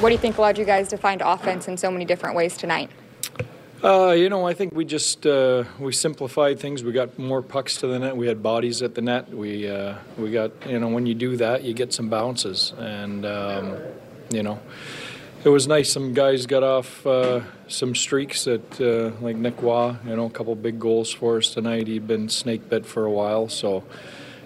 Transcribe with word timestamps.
What 0.00 0.08
do 0.08 0.14
you 0.14 0.18
think 0.18 0.38
allowed 0.38 0.58
you 0.58 0.64
guys 0.64 0.88
to 0.88 0.96
find 0.96 1.22
offense 1.22 1.68
in 1.68 1.76
so 1.76 1.90
many 1.90 2.04
different 2.04 2.34
ways 2.34 2.56
tonight? 2.56 2.90
Uh, 3.84 4.12
you 4.12 4.28
know, 4.28 4.46
I 4.46 4.54
think 4.54 4.74
we 4.74 4.84
just 4.84 5.26
uh, 5.26 5.64
we 5.80 5.92
simplified 5.92 6.60
things. 6.60 6.84
We 6.84 6.92
got 6.92 7.18
more 7.18 7.42
pucks 7.42 7.78
to 7.78 7.88
the 7.88 7.98
net. 7.98 8.16
We 8.16 8.28
had 8.28 8.40
bodies 8.40 8.80
at 8.80 8.94
the 8.94 9.02
net. 9.02 9.28
We 9.28 9.68
uh, 9.68 9.96
we 10.16 10.30
got 10.30 10.52
you 10.68 10.78
know 10.78 10.88
when 10.88 11.04
you 11.04 11.16
do 11.16 11.36
that, 11.38 11.64
you 11.64 11.74
get 11.74 11.92
some 11.92 12.08
bounces, 12.08 12.74
and 12.78 13.26
um, 13.26 13.76
you 14.30 14.44
know, 14.44 14.60
it 15.42 15.48
was 15.48 15.66
nice. 15.66 15.92
Some 15.92 16.14
guys 16.14 16.46
got 16.46 16.62
off 16.62 17.04
uh, 17.04 17.40
some 17.66 17.96
streaks 17.96 18.44
that 18.44 18.80
uh, 18.80 19.10
like 19.20 19.34
Nick 19.34 19.60
Roy, 19.60 19.96
you 20.06 20.14
know, 20.14 20.26
a 20.26 20.30
couple 20.30 20.54
big 20.54 20.78
goals 20.78 21.10
for 21.10 21.38
us 21.38 21.50
tonight. 21.50 21.88
He'd 21.88 22.06
been 22.06 22.28
snake 22.28 22.68
bit 22.68 22.86
for 22.86 23.04
a 23.04 23.10
while, 23.10 23.48
so 23.48 23.82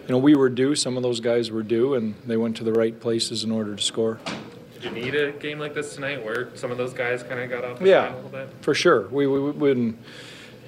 you 0.06 0.08
know 0.08 0.18
we 0.18 0.34
were 0.34 0.48
due. 0.48 0.74
Some 0.74 0.96
of 0.96 1.02
those 1.02 1.20
guys 1.20 1.50
were 1.50 1.62
due, 1.62 1.92
and 1.92 2.14
they 2.24 2.38
went 2.38 2.56
to 2.56 2.64
the 2.64 2.72
right 2.72 2.98
places 2.98 3.44
in 3.44 3.50
order 3.50 3.76
to 3.76 3.82
score. 3.82 4.18
Did 4.80 4.84
you 4.84 4.90
need 4.90 5.14
a 5.14 5.32
game 5.32 5.58
like 5.58 5.72
this 5.72 5.94
tonight 5.94 6.22
where 6.22 6.54
some 6.54 6.70
of 6.70 6.76
those 6.76 6.92
guys 6.92 7.22
kind 7.22 7.40
of 7.40 7.48
got 7.48 7.64
off 7.64 7.78
the 7.78 7.88
Yeah, 7.88 8.12
a 8.12 8.16
little 8.16 8.30
bit? 8.30 8.48
for 8.60 8.74
sure. 8.74 9.08
We, 9.08 9.26
we, 9.26 9.40
we've 9.40 9.58
been, 9.58 9.98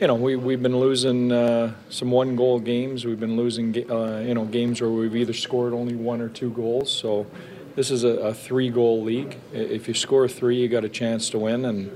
you 0.01 0.07
know, 0.07 0.15
we, 0.15 0.35
we've 0.35 0.63
been 0.63 0.79
losing 0.79 1.31
uh, 1.31 1.75
some 1.91 2.11
one 2.11 2.35
goal 2.35 2.59
games. 2.59 3.05
We've 3.05 3.21
been 3.21 3.37
losing, 3.37 3.77
uh, 3.91 4.21
you 4.27 4.33
know, 4.33 4.47
games 4.47 4.81
where 4.81 4.89
we've 4.89 5.15
either 5.15 5.35
scored 5.35 5.75
only 5.75 5.95
one 5.95 6.23
or 6.23 6.31
two 6.31 6.51
goals. 6.53 6.91
So 6.91 7.27
this 7.77 7.91
is 7.91 8.03
a, 8.03 8.09
a 8.09 8.35
three 8.35 8.71
goal 8.71 9.03
league. 9.03 9.37
If 9.53 9.89
you 9.89 9.95
score 9.95 10.27
three, 10.27 10.57
you 10.57 10.69
got 10.69 10.85
a 10.85 10.89
chance 10.89 11.29
to 11.31 11.39
win. 11.39 11.67
And, 11.67 11.93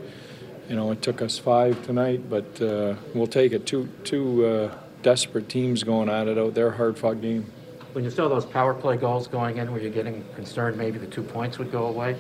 you 0.69 0.77
know, 0.77 0.91
it 0.92 1.01
took 1.01 1.23
us 1.23 1.39
five 1.39 1.83
tonight, 1.87 2.29
but 2.29 2.61
uh, 2.61 2.97
we'll 3.15 3.27
take 3.27 3.53
it. 3.53 3.67
Two, 3.67 3.89
two 4.05 4.45
uh, 4.45 4.75
desperate 5.03 5.48
teams 5.48 5.83
going 5.83 6.11
at 6.11 6.29
it 6.29 6.37
out 6.37 6.53
there, 6.53 6.73
hard 6.73 6.98
fought 6.98 7.23
game. 7.23 7.51
When 7.93 8.05
you 8.05 8.11
saw 8.11 8.29
those 8.29 8.47
power 8.47 8.73
play 8.73 8.97
goals 8.97 9.27
going 9.27 9.59
in, 9.59 9.71
were 9.71 9.79
you 9.79 9.91
getting 9.91 10.25
concerned 10.35 10.79
maybe 10.79 10.99
the 10.99 11.07
two 11.07 11.23
points 11.23 11.59
would 11.59 11.71
go 11.71 11.87
away? 11.87 12.17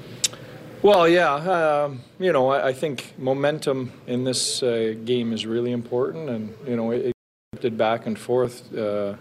Well, 0.82 1.08
yeah, 1.08 1.34
um, 1.34 2.02
you 2.18 2.32
know, 2.32 2.50
I, 2.50 2.68
I 2.68 2.72
think 2.72 3.14
momentum 3.16 3.92
in 4.06 4.24
this 4.24 4.62
uh, 4.62 4.94
game 5.04 5.32
is 5.32 5.46
really 5.46 5.72
important, 5.72 6.28
and 6.28 6.54
you 6.66 6.76
know, 6.76 6.90
it, 6.90 7.06
it 7.06 7.12
shifted 7.54 7.78
back 7.78 8.04
and 8.06 8.18
forth 8.18 8.74
uh, 8.76 9.14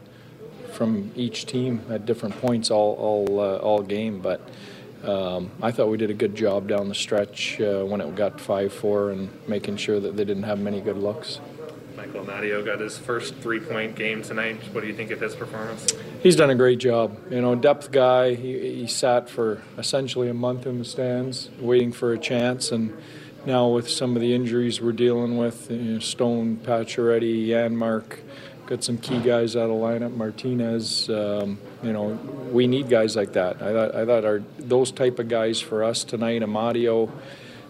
from 0.74 1.12
each 1.16 1.46
team 1.46 1.84
at 1.90 2.06
different 2.06 2.36
points 2.42 2.70
all 2.70 2.96
all 2.96 3.40
uh, 3.40 3.58
all 3.58 3.82
game. 3.82 4.20
But 4.20 4.42
um, 5.06 5.52
I 5.62 5.72
thought 5.72 5.88
we 5.88 5.98
did 5.98 6.10
a 6.10 6.16
good 6.16 6.36
job 6.36 6.68
down 6.68 6.90
the 6.90 6.96
stretch 6.96 7.62
uh, 7.62 7.86
when 7.86 8.02
it 8.02 8.14
got 8.16 8.42
five 8.42 8.74
four 8.74 9.12
and 9.12 9.30
making 9.48 9.78
sure 9.78 10.00
that 10.00 10.18
they 10.18 10.26
didn't 10.26 10.44
have 10.44 10.60
many 10.60 10.82
good 10.82 10.98
looks. 10.98 11.40
Michael 11.96 12.26
Amadio 12.26 12.66
got 12.66 12.80
his 12.80 12.98
first 12.98 13.36
three-point 13.36 13.96
game 13.96 14.24
tonight. 14.24 14.60
What 14.72 14.82
do 14.82 14.88
you 14.88 14.96
think 14.96 15.12
of 15.12 15.22
his 15.22 15.36
performance? 15.36 15.94
He's 16.22 16.36
done 16.36 16.52
a 16.52 16.56
great 16.56 16.78
job. 16.78 17.18
You 17.32 17.42
know, 17.42 17.56
depth 17.56 17.92
guy. 17.92 18.36
He, 18.36 18.82
he 18.82 18.88
sat 18.88 19.28
for 19.28 19.64
essentially 19.80 20.30
a 20.30 20.36
month 20.36 20.68
in 20.68 20.78
the 20.78 20.86
stands, 20.86 21.50
waiting 21.60 21.92
for 21.92 22.14
a 22.14 22.20
chance, 22.20 22.72
and 22.72 22.96
now 23.48 23.70
with 23.70 23.90
some 23.90 24.16
of 24.16 24.22
the 24.22 24.36
injuries 24.36 24.80
we're 24.80 24.92
dealing 24.92 25.38
with, 25.38 25.72
you 25.72 25.94
know, 25.94 26.00
Stone, 26.00 26.58
Pacioretty, 26.58 27.48
Janmark, 27.48 28.20
got 28.68 28.84
some 28.84 29.00
key 29.00 29.20
guys 29.20 29.56
out 29.56 29.72
of 29.72 29.78
lineup. 29.78 30.16
Martinez. 30.16 31.10
Um, 31.10 31.58
you 31.82 31.92
know, 31.92 32.10
we 32.52 32.68
need 32.68 32.88
guys 32.88 33.16
like 33.16 33.34
that. 33.34 33.60
I 33.60 33.74
thought, 33.74 33.96
I 33.96 34.06
thought 34.06 34.24
our 34.24 34.44
those 34.60 34.92
type 34.92 35.18
of 35.18 35.28
guys 35.28 35.60
for 35.60 35.84
us 35.84 36.04
tonight. 36.04 36.44
Amadio. 36.44 37.12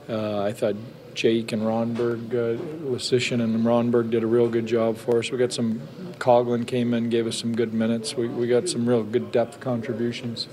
Uh, 0.09 0.41
I 0.41 0.51
thought 0.51 0.75
Jake 1.13 1.51
and 1.51 1.61
Rondbjerg, 1.63 2.29
uh, 2.31 2.61
Leschyshyn 2.89 3.41
and 3.41 3.65
Rondbjerg 3.65 4.09
did 4.11 4.23
a 4.23 4.27
real 4.27 4.47
good 4.49 4.65
job 4.65 4.97
for 4.97 5.19
us. 5.19 5.31
We 5.31 5.37
got 5.37 5.53
some, 5.53 5.81
Coghlan 6.19 6.65
came 6.67 6.93
in, 6.93 7.09
gave 7.09 7.27
us 7.27 7.37
some 7.37 7.55
good 7.55 7.73
minutes. 7.73 8.15
We, 8.15 8.27
we 8.27 8.47
got 8.47 8.69
some 8.69 8.87
real 8.87 9.03
good 9.03 9.31
depth 9.31 9.59
contributions. 9.59 10.47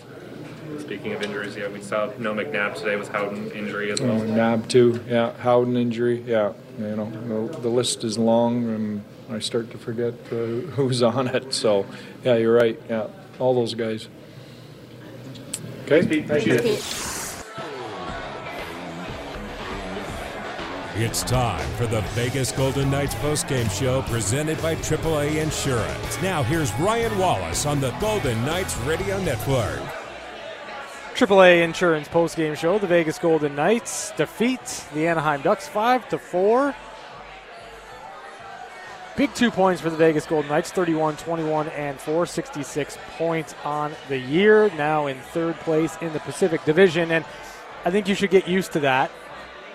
Speaking 0.81 1.13
of 1.13 1.23
injuries, 1.23 1.57
yeah, 1.57 1.69
we 1.69 1.81
saw 1.83 2.11
no 2.19 2.35
McNabb 2.35 2.77
today 2.77 2.97
with 2.97 3.09
Howden 3.09 3.51
injury 3.53 3.91
as 3.91 4.01
Oh, 4.01 4.07
well. 4.07 4.25
Nab 4.25 4.69
too, 4.69 5.01
yeah. 5.09 5.33
Howden 5.39 5.77
injury, 5.77 6.23
yeah. 6.27 6.53
You 6.79 6.97
know, 6.97 7.49
the, 7.49 7.61
the 7.61 7.69
list 7.69 8.05
is 8.05 8.17
long 8.19 8.65
and 8.69 9.05
I 9.31 9.41
start 9.41 9.71
to 9.73 9.79
forget 9.79 10.15
uh, 10.31 10.37
who's 10.77 11.03
on 11.03 11.29
it. 11.29 11.53
So, 11.53 11.85
yeah, 12.25 12.37
you're 12.37 12.55
right. 12.55 12.81
Yeah, 12.89 13.09
all 13.39 13.55
those 13.55 13.75
guys. 13.75 14.09
Okay. 15.85 16.23
Thank 16.23 16.47
you. 16.47 17.08
It's 21.01 21.23
time 21.23 21.65
for 21.77 21.87
the 21.87 22.01
Vegas 22.17 22.51
Golden 22.51 22.91
Knights 22.91 23.15
postgame 23.15 23.71
show 23.71 24.03
presented 24.03 24.61
by 24.61 24.75
AAA 24.75 25.41
Insurance. 25.41 26.21
Now 26.23 26.43
here's 26.43 26.75
Ryan 26.81 27.17
Wallace 27.17 27.67
on 27.67 27.79
the 27.79 27.93
Golden 28.01 28.45
Knights 28.45 28.77
Radio 28.79 29.17
Network. 29.21 29.79
AAA 31.15 31.63
Insurance 31.63 32.09
postgame 32.09 32.57
show. 32.57 32.81
The 32.81 32.89
Vegas 32.89 33.17
Golden 33.17 33.55
Knights 33.55 34.11
defeat 34.17 34.89
the 34.93 35.07
Anaheim 35.07 35.41
Ducks 35.41 35.69
five 35.69 36.09
to 36.09 36.19
four. 36.19 36.75
Big 39.17 39.33
two 39.35 39.53
points 39.53 39.81
for 39.81 39.91
the 39.91 39.97
Vegas 39.97 40.27
Golden 40.27 40.51
Knights 40.51 40.73
31 40.73 41.17
21 41.19 41.69
and 41.69 42.01
4, 42.01 42.27
66 42.27 42.99
points 43.17 43.55
on 43.65 43.93
the 44.09 44.19
year. 44.19 44.69
Now 44.75 45.07
in 45.07 45.17
third 45.17 45.55
place 45.61 45.97
in 46.01 46.13
the 46.13 46.21
Pacific 46.21 46.65
Division. 46.65 47.13
And 47.13 47.25
I 47.85 47.93
think 47.93 48.09
you 48.09 48.17
should 48.17 48.31
get 48.31 48.49
used 48.49 48.73
to 48.73 48.81
that. 48.81 49.13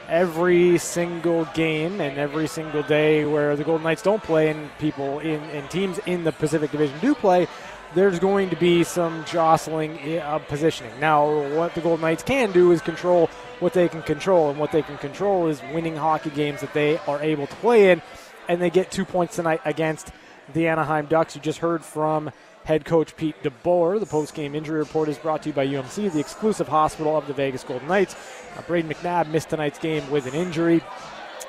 Every 0.09 0.77
single 0.77 1.45
game 1.53 2.01
and 2.01 2.17
every 2.17 2.47
single 2.47 2.83
day 2.83 3.25
where 3.25 3.55
the 3.55 3.63
Golden 3.63 3.83
Knights 3.83 4.01
don't 4.01 4.21
play 4.21 4.49
and 4.49 4.69
people 4.77 5.19
in 5.19 5.39
and 5.41 5.69
teams 5.69 5.97
in 6.05 6.23
the 6.23 6.31
Pacific 6.31 6.71
Division 6.71 6.99
do 6.99 7.15
play, 7.15 7.47
there's 7.95 8.19
going 8.19 8.49
to 8.49 8.55
be 8.55 8.83
some 8.83 9.23
jostling 9.25 10.19
of 10.19 10.47
positioning. 10.47 10.99
Now, 10.99 11.55
what 11.55 11.73
the 11.73 11.81
Golden 11.81 12.01
Knights 12.01 12.23
can 12.23 12.51
do 12.51 12.71
is 12.71 12.81
control 12.81 13.29
what 13.59 13.73
they 13.73 13.87
can 13.87 14.01
control, 14.01 14.49
and 14.49 14.59
what 14.59 14.71
they 14.71 14.81
can 14.81 14.97
control 14.97 15.47
is 15.47 15.61
winning 15.73 15.95
hockey 15.95 16.31
games 16.31 16.61
that 16.61 16.73
they 16.73 16.97
are 16.99 17.21
able 17.21 17.47
to 17.47 17.55
play 17.55 17.91
in, 17.91 18.01
and 18.49 18.61
they 18.61 18.69
get 18.69 18.91
two 18.91 19.05
points 19.05 19.35
tonight 19.35 19.61
against 19.63 20.11
the 20.53 20.67
Anaheim 20.67 21.05
Ducks. 21.05 21.35
You 21.35 21.41
just 21.41 21.59
heard 21.59 21.85
from 21.85 22.31
head 22.65 22.85
coach 22.85 23.15
Pete 23.15 23.35
DeBoer. 23.43 23.99
The 23.99 24.05
post-game 24.05 24.55
injury 24.55 24.79
report 24.79 25.09
is 25.09 25.17
brought 25.17 25.43
to 25.43 25.49
you 25.49 25.53
by 25.53 25.67
UMC, 25.67 26.11
the 26.11 26.19
exclusive 26.19 26.67
hospital 26.67 27.17
of 27.17 27.27
the 27.27 27.33
Vegas 27.33 27.63
Golden 27.63 27.87
Knights. 27.87 28.15
Uh, 28.57 28.61
Braden 28.61 28.89
McNabb 28.91 29.27
missed 29.27 29.49
tonight's 29.49 29.79
game 29.79 30.09
with 30.09 30.25
an 30.27 30.33
injury. 30.33 30.81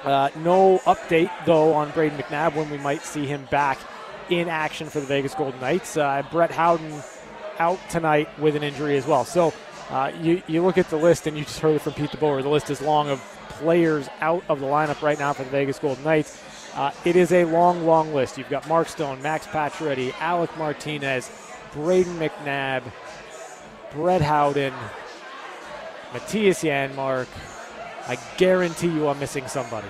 Uh, 0.03 0.29
no 0.37 0.79
update, 0.85 1.31
though, 1.47 1.73
on 1.73 1.91
Braden 1.93 2.19
McNabb 2.19 2.55
when 2.55 2.69
we 2.71 2.79
might 2.79 3.03
see 3.03 3.27
him 3.27 3.47
back 3.51 3.79
in 4.29 4.49
action 4.49 4.89
for 4.89 5.01
the 5.01 5.07
Vegas 5.07 5.35
Golden 5.35 5.61
Knights. 5.61 5.97
Uh, 5.97 6.23
Brett 6.31 6.51
Howden 6.51 7.03
out 7.59 7.79
tonight 7.89 8.29
with 8.39 8.57
an 8.57 8.63
injury 8.63 8.97
as 8.97 9.07
well. 9.07 9.25
So 9.25 9.53
uh, 9.91 10.13
you, 10.21 10.43
you 10.47 10.63
look 10.63 10.79
at 10.79 10.91
the 10.91 10.97
list, 10.97 11.27
and 11.27 11.39
you 11.39 11.45
just 11.45 11.61
heard 11.61 11.77
it 11.77 11.81
from 11.81 11.95
Pete 11.95 12.11
DeBoer. 12.11 12.43
The 12.43 12.49
list 12.49 12.71
is 12.71 12.81
long 12.81 13.09
of 13.09 13.21
players 13.49 14.09
out 14.21 14.43
of 14.49 14.61
the 14.61 14.67
lineup 14.67 15.01
right 15.03 15.19
now 15.19 15.33
for 15.33 15.45
the 15.45 15.51
Vegas 15.51 15.79
Golden 15.79 16.03
Knights. 16.03 16.43
Uh, 16.75 16.91
it 17.05 17.15
is 17.15 17.33
a 17.33 17.45
long, 17.45 17.87
long 17.87 18.13
list. 18.13 18.37
You've 18.37 18.51
got 18.51 18.69
Mark 18.69 18.89
Stone, 18.89 19.23
Max 19.23 19.47
Pacioretty, 19.47 20.13
Alec 20.19 20.57
Martinez, 20.59 21.31
Braden 21.73 22.17
McNabb, 22.19 22.83
Brett 23.93 24.21
Howden, 24.21 24.75
Mattias 26.13 26.63
Janmark. 26.65 27.29
I 28.09 28.19
guarantee 28.37 28.89
you 28.89 29.09
I'm 29.09 29.19
missing 29.21 29.47
somebody. 29.47 29.87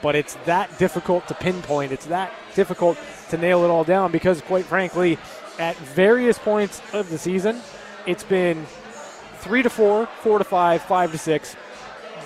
But 0.00 0.16
it's 0.16 0.34
that 0.46 0.76
difficult 0.78 1.28
to 1.28 1.34
pinpoint. 1.34 1.92
It's 1.92 2.06
that 2.06 2.32
difficult 2.54 2.98
to 3.28 3.36
nail 3.36 3.62
it 3.64 3.68
all 3.68 3.84
down 3.84 4.10
because, 4.12 4.40
quite 4.40 4.64
frankly, 4.64 5.18
at 5.58 5.76
various 5.76 6.38
points 6.38 6.80
of 6.92 7.10
the 7.10 7.18
season, 7.18 7.60
it's 8.06 8.24
been 8.24 8.66
three 9.36 9.62
to 9.62 9.70
four, 9.70 10.06
four 10.22 10.38
to 10.38 10.44
five, 10.44 10.82
five 10.82 11.12
to 11.12 11.18
six. 11.18 11.54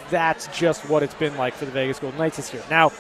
That's 0.09 0.47
just 0.57 0.89
what 0.89 1.03
it's 1.03 1.15
been 1.15 1.37
like 1.37 1.53
for 1.53 1.65
the 1.65 1.73
Vegas 1.73 1.99
Golden 1.99 2.19
Knights 2.19 2.37
this 2.37 2.55
year. 2.55 2.63
Now, 2.71 2.93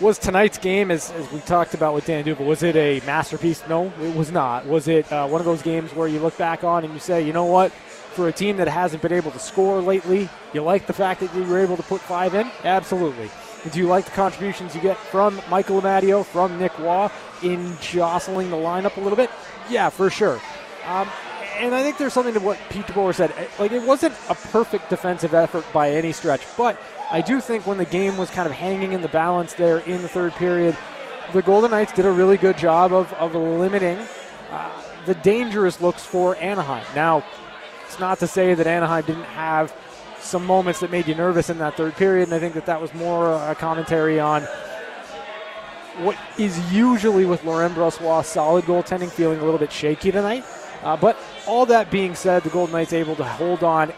was 0.00 0.18
tonight's 0.18 0.58
game, 0.58 0.90
as, 0.90 1.10
as 1.12 1.30
we 1.30 1.40
talked 1.40 1.74
about 1.74 1.94
with 1.94 2.06
Dan 2.06 2.24
D'Uva, 2.24 2.44
was 2.44 2.62
it 2.62 2.76
a 2.76 3.00
masterpiece? 3.04 3.62
No, 3.68 3.92
it 4.02 4.14
was 4.14 4.32
not. 4.32 4.66
Was 4.66 4.88
it 4.88 5.10
uh, 5.12 5.26
one 5.28 5.40
of 5.40 5.44
those 5.44 5.62
games 5.62 5.94
where 5.94 6.08
you 6.08 6.18
look 6.18 6.36
back 6.38 6.64
on 6.64 6.84
and 6.84 6.92
you 6.94 7.00
say, 7.00 7.24
you 7.24 7.32
know 7.32 7.44
what, 7.44 7.70
for 7.72 8.28
a 8.28 8.32
team 8.32 8.56
that 8.56 8.68
hasn't 8.68 9.02
been 9.02 9.12
able 9.12 9.30
to 9.30 9.38
score 9.38 9.80
lately, 9.80 10.28
you 10.52 10.62
like 10.62 10.86
the 10.86 10.92
fact 10.92 11.20
that 11.20 11.34
you 11.34 11.44
were 11.44 11.58
able 11.58 11.76
to 11.76 11.82
put 11.82 12.00
five 12.00 12.34
in? 12.34 12.50
Absolutely. 12.64 13.30
Do 13.70 13.78
you 13.78 13.86
like 13.86 14.06
the 14.06 14.10
contributions 14.12 14.74
you 14.74 14.80
get 14.80 14.96
from 14.96 15.40
Michael 15.50 15.80
Amadio, 15.80 16.24
from 16.24 16.58
Nick 16.58 16.76
Roy 16.78 17.10
in 17.42 17.76
jostling 17.80 18.48
the 18.50 18.56
lineup 18.56 18.96
a 18.96 19.00
little 19.00 19.16
bit? 19.16 19.30
Yeah, 19.68 19.90
for 19.90 20.08
sure. 20.08 20.40
Um, 20.86 21.08
and 21.60 21.74
I 21.74 21.82
think 21.82 21.98
there's 21.98 22.14
something 22.14 22.34
to 22.34 22.40
what 22.40 22.58
Pete 22.70 22.86
DeBoer 22.86 23.14
said. 23.14 23.32
Like, 23.58 23.72
it 23.72 23.82
wasn't 23.82 24.14
a 24.28 24.34
perfect 24.34 24.88
defensive 24.88 25.34
effort 25.34 25.64
by 25.72 25.90
any 25.90 26.10
stretch, 26.10 26.42
but 26.56 26.80
I 27.10 27.20
do 27.20 27.40
think 27.40 27.66
when 27.66 27.76
the 27.76 27.84
game 27.84 28.16
was 28.16 28.30
kind 28.30 28.46
of 28.46 28.52
hanging 28.52 28.92
in 28.92 29.02
the 29.02 29.08
balance 29.08 29.52
there 29.52 29.78
in 29.80 30.00
the 30.00 30.08
third 30.08 30.32
period, 30.32 30.76
the 31.32 31.42
Golden 31.42 31.70
Knights 31.70 31.92
did 31.92 32.06
a 32.06 32.10
really 32.10 32.38
good 32.38 32.56
job 32.56 32.92
of, 32.92 33.12
of 33.14 33.34
limiting 33.34 33.98
uh, 34.50 34.82
the 35.04 35.14
dangerous 35.16 35.80
looks 35.80 36.04
for 36.04 36.34
Anaheim. 36.36 36.84
Now, 36.94 37.24
it's 37.86 37.98
not 37.98 38.18
to 38.20 38.26
say 38.26 38.54
that 38.54 38.66
Anaheim 38.66 39.04
didn't 39.04 39.24
have 39.24 39.74
some 40.18 40.44
moments 40.44 40.80
that 40.80 40.90
made 40.90 41.06
you 41.06 41.14
nervous 41.14 41.50
in 41.50 41.58
that 41.58 41.76
third 41.76 41.94
period, 41.94 42.28
and 42.28 42.34
I 42.34 42.38
think 42.38 42.54
that 42.54 42.66
that 42.66 42.80
was 42.80 42.92
more 42.94 43.32
a 43.32 43.54
commentary 43.54 44.18
on 44.18 44.42
what 45.98 46.16
is 46.38 46.72
usually 46.72 47.26
with 47.26 47.44
Laurent 47.44 47.74
Brossoit 47.74 48.24
solid 48.24 48.64
goaltending 48.64 49.10
feeling 49.10 49.40
a 49.40 49.44
little 49.44 49.58
bit 49.58 49.72
shaky 49.72 50.10
tonight. 50.10 50.44
Uh, 50.82 50.96
but 50.96 51.18
all 51.50 51.66
that 51.66 51.90
being 51.90 52.14
said, 52.14 52.44
the 52.44 52.48
Golden 52.48 52.72
Knights 52.72 52.92
able 52.92 53.16
to 53.16 53.24
hold 53.24 53.64
on 53.64 53.92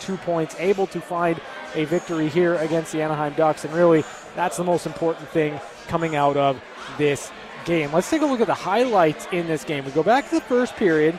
two 0.00 0.18
points, 0.18 0.54
able 0.58 0.86
to 0.88 1.00
find 1.00 1.40
a 1.74 1.86
victory 1.86 2.28
here 2.28 2.56
against 2.56 2.92
the 2.92 3.00
Anaheim 3.00 3.32
Ducks. 3.32 3.64
And 3.64 3.72
really, 3.72 4.04
that's 4.36 4.58
the 4.58 4.64
most 4.64 4.84
important 4.84 5.26
thing 5.30 5.58
coming 5.88 6.14
out 6.14 6.36
of 6.36 6.62
this 6.98 7.32
game. 7.64 7.90
Let's 7.90 8.10
take 8.10 8.20
a 8.20 8.26
look 8.26 8.42
at 8.42 8.48
the 8.48 8.52
highlights 8.52 9.26
in 9.32 9.46
this 9.46 9.64
game. 9.64 9.86
We 9.86 9.92
go 9.92 10.02
back 10.02 10.28
to 10.28 10.34
the 10.34 10.42
first 10.42 10.76
period. 10.76 11.18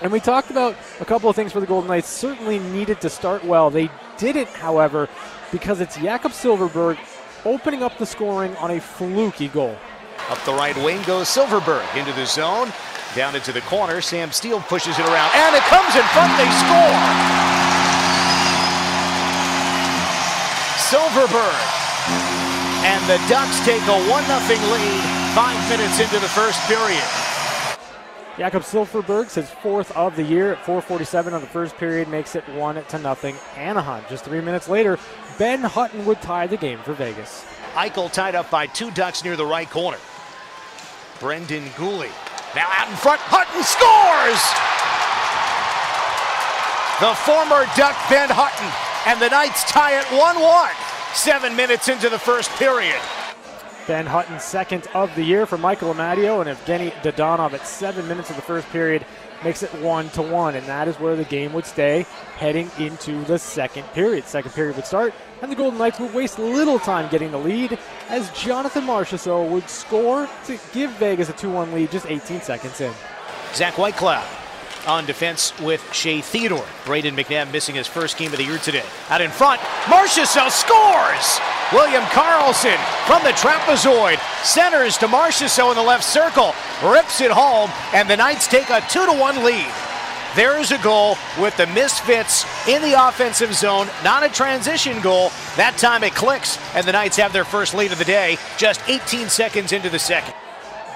And 0.00 0.10
we 0.10 0.20
talked 0.20 0.50
about 0.50 0.74
a 1.00 1.04
couple 1.04 1.28
of 1.28 1.36
things 1.36 1.52
for 1.52 1.60
the 1.60 1.66
Golden 1.66 1.88
Knights. 1.88 2.08
Certainly 2.08 2.60
needed 2.60 3.02
to 3.02 3.10
start 3.10 3.44
well. 3.44 3.68
They 3.68 3.90
didn't, 4.16 4.48
however, 4.48 5.10
because 5.52 5.80
it's 5.80 5.98
Jakob 5.98 6.32
Silfverberg 6.32 6.98
opening 7.44 7.82
up 7.82 7.98
the 7.98 8.06
scoring 8.06 8.56
on 8.56 8.70
a 8.70 8.80
fluky 8.80 9.48
goal. 9.48 9.76
Up 10.30 10.42
the 10.46 10.54
right 10.54 10.76
wing 10.78 11.02
goes 11.02 11.28
Silfverberg 11.28 11.84
into 11.96 12.12
the 12.14 12.24
zone. 12.24 12.72
Down 13.14 13.36
into 13.36 13.52
the 13.52 13.60
corner. 13.62 14.00
Sam 14.00 14.32
Steele 14.32 14.60
pushes 14.60 14.98
it 14.98 15.04
around. 15.04 15.30
And 15.34 15.54
it 15.54 15.62
comes 15.68 15.94
in 15.94 16.02
front. 16.16 16.32
They 16.40 16.48
score. 16.64 17.44
Silfverberg. 20.88 21.84
And 22.88 23.04
the 23.04 23.20
Ducks 23.28 23.60
take 23.66 23.82
a 23.82 23.98
1 24.08 24.24
0 24.24 24.72
lead 24.72 25.00
five 25.34 25.68
minutes 25.68 26.00
into 26.00 26.18
the 26.18 26.28
first 26.28 26.58
period. 26.62 27.04
Jakob 28.38 28.62
Silfverberg's 28.62 29.34
his 29.34 29.50
fourth 29.50 29.94
of 29.96 30.16
the 30.16 30.22
year 30.22 30.52
at 30.52 30.58
4:47 30.64 31.34
on 31.34 31.40
the 31.40 31.46
first 31.46 31.76
period 31.76 32.08
makes 32.08 32.34
it 32.34 32.48
one 32.50 32.82
to 32.82 32.98
nothing. 32.98 33.36
Anaheim. 33.56 34.04
Just 34.08 34.24
three 34.24 34.40
minutes 34.40 34.68
later, 34.68 34.98
Ben 35.38 35.60
Hutton 35.60 36.04
would 36.06 36.20
tie 36.22 36.46
the 36.46 36.56
game 36.56 36.78
for 36.82 36.94
Vegas. 36.94 37.44
Eichel 37.74 38.10
tied 38.10 38.34
up 38.34 38.50
by 38.50 38.66
two 38.66 38.90
Ducks 38.90 39.22
near 39.22 39.36
the 39.36 39.46
right 39.46 39.68
corner. 39.68 39.98
Brendan 41.20 41.64
Guhle 41.76 42.10
now 42.54 42.68
out 42.70 42.88
in 42.88 42.96
front. 42.96 43.20
Hutton 43.24 43.62
scores. 43.62 44.42
The 47.00 47.14
former 47.26 47.66
Duck 47.76 47.96
Ben 48.08 48.30
Hutton 48.30 48.70
and 49.06 49.20
the 49.20 49.28
Knights 49.28 49.64
tie 49.64 49.98
it 49.98 50.06
1-1. 50.06 51.14
Seven 51.14 51.56
minutes 51.56 51.88
into 51.88 52.08
the 52.08 52.18
first 52.18 52.50
period. 52.52 53.00
Ben 53.86 54.06
Hutton, 54.06 54.40
second 54.40 54.86
of 54.94 55.14
the 55.14 55.22
year 55.22 55.44
for 55.44 55.58
Michael 55.58 55.92
Amadio 55.92 56.40
and 56.40 56.56
Evgeny 56.56 56.90
Dadonov 57.02 57.52
at 57.52 57.66
seven 57.66 58.08
minutes 58.08 58.30
of 58.30 58.36
the 58.36 58.42
first 58.42 58.66
period 58.68 59.04
makes 59.44 59.62
it 59.62 59.72
one 59.80 60.08
to 60.10 60.22
one, 60.22 60.54
and 60.56 60.66
that 60.66 60.88
is 60.88 60.98
where 60.98 61.14
the 61.14 61.24
game 61.24 61.52
would 61.52 61.66
stay 61.66 62.06
heading 62.36 62.70
into 62.78 63.22
the 63.24 63.38
second 63.38 63.84
period. 63.92 64.24
Second 64.24 64.52
period 64.52 64.76
would 64.76 64.86
start, 64.86 65.14
and 65.42 65.52
the 65.52 65.56
Golden 65.56 65.78
Knights 65.78 66.00
would 66.00 66.14
waste 66.14 66.38
little 66.38 66.78
time 66.78 67.10
getting 67.10 67.30
the 67.30 67.38
lead 67.38 67.78
as 68.08 68.30
Jonathan 68.30 68.84
Marchessault 68.84 69.50
would 69.50 69.68
score 69.68 70.28
to 70.46 70.58
give 70.72 70.90
Vegas 70.92 71.28
a 71.28 71.32
2-1 71.34 71.72
lead 71.72 71.90
just 71.90 72.06
18 72.06 72.40
seconds 72.40 72.80
in. 72.80 72.92
Zach 73.52 73.74
Whitecloud 73.74 74.43
on 74.86 75.06
defense 75.06 75.58
with 75.60 75.82
Shea 75.92 76.20
Theodore. 76.20 76.66
Braden 76.84 77.16
McNabb 77.16 77.52
missing 77.52 77.74
his 77.74 77.86
first 77.86 78.16
game 78.16 78.32
of 78.32 78.38
the 78.38 78.44
year 78.44 78.58
today. 78.58 78.84
Out 79.08 79.20
in 79.20 79.30
front, 79.30 79.60
Marchessault 79.84 80.50
scores! 80.50 81.40
William 81.72 82.02
Karlsson 82.04 82.76
from 83.06 83.22
the 83.22 83.30
trapezoid 83.30 84.18
centers 84.44 84.96
to 84.98 85.06
Marchessault 85.06 85.70
in 85.70 85.76
the 85.76 85.82
left 85.82 86.04
circle, 86.04 86.54
rips 86.84 87.20
it 87.20 87.30
home, 87.30 87.70
and 87.92 88.08
the 88.08 88.16
Knights 88.16 88.46
take 88.46 88.70
a 88.70 88.80
2 88.88 89.06
to 89.06 89.12
1 89.12 89.44
lead. 89.44 89.72
There 90.36 90.58
is 90.58 90.72
a 90.72 90.78
goal 90.78 91.16
with 91.40 91.56
the 91.56 91.66
misfits 91.68 92.44
in 92.68 92.82
the 92.82 93.08
offensive 93.08 93.54
zone, 93.54 93.88
not 94.02 94.24
a 94.24 94.28
transition 94.28 95.00
goal. 95.00 95.30
That 95.56 95.78
time 95.78 96.02
it 96.02 96.14
clicks, 96.14 96.58
and 96.74 96.84
the 96.86 96.92
Knights 96.92 97.16
have 97.18 97.32
their 97.32 97.44
first 97.44 97.72
lead 97.72 97.92
of 97.92 97.98
the 97.98 98.04
day, 98.04 98.36
just 98.58 98.80
18 98.88 99.28
seconds 99.28 99.72
into 99.72 99.88
the 99.88 99.98
second. 99.98 100.34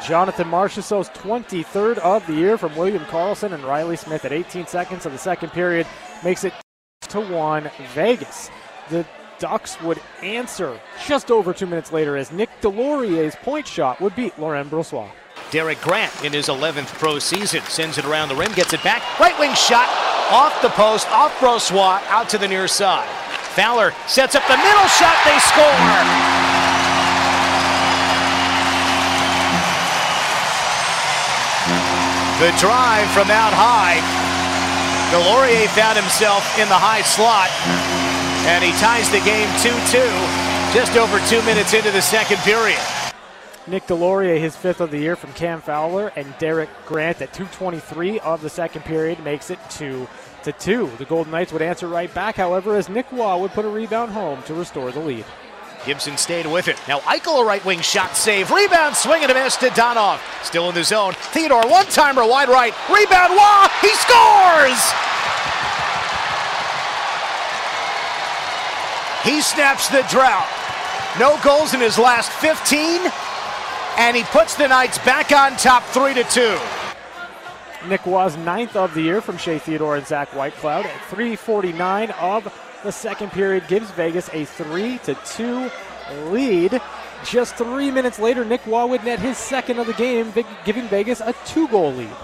Jonathan 0.04 0.48
Marchessault's 0.48 1.10
23rd 1.10 1.98
of 1.98 2.26
the 2.26 2.34
year 2.34 2.56
from 2.56 2.74
William 2.76 3.04
Karlsson 3.06 3.52
and 3.52 3.62
Riley 3.64 3.96
Smith 3.96 4.24
at 4.24 4.32
18 4.32 4.66
seconds 4.66 5.06
of 5.06 5.12
the 5.12 5.18
second 5.18 5.50
period 5.50 5.86
makes 6.24 6.44
it 6.44 6.52
to 7.08 7.20
1 7.20 7.70
Vegas. 7.94 8.50
The 8.90 9.04
Ducks 9.38 9.80
would 9.82 10.00
answer 10.22 10.80
just 11.06 11.30
over 11.30 11.52
two 11.52 11.66
minutes 11.66 11.92
later 11.92 12.16
as 12.16 12.32
Nick 12.32 12.50
Deslauriers's 12.60 13.36
point 13.36 13.66
shot 13.66 14.00
would 14.00 14.14
beat 14.16 14.38
Laurent 14.38 14.70
Brossoit. 14.70 15.10
Derek 15.50 15.80
Grant 15.80 16.24
in 16.24 16.32
his 16.32 16.48
11th 16.48 16.88
pro 16.98 17.18
season 17.18 17.62
sends 17.62 17.98
it 17.98 18.04
around 18.04 18.28
the 18.28 18.36
rim, 18.36 18.52
gets 18.52 18.72
it 18.72 18.82
back. 18.82 19.02
Right 19.18 19.38
wing 19.38 19.54
shot 19.54 19.88
off 20.30 20.60
the 20.60 20.70
post, 20.70 21.10
off 21.10 21.32
Brossoit, 21.38 22.02
out 22.08 22.28
to 22.30 22.38
the 22.38 22.48
near 22.48 22.68
side. 22.68 23.08
Fowler 23.54 23.92
sets 24.06 24.34
up 24.34 24.46
the 24.46 24.56
middle 24.56 24.86
shot, 24.86 25.16
they 25.24 25.38
score! 25.38 26.47
The 32.38 32.54
drive 32.56 33.10
from 33.10 33.32
out 33.32 33.52
high. 33.52 33.98
Deslauriers 35.10 35.66
found 35.74 35.98
himself 35.98 36.46
in 36.56 36.68
the 36.68 36.78
high 36.78 37.02
slot, 37.02 37.50
and 38.46 38.62
he 38.62 38.70
ties 38.78 39.10
the 39.10 39.18
game 39.26 39.50
2 39.58 39.70
2 39.90 40.48
just 40.72 40.96
over 40.96 41.18
two 41.26 41.42
minutes 41.42 41.74
into 41.74 41.90
the 41.90 42.00
second 42.00 42.36
period. 42.46 42.78
Nick 43.66 43.88
Deslauriers, 43.88 44.38
his 44.38 44.54
fifth 44.54 44.80
of 44.80 44.92
the 44.92 44.98
year 44.98 45.16
from 45.16 45.32
Cam 45.32 45.60
Fowler, 45.60 46.12
and 46.14 46.32
Derek 46.38 46.68
Grant 46.86 47.20
at 47.20 47.32
2:23 47.32 48.20
of 48.20 48.40
the 48.40 48.50
second 48.50 48.84
period 48.84 49.18
makes 49.24 49.50
it 49.50 49.58
two 49.68 50.06
to 50.44 50.52
two. 50.52 50.88
The 50.98 51.06
Golden 51.06 51.32
Knights 51.32 51.52
would 51.52 51.60
answer 51.60 51.88
right 51.88 52.12
back, 52.14 52.36
however, 52.36 52.76
as 52.76 52.88
Nick 52.88 53.10
Roy 53.10 53.36
would 53.38 53.50
put 53.50 53.64
a 53.64 53.68
rebound 53.68 54.12
home 54.12 54.44
to 54.44 54.54
restore 54.54 54.92
the 54.92 55.00
lead. 55.00 55.24
Gibson 55.88 56.18
stayed 56.18 56.46
with 56.46 56.68
it. 56.68 56.76
Now 56.86 57.00
Eichel 57.00 57.40
a 57.40 57.44
right 57.46 57.64
wing 57.64 57.80
shot 57.80 58.14
save. 58.14 58.50
Rebound 58.50 58.94
swing 58.94 59.22
and 59.22 59.32
a 59.32 59.34
miss 59.34 59.56
Dadonov. 59.56 60.20
Still 60.44 60.68
in 60.68 60.74
the 60.74 60.84
zone. 60.84 61.14
Theodore 61.32 61.66
one 61.66 61.86
timer 61.86 62.28
wide 62.28 62.50
right. 62.50 62.74
Rebound 62.90 63.32
Roy. 63.32 63.66
He 63.80 63.88
scores! 63.96 64.78
He 69.24 69.40
snaps 69.40 69.88
the 69.88 70.04
drought. 70.10 70.46
No 71.18 71.40
goals 71.42 71.72
in 71.72 71.80
his 71.80 71.96
last 71.96 72.30
15, 72.32 73.10
and 73.96 74.14
he 74.14 74.24
puts 74.24 74.56
the 74.56 74.68
Knights 74.68 74.98
back 74.98 75.32
on 75.32 75.56
top 75.56 75.84
3 75.84 76.12
to 76.12 76.24
2. 76.24 76.58
Nick 77.88 78.04
Roy's 78.04 78.36
ninth 78.36 78.76
of 78.76 78.92
the 78.92 79.00
year 79.00 79.22
from 79.22 79.38
Shea 79.38 79.58
Theodore 79.58 79.96
and 79.96 80.06
Zach 80.06 80.28
Whitecloud 80.32 80.84
at 80.84 81.00
349 81.08 82.10
of 82.10 82.67
the 82.84 82.92
second 82.92 83.30
period 83.32 83.66
gives 83.68 83.90
Vegas 83.92 84.28
a 84.32 84.44
3 84.44 84.98
to 84.98 85.14
2 85.14 85.70
lead. 86.30 86.80
Just 87.24 87.56
three 87.56 87.90
minutes 87.90 88.18
later, 88.18 88.44
Nick 88.44 88.64
Roy 88.66 88.86
would 88.86 89.04
net 89.04 89.18
his 89.18 89.36
second 89.36 89.78
of 89.78 89.86
the 89.86 89.92
game, 89.94 90.32
giving 90.64 90.86
Vegas 90.88 91.20
a 91.20 91.34
two 91.44 91.66
goal 91.68 91.92
lead. 91.92 92.14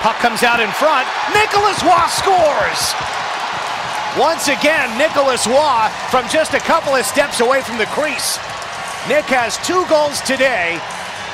Puck 0.00 0.16
comes 0.16 0.42
out 0.42 0.58
in 0.58 0.68
front. 0.70 1.06
Nicholas 1.32 1.82
Roy 1.84 2.06
scores! 2.10 2.94
Once 4.18 4.48
again, 4.48 4.96
Nicholas 4.98 5.46
Roy 5.46 5.88
from 6.10 6.28
just 6.28 6.54
a 6.54 6.58
couple 6.58 6.94
of 6.94 7.04
steps 7.04 7.40
away 7.40 7.62
from 7.62 7.78
the 7.78 7.86
crease. 7.86 8.38
Nick 9.08 9.26
has 9.26 9.56
two 9.58 9.86
goals 9.86 10.20
today, 10.22 10.80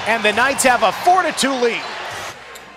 and 0.06 0.22
the 0.22 0.32
Knights 0.32 0.64
have 0.64 0.82
a 0.82 0.92
4 0.92 1.22
to 1.22 1.32
2 1.32 1.50
lead. 1.50 1.82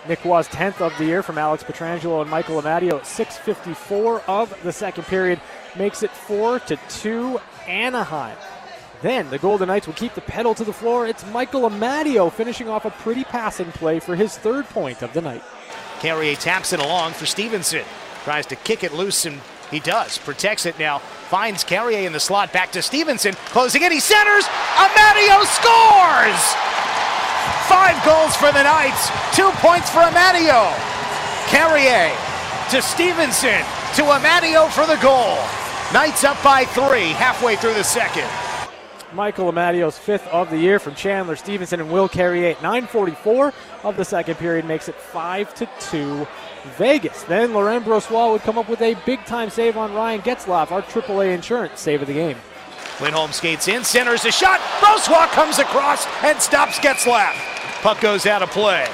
Nick 0.07 0.23
Roy's 0.23 0.47
10th 0.47 0.79
of 0.81 0.95
the 0.97 1.05
year 1.05 1.23
from 1.23 1.37
Alex 1.37 1.63
Pietrangelo 1.63 2.21
and 2.21 2.29
Michael 2.29 2.61
Amadio 2.61 2.97
at 2.97 3.03
6.54 3.03 4.21
of 4.27 4.55
the 4.63 4.71
second 4.71 5.03
period 5.05 5.41
makes 5.77 6.03
it 6.03 6.11
4 6.11 6.59
to 6.59 6.77
2 6.89 7.39
Anaheim. 7.67 8.37
Then 9.01 9.29
the 9.29 9.37
Golden 9.37 9.67
Knights 9.67 9.87
will 9.87 9.93
keep 9.93 10.13
the 10.13 10.21
pedal 10.21 10.55
to 10.55 10.63
the 10.63 10.73
floor. 10.73 11.05
It's 11.05 11.25
Michael 11.31 11.69
Amadio 11.69 12.31
finishing 12.31 12.69
off 12.69 12.85
a 12.85 12.91
pretty 12.91 13.23
passing 13.23 13.71
play 13.71 13.99
for 13.99 14.15
his 14.15 14.37
third 14.37 14.65
point 14.65 15.01
of 15.01 15.13
the 15.13 15.21
night. 15.21 15.43
Carrier 15.99 16.35
taps 16.35 16.73
it 16.73 16.79
along 16.79 17.13
for 17.13 17.25
Stephenson. 17.25 17.83
Tries 18.23 18.45
to 18.47 18.55
kick 18.55 18.83
it 18.83 18.93
loose, 18.93 19.25
and 19.25 19.39
he 19.69 19.79
does. 19.79 20.17
Protects 20.17 20.65
it 20.65 20.79
now. 20.79 20.99
Finds 21.29 21.63
Carrier 21.63 22.05
in 22.07 22.13
the 22.13 22.19
slot. 22.19 22.53
Back 22.53 22.71
to 22.71 22.81
Stephenson. 22.81 23.33
Closing 23.53 23.83
in. 23.83 23.91
He 23.91 23.99
centers. 23.99 24.45
Amadio 24.75 25.43
scores! 25.45 26.41
Five 27.67 27.97
goals 28.05 28.35
for 28.35 28.51
the 28.51 28.63
Knights. 28.63 29.09
Two 29.35 29.49
points 29.61 29.89
for 29.89 29.99
Amadio. 29.99 30.73
Carrier 31.47 32.15
to 32.71 32.81
Stephenson 32.81 33.61
to 33.95 34.01
Amadio 34.03 34.69
for 34.69 34.85
the 34.87 34.97
goal. 34.97 35.37
Knights 35.93 36.23
up 36.23 36.41
by 36.43 36.65
three 36.65 37.09
halfway 37.09 37.55
through 37.55 37.75
the 37.75 37.83
second. 37.83 38.27
Michael 39.13 39.47
Amadio's 39.47 39.97
fifth 39.97 40.27
of 40.27 40.49
the 40.49 40.57
year 40.57 40.79
from 40.79 40.93
Chandler 40.95 41.35
Stephenson 41.35 41.79
and 41.79 41.91
Will 41.91 42.09
Carrier 42.09 42.49
at 42.49 42.61
9:44 42.61 43.53
of 43.83 43.95
the 43.95 44.03
second 44.03 44.35
period 44.35 44.65
makes 44.65 44.89
it 44.89 44.95
five 44.95 45.53
to 45.55 45.69
two 45.79 46.27
Vegas. 46.77 47.23
Then 47.23 47.53
Laurent 47.53 47.85
Brossoit 47.85 48.31
would 48.31 48.41
come 48.41 48.57
up 48.57 48.67
with 48.67 48.81
a 48.81 48.95
big 49.05 49.23
time 49.25 49.49
save 49.49 49.77
on 49.77 49.93
Ryan 49.93 50.21
Getzlaf, 50.21 50.71
our 50.71 50.81
AAA 50.81 51.33
insurance 51.33 51.79
save 51.79 52.01
of 52.01 52.07
the 52.07 52.13
game. 52.13 52.37
Lindholm 52.99 53.31
skates 53.31 53.67
in, 53.67 53.83
centers 53.83 54.25
a 54.25 54.31
shot. 54.31 54.59
Brossoit 54.79 55.29
comes 55.29 55.59
across 55.59 56.07
and 56.23 56.41
stops 56.41 56.79
Getzlaf. 56.79 57.35
Puck 57.81 58.01
goes 58.01 58.25
out 58.25 58.41
of 58.41 58.49
play. 58.49 58.87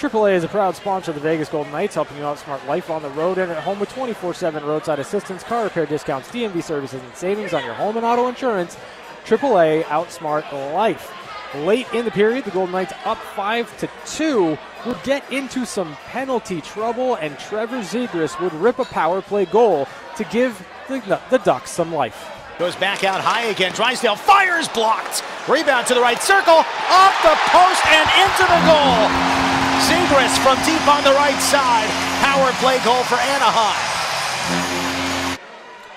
AAA 0.00 0.32
is 0.32 0.44
a 0.44 0.48
proud 0.48 0.74
sponsor 0.74 1.10
of 1.10 1.14
the 1.14 1.20
Vegas 1.20 1.50
Golden 1.50 1.70
Knights, 1.72 1.94
helping 1.94 2.16
you 2.16 2.22
outsmart 2.22 2.66
life 2.66 2.88
on 2.88 3.02
the 3.02 3.10
road 3.10 3.36
and 3.36 3.52
at 3.52 3.62
home 3.62 3.78
with 3.78 3.92
24 3.92 4.32
7 4.32 4.64
roadside 4.64 4.98
assistance, 4.98 5.44
car 5.44 5.64
repair 5.64 5.84
discounts, 5.84 6.30
DMV 6.30 6.62
services, 6.62 7.02
and 7.02 7.14
savings 7.14 7.52
on 7.52 7.62
your 7.66 7.74
home 7.74 7.98
and 7.98 8.06
auto 8.06 8.26
insurance. 8.26 8.78
AAA 9.26 9.82
outsmart 9.82 10.50
life. 10.72 11.12
Late 11.54 11.86
in 11.92 12.06
the 12.06 12.10
period, 12.10 12.46
the 12.46 12.50
Golden 12.50 12.72
Knights 12.72 12.94
up 13.04 13.18
5 13.18 13.76
to 13.76 13.90
2 14.06 14.56
would 14.86 15.02
get 15.02 15.30
into 15.30 15.66
some 15.66 15.94
penalty 16.06 16.62
trouble, 16.62 17.16
and 17.16 17.38
Trevor 17.38 17.80
Zegras 17.80 18.40
would 18.40 18.54
rip 18.54 18.78
a 18.78 18.86
power 18.86 19.20
play 19.20 19.44
goal 19.44 19.86
to 20.16 20.24
give 20.24 20.66
the, 20.88 21.20
the 21.28 21.38
Ducks 21.40 21.72
some 21.72 21.92
life. 21.92 22.30
Goes 22.58 22.74
back 22.74 23.04
out 23.04 23.20
high 23.20 23.48
again. 23.48 23.72
Drysdale 23.72 24.16
fires 24.16 24.66
blocked. 24.68 25.22
Rebound 25.46 25.86
to 25.88 25.94
the 25.94 26.00
right 26.00 26.22
circle, 26.22 26.64
off 26.88 27.22
the 27.22 27.36
post 27.52 27.84
and 27.84 28.08
into 28.16 28.44
the 28.48 29.40
goal. 29.44 29.49
Zegras 29.88 30.36
from 30.38 30.56
deep 30.64 30.86
on 30.88 31.02
the 31.04 31.12
right 31.12 31.40
side. 31.40 31.88
Power 32.20 32.52
play 32.60 32.82
goal 32.84 33.02
for 33.04 33.16
Anaheim. 33.16 33.78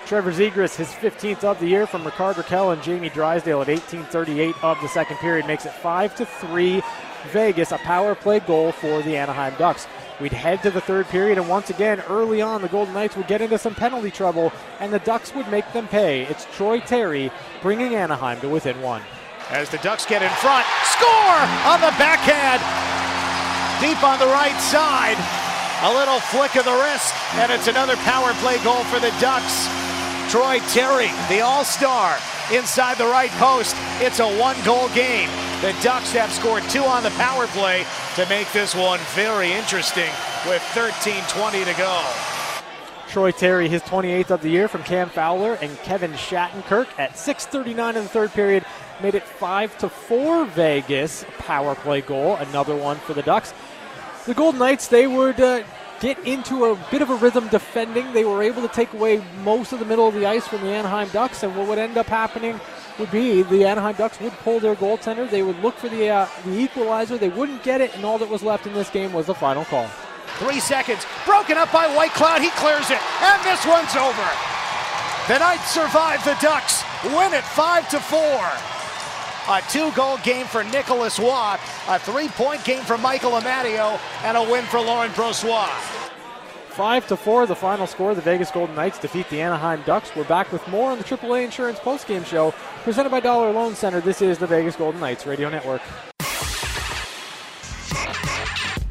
Trevor 0.05 0.31
Zegras, 0.31 0.75
his 0.75 0.89
15th 0.89 1.43
of 1.43 1.59
the 1.59 1.67
year 1.67 1.87
from 1.87 2.03
Rickard 2.03 2.35
Rakell 2.35 2.73
and 2.73 2.83
Jamie 2.83 3.09
Drysdale 3.09 3.61
at 3.61 3.69
18:38 3.69 4.55
of 4.63 4.79
the 4.81 4.87
second 4.87 5.17
period, 5.17 5.47
makes 5.47 5.65
it 5.65 5.73
five 5.73 6.15
to 6.15 6.25
three. 6.25 6.83
Vegas, 7.31 7.71
a 7.71 7.77
power 7.79 8.15
play 8.15 8.39
goal 8.41 8.73
for 8.73 9.01
the 9.01 9.15
Anaheim 9.15 9.53
Ducks. 9.57 9.87
We'd 10.19 10.33
head 10.33 10.61
to 10.63 10.71
the 10.71 10.81
third 10.81 11.07
period, 11.07 11.37
and 11.37 11.49
once 11.49 11.69
again, 11.69 12.03
early 12.09 12.41
on, 12.41 12.61
the 12.61 12.67
Golden 12.67 12.93
Knights 12.93 13.15
would 13.15 13.27
get 13.27 13.41
into 13.41 13.57
some 13.57 13.73
penalty 13.73 14.11
trouble, 14.11 14.51
and 14.79 14.91
the 14.91 14.99
Ducks 14.99 15.33
would 15.33 15.47
make 15.49 15.71
them 15.73 15.87
pay. 15.87 16.23
It's 16.23 16.45
Troy 16.55 16.79
Terry 16.81 17.31
bringing 17.61 17.95
Anaheim 17.95 18.39
to 18.41 18.49
within 18.49 18.81
one. 18.81 19.01
As 19.49 19.69
the 19.69 19.77
Ducks 19.79 20.05
get 20.05 20.21
in 20.21 20.29
front, 20.29 20.65
score 20.83 21.39
on 21.65 21.81
the 21.81 21.93
backhand, 21.97 22.61
deep 23.83 24.01
on 24.01 24.17
the 24.17 24.25
right 24.25 24.57
side. 24.61 25.19
A 25.83 25.91
little 25.91 26.21
flick 26.31 26.55
of 26.55 26.63
the 26.63 26.71
wrist, 26.71 27.13
and 27.33 27.51
it's 27.51 27.67
another 27.67 27.97
power 27.97 28.31
play 28.35 28.55
goal 28.63 28.81
for 28.85 28.97
the 28.97 29.11
Ducks. 29.19 29.67
Troy 30.31 30.59
Terry, 30.71 31.11
the 31.27 31.41
All 31.41 31.65
Star, 31.65 32.17
inside 32.53 32.97
the 32.97 33.05
right 33.05 33.29
post. 33.31 33.75
It's 33.99 34.19
a 34.19 34.39
one 34.39 34.55
goal 34.63 34.87
game. 34.95 35.29
The 35.59 35.75
Ducks 35.83 36.13
have 36.13 36.31
scored 36.31 36.63
two 36.69 36.83
on 36.83 37.03
the 37.03 37.09
power 37.11 37.45
play 37.47 37.85
to 38.15 38.25
make 38.29 38.49
this 38.53 38.73
one 38.73 39.01
very 39.15 39.51
interesting 39.51 40.11
with 40.47 40.61
13.20 40.71 41.65
to 41.65 41.77
go. 41.77 42.03
Troy 43.09 43.31
Terry, 43.31 43.67
his 43.67 43.81
28th 43.83 44.31
of 44.31 44.41
the 44.41 44.49
year 44.49 44.69
from 44.69 44.83
Cam 44.83 45.09
Fowler 45.09 45.55
and 45.61 45.77
Kevin 45.79 46.13
Shattenkirk 46.13 46.87
at 46.97 47.17
6:39 47.17 47.97
in 47.97 48.03
the 48.03 48.09
third 48.09 48.31
period, 48.31 48.65
made 49.01 49.13
it 49.13 49.23
five 49.23 49.77
to 49.79 49.89
four. 49.89 50.45
Vegas 50.45 51.25
power 51.37 51.75
play 51.75 52.01
goal, 52.01 52.37
another 52.37 52.75
one 52.75 52.97
for 52.97 53.13
the 53.13 53.21
Ducks. 53.21 53.53
The 54.25 54.33
Golden 54.33 54.59
Knights, 54.59 54.87
they 54.87 55.05
would 55.05 55.39
uh, 55.41 55.63
get 55.99 56.17
into 56.19 56.65
a 56.65 56.75
bit 56.89 57.01
of 57.01 57.09
a 57.09 57.15
rhythm 57.15 57.49
defending. 57.49 58.13
They 58.13 58.23
were 58.23 58.41
able 58.41 58.61
to 58.61 58.69
take 58.69 58.93
away 58.93 59.21
most 59.43 59.73
of 59.73 59.79
the 59.79 59.85
middle 59.85 60.07
of 60.07 60.13
the 60.13 60.25
ice 60.25 60.47
from 60.47 60.61
the 60.61 60.69
Anaheim 60.69 61.09
Ducks, 61.09 61.43
and 61.43 61.53
what 61.57 61.67
would 61.67 61.77
end 61.77 61.97
up 61.97 62.07
happening 62.07 62.57
would 62.99 63.11
be 63.11 63.43
the 63.43 63.65
Anaheim 63.65 63.95
Ducks 63.95 64.21
would 64.21 64.31
pull 64.43 64.61
their 64.61 64.75
goaltender. 64.75 65.29
They 65.29 65.43
would 65.43 65.59
look 65.59 65.75
for 65.75 65.89
the 65.89 66.07
uh, 66.07 66.27
the 66.45 66.57
equalizer. 66.57 67.17
They 67.17 67.29
wouldn't 67.29 67.63
get 67.63 67.81
it, 67.81 67.93
and 67.95 68.05
all 68.05 68.17
that 68.17 68.29
was 68.29 68.43
left 68.43 68.65
in 68.65 68.73
this 68.73 68.89
game 68.89 69.11
was 69.11 69.25
the 69.25 69.35
final 69.35 69.65
call. 69.65 69.89
Three 70.39 70.61
seconds, 70.61 71.05
broken 71.25 71.57
up 71.57 71.71
by 71.73 71.87
Whitecloud. 71.87 72.39
He 72.39 72.49
clears 72.51 72.89
it, 72.91 72.99
and 73.21 73.43
this 73.43 73.65
one's 73.65 73.95
over. 73.95 74.27
The 75.27 75.39
Knights 75.39 75.69
survive 75.71 76.23
the 76.23 76.37
Ducks, 76.41 76.81
win 77.03 77.33
it 77.33 77.43
five 77.43 77.89
to 77.89 77.99
four. 77.99 78.72
A 79.49 79.61
two-goal 79.69 80.19
game 80.23 80.45
for 80.45 80.63
Nicholas 80.63 81.19
Roy, 81.19 81.57
a 81.89 81.99
three-point 81.99 82.63
game 82.63 82.81
for 82.83 82.97
Michael 82.97 83.31
Amadio, 83.31 83.99
and 84.23 84.37
a 84.37 84.41
win 84.41 84.63
for 84.63 84.79
Laurent 84.79 85.13
Brossoit. 85.15 85.67
Five 86.69 87.05
to 87.07 87.17
four, 87.17 87.45
the 87.45 87.55
final 87.55 87.85
score. 87.85 88.15
The 88.15 88.21
Vegas 88.21 88.51
Golden 88.51 88.73
Knights 88.73 88.99
defeat 88.99 89.29
the 89.29 89.41
Anaheim 89.41 89.83
Ducks. 89.85 90.15
We're 90.15 90.23
back 90.23 90.49
with 90.53 90.65
more 90.69 90.91
on 90.91 90.97
the 90.97 91.03
AAA 91.03 91.43
Insurance 91.43 91.77
postgame 91.79 92.25
show 92.25 92.51
presented 92.83 93.09
by 93.09 93.19
Dollar 93.19 93.51
Loan 93.51 93.75
Center. 93.75 93.99
This 93.99 94.21
is 94.21 94.37
the 94.37 94.47
Vegas 94.47 94.77
Golden 94.77 95.01
Knights 95.01 95.25
Radio 95.25 95.49
Network. 95.49 95.81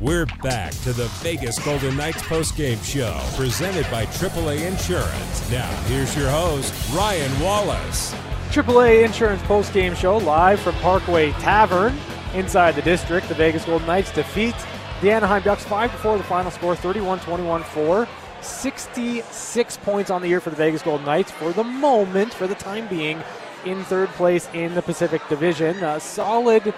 We're 0.00 0.26
back 0.42 0.72
to 0.82 0.92
the 0.92 1.08
Vegas 1.22 1.58
Golden 1.64 1.96
Knights 1.96 2.20
postgame 2.22 2.84
show 2.84 3.18
presented 3.36 3.90
by 3.90 4.04
AAA 4.04 4.66
Insurance. 4.66 5.50
Now, 5.50 5.70
here's 5.86 6.14
your 6.14 6.28
host, 6.28 6.74
Ryan 6.94 7.40
Wallace. 7.40 8.14
AAA 8.52 9.06
Insurance 9.06 9.40
postgame 9.44 9.96
show 9.96 10.18
live 10.18 10.60
from 10.60 10.74
Parkway 10.74 11.32
Tavern 11.32 11.96
inside 12.34 12.74
the 12.74 12.82
district. 12.82 13.26
The 13.28 13.34
Vegas 13.34 13.64
Golden 13.64 13.86
Knights 13.86 14.12
defeat 14.12 14.54
the 15.00 15.10
Anaheim 15.10 15.42
Ducks 15.42 15.64
5 15.64 15.90
4 15.90 16.18
the 16.18 16.24
final 16.24 16.50
score 16.50 16.76
31 16.76 17.20
21 17.20 17.62
4. 17.62 18.06
66 18.42 19.76
points 19.78 20.10
on 20.10 20.20
the 20.20 20.28
year 20.28 20.38
for 20.38 20.50
the 20.50 20.56
Vegas 20.56 20.82
Golden 20.82 21.06
Knights 21.06 21.30
for 21.30 21.54
the 21.54 21.64
moment, 21.64 22.34
for 22.34 22.46
the 22.46 22.54
time 22.54 22.86
being, 22.88 23.22
in 23.64 23.82
third 23.84 24.10
place 24.10 24.50
in 24.52 24.74
the 24.74 24.82
Pacific 24.82 25.26
Division. 25.30 25.82
A 25.82 25.98
solid 25.98 26.74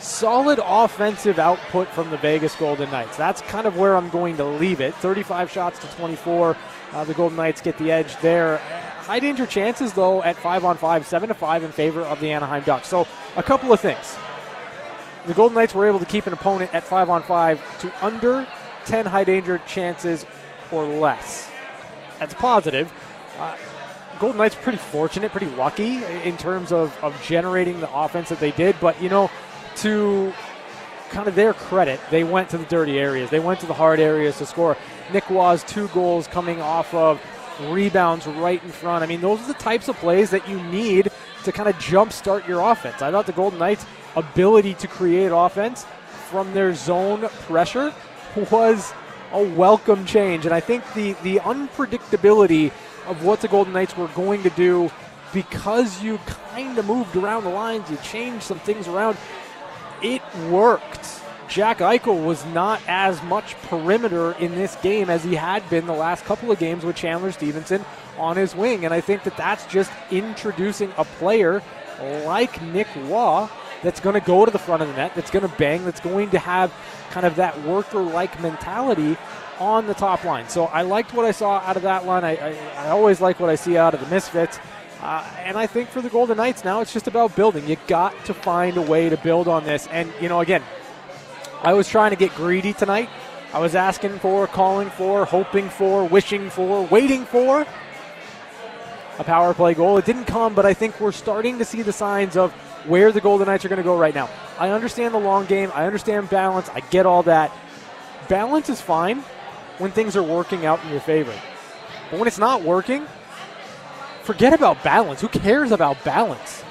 solid 0.00 0.58
offensive 0.64 1.38
output 1.38 1.86
from 1.88 2.08
the 2.08 2.16
Vegas 2.16 2.56
Golden 2.56 2.90
Knights. 2.90 3.18
That's 3.18 3.42
kind 3.42 3.66
of 3.66 3.76
where 3.76 3.94
I'm 3.94 4.08
going 4.08 4.38
to 4.38 4.44
leave 4.46 4.80
it. 4.80 4.94
35 4.94 5.50
shots 5.50 5.78
to 5.80 5.86
24. 5.96 6.56
Uh, 6.92 7.04
the 7.04 7.12
Golden 7.12 7.36
Knights 7.36 7.60
get 7.60 7.76
the 7.76 7.92
edge 7.92 8.16
there. 8.22 8.58
High 9.04 9.20
danger 9.20 9.44
chances, 9.44 9.92
though, 9.92 10.22
at 10.22 10.34
5 10.34 10.64
on 10.64 10.78
5, 10.78 11.06
7 11.06 11.28
to 11.28 11.34
5 11.34 11.62
in 11.62 11.72
favor 11.72 12.00
of 12.00 12.20
the 12.20 12.32
Anaheim 12.32 12.62
Ducks. 12.62 12.88
So, 12.88 13.06
a 13.36 13.42
couple 13.42 13.70
of 13.70 13.78
things. 13.78 14.16
The 15.26 15.34
Golden 15.34 15.54
Knights 15.54 15.74
were 15.74 15.86
able 15.86 15.98
to 15.98 16.06
keep 16.06 16.26
an 16.26 16.32
opponent 16.32 16.72
at 16.74 16.84
5 16.84 17.10
on 17.10 17.22
5 17.22 17.80
to 17.80 18.04
under 18.04 18.46
10 18.86 19.04
high 19.04 19.24
danger 19.24 19.60
chances 19.66 20.24
or 20.72 20.84
less. 20.84 21.50
That's 22.18 22.32
positive. 22.32 22.90
Uh, 23.38 23.56
Golden 24.18 24.38
Knights 24.38 24.54
pretty 24.54 24.78
fortunate, 24.78 25.32
pretty 25.32 25.54
lucky 25.54 26.02
in 26.24 26.38
terms 26.38 26.72
of, 26.72 26.96
of 27.04 27.14
generating 27.22 27.80
the 27.80 27.94
offense 27.94 28.30
that 28.30 28.40
they 28.40 28.52
did. 28.52 28.74
But, 28.80 29.02
you 29.02 29.10
know, 29.10 29.30
to 29.76 30.32
kind 31.10 31.28
of 31.28 31.34
their 31.34 31.52
credit, 31.52 32.00
they 32.10 32.24
went 32.24 32.48
to 32.50 32.58
the 32.58 32.64
dirty 32.64 32.98
areas. 32.98 33.28
They 33.28 33.40
went 33.40 33.60
to 33.60 33.66
the 33.66 33.74
hard 33.74 34.00
areas 34.00 34.38
to 34.38 34.46
score. 34.46 34.78
Nick 35.12 35.28
Roy's 35.28 35.62
two 35.64 35.88
goals 35.88 36.26
coming 36.26 36.62
off 36.62 36.94
of 36.94 37.20
rebounds 37.60 38.26
right 38.26 38.62
in 38.62 38.70
front. 38.70 39.02
I 39.02 39.06
mean, 39.06 39.20
those 39.20 39.40
are 39.42 39.48
the 39.48 39.54
types 39.54 39.88
of 39.88 39.96
plays 39.96 40.30
that 40.30 40.48
you 40.48 40.62
need 40.64 41.10
to 41.44 41.52
kind 41.52 41.68
of 41.68 41.76
jumpstart 41.76 42.46
your 42.48 42.60
offense. 42.60 43.02
I 43.02 43.10
thought 43.10 43.26
the 43.26 43.32
Golden 43.32 43.58
Knights' 43.58 43.86
ability 44.16 44.74
to 44.74 44.88
create 44.88 45.28
offense 45.28 45.86
from 46.30 46.52
their 46.52 46.74
zone 46.74 47.28
pressure 47.46 47.94
was 48.50 48.92
a 49.32 49.42
welcome 49.42 50.04
change. 50.06 50.46
And 50.46 50.54
I 50.54 50.60
think 50.60 50.84
the, 50.94 51.12
the 51.22 51.36
unpredictability 51.36 52.72
of 53.06 53.24
what 53.24 53.40
the 53.40 53.48
Golden 53.48 53.72
Knights 53.72 53.96
were 53.96 54.08
going 54.08 54.42
to 54.44 54.50
do 54.50 54.90
because 55.32 56.02
you 56.02 56.18
kind 56.54 56.78
of 56.78 56.86
moved 56.86 57.16
around 57.16 57.44
the 57.44 57.50
lines, 57.50 57.90
you 57.90 57.96
changed 57.98 58.44
some 58.44 58.60
things 58.60 58.86
around, 58.86 59.18
it 60.02 60.22
worked. 60.48 61.23
Jack 61.48 61.78
Eichel 61.78 62.24
was 62.24 62.44
not 62.46 62.80
as 62.88 63.22
much 63.24 63.54
perimeter 63.62 64.32
in 64.32 64.54
this 64.54 64.76
game 64.76 65.10
as 65.10 65.22
he 65.24 65.34
had 65.34 65.68
been 65.70 65.86
the 65.86 65.92
last 65.92 66.24
couple 66.24 66.50
of 66.50 66.58
games 66.58 66.84
with 66.84 66.96
Chandler 66.96 67.32
Stephenson 67.32 67.84
on 68.18 68.36
his 68.36 68.54
wing. 68.54 68.84
And 68.84 68.94
I 68.94 69.00
think 69.00 69.24
that 69.24 69.36
that's 69.36 69.66
just 69.66 69.90
introducing 70.10 70.92
a 70.96 71.04
player 71.04 71.62
like 72.24 72.60
Nick 72.62 72.88
Roy 72.96 73.48
that's 73.82 74.00
going 74.00 74.14
to 74.14 74.26
go 74.26 74.44
to 74.44 74.50
the 74.50 74.58
front 74.58 74.82
of 74.82 74.88
the 74.88 74.94
net, 74.94 75.14
that's 75.14 75.30
going 75.30 75.48
to 75.48 75.56
bang, 75.56 75.84
that's 75.84 76.00
going 76.00 76.30
to 76.30 76.38
have 76.38 76.72
kind 77.10 77.26
of 77.26 77.36
that 77.36 77.60
worker 77.62 78.00
like 78.00 78.40
mentality 78.40 79.16
on 79.60 79.86
the 79.86 79.94
top 79.94 80.24
line. 80.24 80.48
So 80.48 80.64
I 80.64 80.82
liked 80.82 81.12
what 81.14 81.24
I 81.24 81.30
saw 81.30 81.58
out 81.58 81.76
of 81.76 81.82
that 81.82 82.06
line. 82.06 82.24
I, 82.24 82.36
I, 82.36 82.86
I 82.86 82.90
always 82.90 83.20
like 83.20 83.38
what 83.38 83.50
I 83.50 83.54
see 83.54 83.76
out 83.76 83.94
of 83.94 84.00
the 84.00 84.06
Misfits. 84.06 84.58
Uh, 85.00 85.22
and 85.40 85.58
I 85.58 85.66
think 85.66 85.90
for 85.90 86.00
the 86.00 86.08
Golden 86.08 86.38
Knights 86.38 86.64
now, 86.64 86.80
it's 86.80 86.92
just 86.92 87.06
about 87.06 87.36
building. 87.36 87.68
You 87.68 87.76
got 87.86 88.12
to 88.24 88.34
find 88.34 88.78
a 88.78 88.82
way 88.82 89.10
to 89.10 89.18
build 89.18 89.48
on 89.48 89.64
this. 89.64 89.86
And, 89.88 90.10
you 90.20 90.30
know, 90.30 90.40
again, 90.40 90.62
I 91.64 91.72
was 91.72 91.88
trying 91.88 92.10
to 92.10 92.16
get 92.16 92.34
greedy 92.34 92.74
tonight. 92.74 93.08
I 93.54 93.58
was 93.58 93.74
asking 93.74 94.18
for, 94.18 94.46
calling 94.46 94.90
for, 94.90 95.24
hoping 95.24 95.70
for, 95.70 96.04
wishing 96.04 96.50
for, 96.50 96.84
waiting 96.88 97.24
for 97.24 97.66
a 99.18 99.24
power 99.24 99.54
play 99.54 99.72
goal. 99.72 99.96
It 99.96 100.04
didn't 100.04 100.26
come, 100.26 100.54
but 100.54 100.66
I 100.66 100.74
think 100.74 101.00
we're 101.00 101.10
starting 101.10 101.58
to 101.60 101.64
see 101.64 101.80
the 101.80 101.92
signs 101.92 102.36
of 102.36 102.52
where 102.86 103.12
the 103.12 103.20
Golden 103.22 103.46
Knights 103.46 103.64
are 103.64 103.70
going 103.70 103.78
to 103.78 103.82
go 103.82 103.96
right 103.96 104.14
now. 104.14 104.28
I 104.58 104.70
understand 104.70 105.14
the 105.14 105.18
long 105.18 105.46
game. 105.46 105.70
I 105.72 105.86
understand 105.86 106.28
balance. 106.28 106.68
I 106.68 106.80
get 106.80 107.06
all 107.06 107.22
that. 107.22 107.50
Balance 108.28 108.68
is 108.68 108.82
fine 108.82 109.20
when 109.78 109.90
things 109.90 110.16
are 110.16 110.22
working 110.22 110.66
out 110.66 110.84
in 110.84 110.90
your 110.90 111.00
favor. 111.00 111.34
But 112.10 112.18
when 112.18 112.28
it's 112.28 112.38
not 112.38 112.60
working, 112.60 113.06
forget 114.22 114.52
about 114.52 114.82
balance. 114.84 115.22
Who 115.22 115.28
cares 115.28 115.72
about 115.72 116.04
balance? 116.04 116.62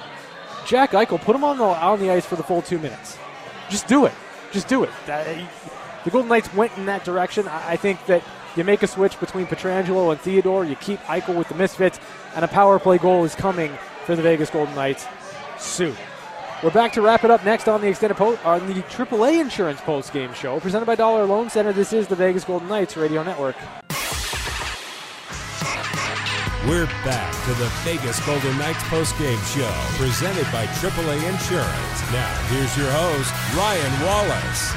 Jack 0.67 0.91
Eichel, 0.91 1.19
put 1.19 1.35
him 1.35 1.43
on 1.43 1.57
the 1.57 1.63
on 1.63 1.99
the 1.99 2.11
ice 2.11 2.27
for 2.27 2.35
the 2.35 2.43
full 2.43 2.61
two 2.61 2.77
minutes. 2.77 3.17
Just 3.69 3.87
do 3.87 4.05
it. 4.05 4.13
Just 4.53 4.67
do 4.67 4.83
it. 4.83 4.89
Uh, 5.09 5.23
the 6.03 6.11
Golden 6.11 6.29
Knights 6.29 6.53
went 6.53 6.77
in 6.77 6.85
that 6.85 7.03
direction. 7.03 7.47
I, 7.47 7.75
think 7.75 8.05
that 8.05 8.23
you 8.55 8.63
make 8.63 8.83
a 8.83 8.87
switch 8.87 9.19
between 9.19 9.47
Pietrangelo 9.47 10.11
and 10.11 10.21
Theodore. 10.21 10.63
You 10.63 10.75
keep 10.75 10.99
Eichel 11.01 11.35
with 11.35 11.49
the 11.49 11.55
Misfits, 11.55 11.99
and 12.35 12.45
a 12.45 12.47
power 12.47 12.77
play 12.77 12.99
goal 12.99 13.23
is 13.25 13.33
coming 13.33 13.75
for 14.05 14.15
the 14.15 14.21
Vegas 14.21 14.51
Golden 14.51 14.75
Knights 14.75 15.07
soon. 15.57 15.95
We're 16.61 16.69
back 16.69 16.93
to 16.93 17.01
wrap 17.01 17.23
it 17.23 17.31
up 17.31 17.43
next 17.43 17.67
on 17.67 17.81
the 17.81 17.87
extended 17.87 18.15
po- 18.15 18.39
on 18.45 18.67
the 18.67 18.75
AAA 18.83 19.41
Insurance 19.41 19.81
Post 19.81 20.13
Game 20.13 20.33
Show, 20.33 20.59
presented 20.59 20.85
by 20.85 20.95
Dollar 20.95 21.25
Loan 21.25 21.49
Center. 21.49 21.73
This 21.73 21.91
is 21.91 22.07
the 22.07 22.15
Vegas 22.15 22.43
Golden 22.43 22.69
Knights 22.69 22.95
Radio 22.95 23.23
Network. 23.23 23.55
We're 26.67 26.85
back 27.03 27.33
to 27.43 27.53
the 27.55 27.67
Vegas 27.83 28.25
Golden 28.25 28.57
Knights 28.57 28.81
postgame 28.83 29.37
show 29.53 29.69
presented 30.01 30.49
by 30.49 30.65
AAA 30.67 31.15
Insurance. 31.29 32.11
Now, 32.13 32.33
here's 32.47 32.77
your 32.77 32.89
host, 32.89 33.33
Ryan 33.57 34.01
Wallace. 34.05 34.71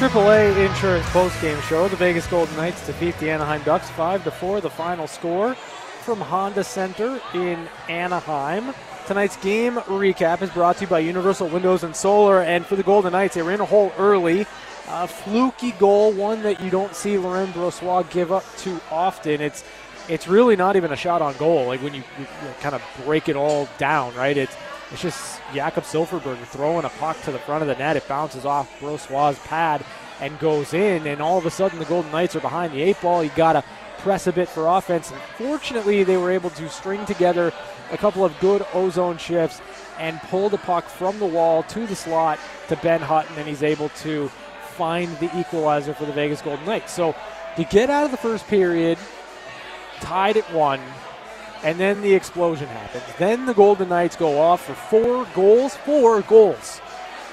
AAA 0.00 0.66
Insurance 0.66 1.06
postgame 1.10 1.62
show. 1.68 1.86
The 1.86 1.94
Vegas 1.94 2.26
Golden 2.26 2.56
Knights 2.56 2.84
defeat 2.84 3.16
the 3.18 3.30
Anaheim 3.30 3.62
Ducks 3.62 3.88
5 3.90 4.24
to 4.24 4.32
4. 4.32 4.60
The 4.60 4.68
final 4.68 5.06
score 5.06 5.54
from 5.54 6.20
Honda 6.20 6.64
Center 6.64 7.20
in 7.32 7.68
Anaheim. 7.88 8.74
Tonight's 9.06 9.36
game 9.36 9.74
recap 9.74 10.42
is 10.42 10.50
brought 10.50 10.78
to 10.78 10.82
you 10.82 10.88
by 10.88 10.98
Universal 10.98 11.46
Windows 11.46 11.84
and 11.84 11.94
Solar. 11.94 12.42
And 12.42 12.66
for 12.66 12.74
the 12.74 12.82
Golden 12.82 13.12
Knights, 13.12 13.36
they 13.36 13.42
were 13.42 13.52
in 13.52 13.60
a 13.60 13.64
hole 13.64 13.92
early. 13.98 14.46
A 14.88 15.06
fluky 15.06 15.72
goal, 15.72 16.12
one 16.12 16.42
that 16.42 16.60
you 16.60 16.70
don't 16.70 16.94
see 16.94 17.18
Laurent 17.18 17.52
Brossoit 17.54 18.10
give 18.10 18.32
up 18.32 18.44
too 18.56 18.80
often. 18.90 19.40
It's 19.40 19.64
it's 20.08 20.28
really 20.28 20.56
not 20.56 20.76
even 20.76 20.92
a 20.92 20.96
shot 20.96 21.22
on 21.22 21.36
goal. 21.36 21.66
Like 21.66 21.82
when 21.82 21.94
you, 21.94 22.02
you, 22.18 22.24
you 22.24 22.54
kind 22.60 22.74
of 22.74 22.82
break 23.04 23.28
it 23.28 23.36
all 23.36 23.68
down, 23.78 24.14
right? 24.14 24.36
It's 24.36 24.56
it's 24.92 25.02
just 25.02 25.40
Jakob 25.52 25.84
Silfverberg 25.84 26.38
throwing 26.44 26.84
a 26.84 26.88
puck 26.90 27.20
to 27.22 27.32
the 27.32 27.40
front 27.40 27.62
of 27.62 27.68
the 27.68 27.74
net. 27.74 27.96
It 27.96 28.06
bounces 28.06 28.44
off 28.44 28.70
Brossoit's 28.78 29.38
pad 29.46 29.84
and 30.20 30.38
goes 30.38 30.74
in, 30.74 31.06
and 31.06 31.20
all 31.20 31.38
of 31.38 31.46
a 31.46 31.50
sudden 31.50 31.78
the 31.78 31.84
Golden 31.86 32.12
Knights 32.12 32.36
are 32.36 32.40
behind 32.40 32.72
the 32.72 32.82
eight 32.82 33.00
ball. 33.00 33.24
You 33.24 33.30
got 33.34 33.54
to 33.54 33.64
press 33.98 34.28
a 34.28 34.32
bit 34.32 34.48
for 34.48 34.68
offense. 34.68 35.10
And 35.10 35.20
fortunately, 35.36 36.04
they 36.04 36.16
were 36.16 36.30
able 36.30 36.50
to 36.50 36.68
string 36.68 37.04
together 37.04 37.52
a 37.90 37.98
couple 37.98 38.24
of 38.24 38.38
good 38.38 38.64
ozone 38.72 39.18
shifts 39.18 39.60
and 39.98 40.20
pull 40.22 40.48
the 40.48 40.58
puck 40.58 40.84
from 40.84 41.18
the 41.18 41.26
wall 41.26 41.64
to 41.64 41.86
the 41.86 41.96
slot 41.96 42.38
to 42.68 42.76
Ben 42.76 43.00
Hutton, 43.00 43.36
and 43.36 43.48
he's 43.48 43.64
able 43.64 43.88
to 43.88 44.28
find 44.76 45.16
the 45.18 45.36
equalizer 45.38 45.94
for 45.94 46.04
the 46.04 46.12
Vegas 46.12 46.42
Golden 46.42 46.64
Knights. 46.64 46.92
So 46.92 47.14
you 47.56 47.64
get 47.64 47.90
out 47.90 48.04
of 48.04 48.10
the 48.12 48.16
first 48.16 48.46
period 48.46 48.98
tied 50.06 50.36
at 50.36 50.52
one, 50.52 50.80
and 51.64 51.80
then 51.80 52.00
the 52.00 52.14
explosion 52.14 52.68
happens. 52.68 53.02
Then 53.18 53.44
the 53.44 53.54
Golden 53.54 53.88
Knights 53.88 54.14
go 54.14 54.38
off 54.38 54.64
for 54.64 54.74
four 54.74 55.26
goals, 55.34 55.74
four 55.74 56.22
goals 56.22 56.80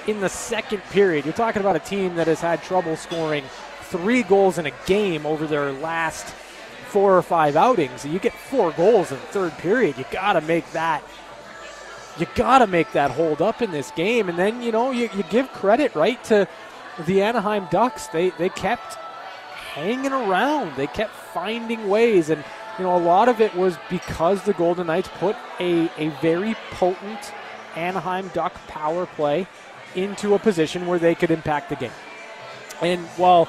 in 0.08 0.20
the 0.22 0.30
second 0.30 0.82
period. 0.86 1.24
You're 1.24 1.36
talking 1.36 1.60
about 1.60 1.76
a 1.76 1.80
team 1.80 2.16
that 2.16 2.26
has 2.26 2.42
had 2.42 2.64
trouble 2.64 2.96
scoring 2.96 3.44
three 3.84 4.24
goals 4.24 4.58
in 4.58 4.66
a 4.66 4.72
game 4.88 5.28
over 5.28 5.46
their 5.46 5.72
last 5.72 6.26
four 6.88 7.16
or 7.16 7.22
five 7.22 7.56
outings. 7.56 8.06
You 8.06 8.18
get 8.18 8.34
four 8.34 8.72
goals 8.72 9.12
in 9.12 9.20
the 9.20 9.28
third 9.28 9.56
period. 9.60 9.98
You 10.00 10.06
got 10.12 10.34
to 10.34 10.42
make 10.42 10.70
that. 10.72 11.04
You 12.18 12.26
got 12.34 12.60
to 12.60 12.68
make 12.68 12.92
that 12.94 13.12
hold 13.12 13.40
up 13.40 13.62
in 13.62 13.70
this 13.72 13.92
game, 13.92 14.30
and 14.30 14.38
then 14.38 14.64
you 14.64 14.72
know 14.72 14.92
you, 14.92 15.10
you 15.16 15.24
give 15.30 15.52
credit 15.52 15.94
right 15.94 16.24
to 16.26 16.48
the 17.06 17.22
Anaheim 17.22 17.68
Ducks. 17.70 18.08
They 18.08 18.32
they 18.32 18.50
kept 18.50 18.96
hanging 19.74 20.12
around. 20.12 20.76
They 20.76 20.88
kept 20.88 21.12
finding 21.12 21.88
ways, 21.88 22.30
and 22.30 22.44
you 22.78 22.84
know 22.84 22.96
a 22.96 23.00
lot 23.00 23.30
of 23.30 23.42
it 23.42 23.54
was 23.56 23.78
because 23.90 24.44
the 24.44 24.54
Golden 24.54 24.88
Knights 24.88 25.10
put 25.20 25.36
a 25.60 25.90
a 25.98 26.10
very 26.22 26.56
potent 26.72 27.34
Anaheim 27.76 28.30
Duck 28.34 28.54
power 28.68 29.06
play 29.06 29.48
into 29.96 30.34
a 30.34 30.40
position 30.40 30.88
where 30.88 31.00
they 31.00 31.16
could 31.16 31.32
impact 31.32 31.70
the 31.70 31.76
game. 31.76 31.92
And 32.82 33.02
while 33.18 33.48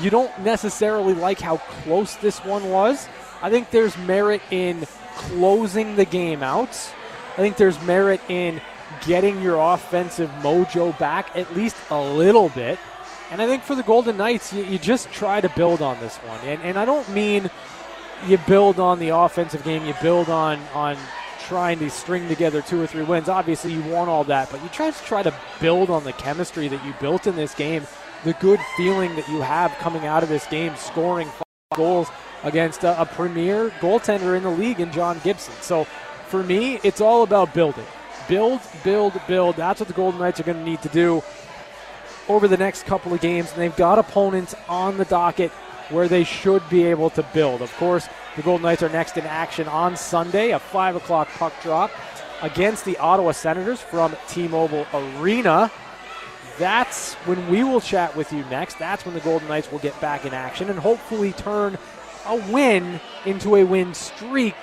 you 0.00 0.10
don't 0.10 0.36
necessarily 0.40 1.14
like 1.14 1.40
how 1.40 1.56
close 1.56 2.16
this 2.16 2.38
one 2.44 2.70
was, 2.70 3.08
I 3.42 3.50
think 3.50 3.70
there's 3.70 3.96
merit 3.98 4.42
in 4.50 4.86
closing 5.16 5.96
the 5.96 6.04
game 6.04 6.42
out. 6.42 6.68
I 6.68 7.36
think 7.36 7.56
there's 7.56 7.80
merit 7.82 8.20
in 8.28 8.60
getting 9.06 9.42
your 9.42 9.58
offensive 9.58 10.30
mojo 10.40 10.96
back 10.98 11.34
at 11.36 11.54
least 11.54 11.76
a 11.90 12.00
little 12.00 12.48
bit. 12.50 12.78
And 13.30 13.42
I 13.42 13.46
think 13.46 13.64
for 13.64 13.74
the 13.74 13.82
Golden 13.82 14.16
Knights, 14.16 14.52
you, 14.52 14.62
you 14.64 14.78
just 14.78 15.10
try 15.10 15.40
to 15.40 15.48
build 15.50 15.82
on 15.82 15.98
this 16.00 16.16
one. 16.18 16.38
And, 16.40 16.62
and 16.62 16.78
I 16.78 16.84
don't 16.84 17.08
mean 17.10 17.50
you 18.26 18.38
build 18.38 18.80
on 18.80 18.98
the 18.98 19.10
offensive 19.10 19.62
game, 19.64 19.84
you 19.86 19.94
build 20.02 20.28
on, 20.28 20.58
on 20.74 20.96
trying 21.46 21.78
to 21.78 21.90
string 21.90 22.26
together 22.28 22.62
two 22.62 22.80
or 22.80 22.86
three 22.86 23.04
wins. 23.04 23.28
Obviously, 23.28 23.72
you 23.72 23.82
want 23.82 24.08
all 24.08 24.24
that, 24.24 24.50
but 24.50 24.62
you 24.62 24.68
try 24.70 24.90
to 24.90 25.04
try 25.04 25.22
to 25.22 25.34
build 25.60 25.90
on 25.90 26.04
the 26.04 26.12
chemistry 26.14 26.68
that 26.68 26.84
you 26.84 26.92
built 27.00 27.26
in 27.26 27.36
this 27.36 27.54
game, 27.54 27.86
the 28.24 28.32
good 28.34 28.60
feeling 28.76 29.14
that 29.16 29.28
you 29.28 29.40
have 29.40 29.70
coming 29.78 30.06
out 30.06 30.22
of 30.22 30.28
this 30.28 30.46
game, 30.46 30.74
scoring 30.76 31.28
goals 31.74 32.08
against 32.42 32.84
a, 32.84 33.00
a 33.00 33.06
premier 33.06 33.70
goaltender 33.80 34.36
in 34.36 34.42
the 34.42 34.50
league 34.50 34.80
in 34.80 34.90
John 34.92 35.20
Gibson. 35.22 35.54
So 35.60 35.84
for 36.28 36.42
me, 36.42 36.80
it's 36.82 37.00
all 37.00 37.22
about 37.22 37.54
building. 37.54 37.86
Build, 38.28 38.60
build, 38.82 39.20
build. 39.28 39.56
That's 39.56 39.80
what 39.80 39.86
the 39.88 39.94
Golden 39.94 40.18
Knights 40.18 40.40
are 40.40 40.42
going 40.42 40.58
to 40.58 40.64
need 40.64 40.82
to 40.82 40.88
do 40.88 41.22
over 42.28 42.48
the 42.48 42.56
next 42.56 42.84
couple 42.86 43.14
of 43.14 43.20
games. 43.20 43.52
And 43.52 43.60
they've 43.60 43.76
got 43.76 44.00
opponents 44.00 44.54
on 44.68 44.96
the 44.96 45.04
docket 45.04 45.52
where 45.90 46.08
they 46.08 46.24
should 46.24 46.68
be 46.68 46.84
able 46.84 47.10
to 47.10 47.22
build. 47.34 47.62
Of 47.62 47.74
course, 47.76 48.08
the 48.36 48.42
Golden 48.42 48.64
Knights 48.64 48.82
are 48.82 48.88
next 48.88 49.16
in 49.16 49.24
action 49.24 49.68
on 49.68 49.96
Sunday, 49.96 50.50
a 50.50 50.58
5 50.58 50.96
o'clock 50.96 51.28
puck 51.38 51.52
drop 51.62 51.90
against 52.42 52.84
the 52.84 52.98
Ottawa 52.98 53.32
Senators 53.32 53.80
from 53.80 54.14
T 54.28 54.48
Mobile 54.48 54.86
Arena. 54.92 55.70
That's 56.58 57.14
when 57.26 57.48
we 57.48 57.64
will 57.64 57.80
chat 57.80 58.16
with 58.16 58.32
you 58.32 58.44
next. 58.44 58.78
That's 58.78 59.04
when 59.04 59.14
the 59.14 59.20
Golden 59.20 59.48
Knights 59.48 59.70
will 59.70 59.78
get 59.78 59.98
back 60.00 60.24
in 60.24 60.32
action 60.32 60.70
and 60.70 60.78
hopefully 60.78 61.32
turn 61.32 61.78
a 62.26 62.36
win 62.50 63.00
into 63.24 63.56
a 63.56 63.64
win 63.64 63.94
streak 63.94 64.56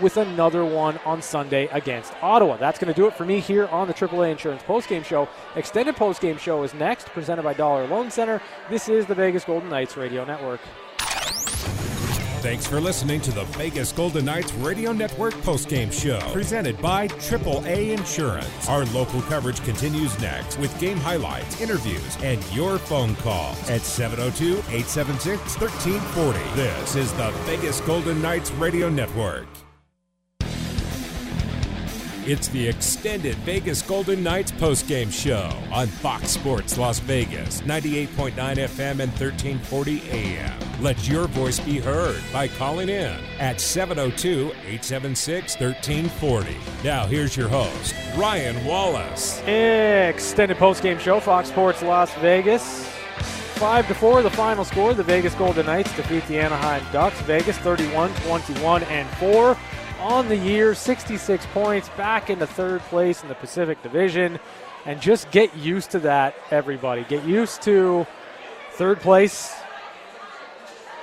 with 0.00 0.16
another 0.16 0.64
one 0.64 0.98
on 1.04 1.22
Sunday 1.22 1.66
against 1.68 2.12
Ottawa. 2.22 2.56
That's 2.56 2.78
going 2.78 2.92
to 2.92 2.98
do 2.98 3.06
it 3.06 3.14
for 3.14 3.24
me 3.24 3.40
here 3.40 3.66
on 3.68 3.88
the 3.88 3.94
AAA 3.94 4.32
Insurance 4.32 4.62
Postgame 4.62 5.04
Show. 5.04 5.28
Extended 5.56 5.96
Postgame 5.96 6.38
Show 6.38 6.62
is 6.62 6.74
next, 6.74 7.06
presented 7.08 7.42
by 7.42 7.54
Dollar 7.54 7.86
Loan 7.86 8.10
Center. 8.10 8.40
This 8.68 8.88
is 8.88 9.06
the 9.06 9.14
Vegas 9.14 9.44
Golden 9.44 9.68
Knights 9.68 9.96
Radio 9.96 10.24
Network. 10.24 10.60
Thanks 12.40 12.66
for 12.66 12.80
listening 12.80 13.20
to 13.20 13.32
the 13.32 13.44
Vegas 13.44 13.92
Golden 13.92 14.24
Knights 14.24 14.54
Radio 14.54 14.92
Network 14.92 15.34
postgame 15.34 15.92
show, 15.92 16.20
presented 16.32 16.80
by 16.80 17.06
AAA 17.06 17.90
Insurance. 17.98 18.66
Our 18.66 18.86
local 18.86 19.20
coverage 19.20 19.62
continues 19.62 20.18
next 20.22 20.58
with 20.58 20.76
game 20.80 20.96
highlights, 20.96 21.60
interviews, 21.60 22.16
and 22.22 22.42
your 22.54 22.78
phone 22.78 23.14
calls 23.16 23.58
at 23.68 23.82
702 23.82 24.56
876 24.74 25.60
1340. 25.60 26.38
This 26.56 26.96
is 26.96 27.12
the 27.12 27.30
Vegas 27.44 27.82
Golden 27.82 28.22
Knights 28.22 28.50
Radio 28.52 28.88
Network. 28.88 29.46
It's 32.26 32.48
the 32.48 32.68
extended 32.68 33.34
Vegas 33.36 33.80
Golden 33.80 34.22
Knights 34.22 34.52
postgame 34.52 35.10
show 35.10 35.50
on 35.72 35.86
Fox 35.86 36.28
Sports 36.28 36.76
Las 36.76 36.98
Vegas, 36.98 37.62
98.9 37.62 38.34
FM 38.34 39.00
and 39.00 39.10
1340 39.10 40.02
AM. 40.10 40.82
Let 40.82 41.08
your 41.08 41.28
voice 41.28 41.58
be 41.58 41.78
heard 41.78 42.22
by 42.30 42.48
calling 42.48 42.90
in 42.90 43.18
at 43.38 43.58
702 43.58 44.48
876 44.50 45.58
1340. 45.58 46.56
Now, 46.84 47.06
here's 47.06 47.38
your 47.38 47.48
host, 47.48 47.94
Ryan 48.14 48.62
Wallace. 48.66 49.40
Extended 49.46 50.58
postgame 50.58 51.00
show, 51.00 51.20
Fox 51.20 51.48
Sports 51.48 51.82
Las 51.82 52.12
Vegas. 52.16 52.86
Five 53.54 53.88
to 53.88 53.94
four, 53.94 54.22
the 54.22 54.30
final 54.30 54.64
score. 54.64 54.92
The 54.92 55.02
Vegas 55.02 55.34
Golden 55.34 55.64
Knights 55.64 55.94
defeat 55.96 56.26
the 56.26 56.38
Anaheim 56.38 56.84
Ducks. 56.92 57.18
Vegas 57.22 57.56
31, 57.58 58.14
21, 58.26 58.82
and 58.84 59.08
four 59.16 59.56
on 60.00 60.28
the 60.28 60.36
year, 60.36 60.74
66 60.74 61.46
points, 61.52 61.88
back 61.90 62.30
into 62.30 62.46
third 62.46 62.80
place 62.82 63.22
in 63.22 63.28
the 63.28 63.34
Pacific 63.34 63.82
Division. 63.82 64.38
And 64.86 65.00
just 65.00 65.30
get 65.30 65.54
used 65.56 65.90
to 65.90 66.00
that, 66.00 66.34
everybody. 66.50 67.04
Get 67.04 67.24
used 67.24 67.62
to 67.62 68.06
third 68.72 69.00
place, 69.00 69.54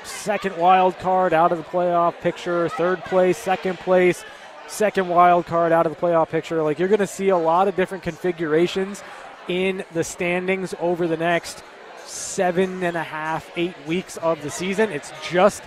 second 0.03 0.57
wild 0.57 0.97
card 0.97 1.31
out 1.31 1.51
of 1.51 1.59
the 1.59 1.63
playoff 1.63 2.19
picture, 2.21 2.69
third 2.69 3.03
place, 3.05 3.37
second 3.37 3.77
place, 3.77 4.25
second 4.67 5.07
wild 5.09 5.45
card 5.45 5.71
out 5.71 5.85
of 5.85 5.93
the 5.93 5.99
playoff 5.99 6.29
picture. 6.29 6.63
Like 6.63 6.79
you're 6.79 6.87
going 6.87 6.99
to 6.99 7.07
see 7.07 7.29
a 7.29 7.37
lot 7.37 7.67
of 7.67 7.75
different 7.75 8.03
configurations 8.03 9.03
in 9.47 9.85
the 9.93 10.03
standings 10.03 10.73
over 10.79 11.07
the 11.07 11.17
next 11.17 11.63
seven 12.05 12.83
and 12.83 12.97
a 12.97 13.03
half, 13.03 13.49
eight 13.55 13.75
weeks 13.85 14.17
of 14.17 14.41
the 14.41 14.49
season. 14.49 14.89
It's 14.89 15.11
just 15.29 15.61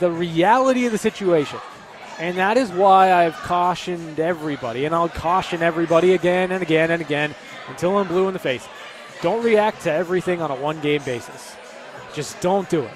the 0.00 0.10
reality 0.10 0.86
of 0.86 0.92
the 0.92 0.98
situation. 0.98 1.58
And 2.18 2.36
that 2.38 2.56
is 2.56 2.70
why 2.70 3.12
I've 3.12 3.36
cautioned 3.36 4.18
everybody, 4.18 4.84
and 4.84 4.94
I'll 4.94 5.08
caution 5.08 5.62
everybody 5.62 6.14
again 6.14 6.50
and 6.50 6.62
again 6.62 6.90
and 6.90 7.00
again 7.00 7.34
until 7.68 7.96
I'm 7.96 8.08
blue 8.08 8.26
in 8.26 8.32
the 8.32 8.40
face. 8.40 8.66
Don't 9.22 9.44
react 9.44 9.82
to 9.82 9.92
everything 9.92 10.42
on 10.42 10.50
a 10.50 10.54
one 10.54 10.80
game 10.80 11.02
basis. 11.04 11.54
Just 12.14 12.40
don't 12.40 12.68
do 12.68 12.82
it. 12.82 12.94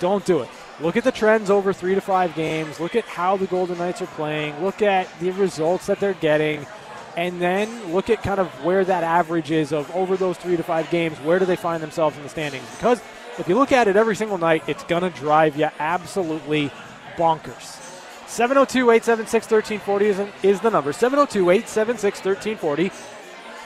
Don't 0.00 0.24
do 0.24 0.40
it. 0.40 0.48
Look 0.80 0.96
at 0.96 1.04
the 1.04 1.12
trends 1.12 1.50
over 1.50 1.72
three 1.72 1.94
to 1.94 2.00
five 2.00 2.34
games. 2.34 2.80
Look 2.80 2.96
at 2.96 3.04
how 3.04 3.36
the 3.36 3.46
Golden 3.46 3.78
Knights 3.78 4.00
are 4.02 4.06
playing. 4.06 4.60
Look 4.64 4.82
at 4.82 5.06
the 5.20 5.30
results 5.32 5.86
that 5.86 6.00
they're 6.00 6.14
getting. 6.14 6.66
And 7.16 7.40
then 7.40 7.92
look 7.92 8.08
at 8.08 8.22
kind 8.22 8.40
of 8.40 8.48
where 8.64 8.84
that 8.84 9.04
average 9.04 9.50
is 9.50 9.72
of 9.72 9.94
over 9.94 10.16
those 10.16 10.38
three 10.38 10.56
to 10.56 10.62
five 10.62 10.88
games. 10.90 11.18
Where 11.18 11.38
do 11.38 11.44
they 11.44 11.56
find 11.56 11.82
themselves 11.82 12.16
in 12.16 12.22
the 12.22 12.28
standings? 12.28 12.64
Because 12.76 13.00
if 13.38 13.48
you 13.48 13.56
look 13.56 13.72
at 13.72 13.88
it 13.88 13.96
every 13.96 14.16
single 14.16 14.38
night, 14.38 14.62
it's 14.66 14.84
going 14.84 15.02
to 15.02 15.10
drive 15.10 15.56
you 15.56 15.68
absolutely 15.78 16.70
bonkers. 17.16 17.79
702 18.30 18.92
876 18.92 19.50
1340 19.50 20.48
is 20.48 20.60
the 20.60 20.70
number. 20.70 20.92
702 20.92 21.50
876 21.50 22.24
1340. 22.24 22.92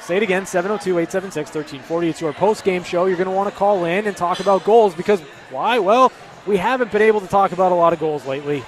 Say 0.01 0.17
it 0.17 0.23
again 0.23 0.47
702 0.47 1.01
876 1.01 1.55
1340. 1.55 2.09
It's 2.09 2.21
your 2.23 2.33
post 2.33 2.65
game 2.65 2.83
show. 2.83 3.05
You're 3.05 3.19
going 3.19 3.29
to 3.29 3.35
want 3.35 3.51
to 3.51 3.55
call 3.55 3.85
in 3.85 4.07
and 4.07 4.17
talk 4.17 4.41
about 4.41 4.65
goals 4.65 4.95
because 4.95 5.21
why? 5.51 5.81
Well, 5.81 6.11
we 6.47 6.57
haven't 6.57 6.91
been 6.91 7.03
able 7.03 7.21
to 7.21 7.27
talk 7.27 7.53
about 7.53 7.73
a 7.73 7.75
lot 7.75 7.93
of 7.93 8.01
goals 8.01 8.25
lately. 8.25 8.65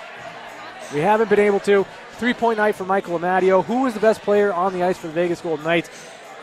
we 0.92 1.00
haven't 1.00 1.30
been 1.30 1.40
able 1.40 1.60
to. 1.60 1.86
Three 2.18 2.34
point 2.34 2.58
night 2.58 2.74
for 2.74 2.84
Michael 2.84 3.18
Amadio. 3.18 3.64
Who 3.64 3.82
was 3.82 3.94
the 3.94 4.00
best 4.00 4.20
player 4.20 4.52
on 4.52 4.74
the 4.74 4.82
ice 4.82 4.98
for 4.98 5.06
the 5.06 5.14
Vegas 5.14 5.40
Golden 5.40 5.64
Knights? 5.64 5.88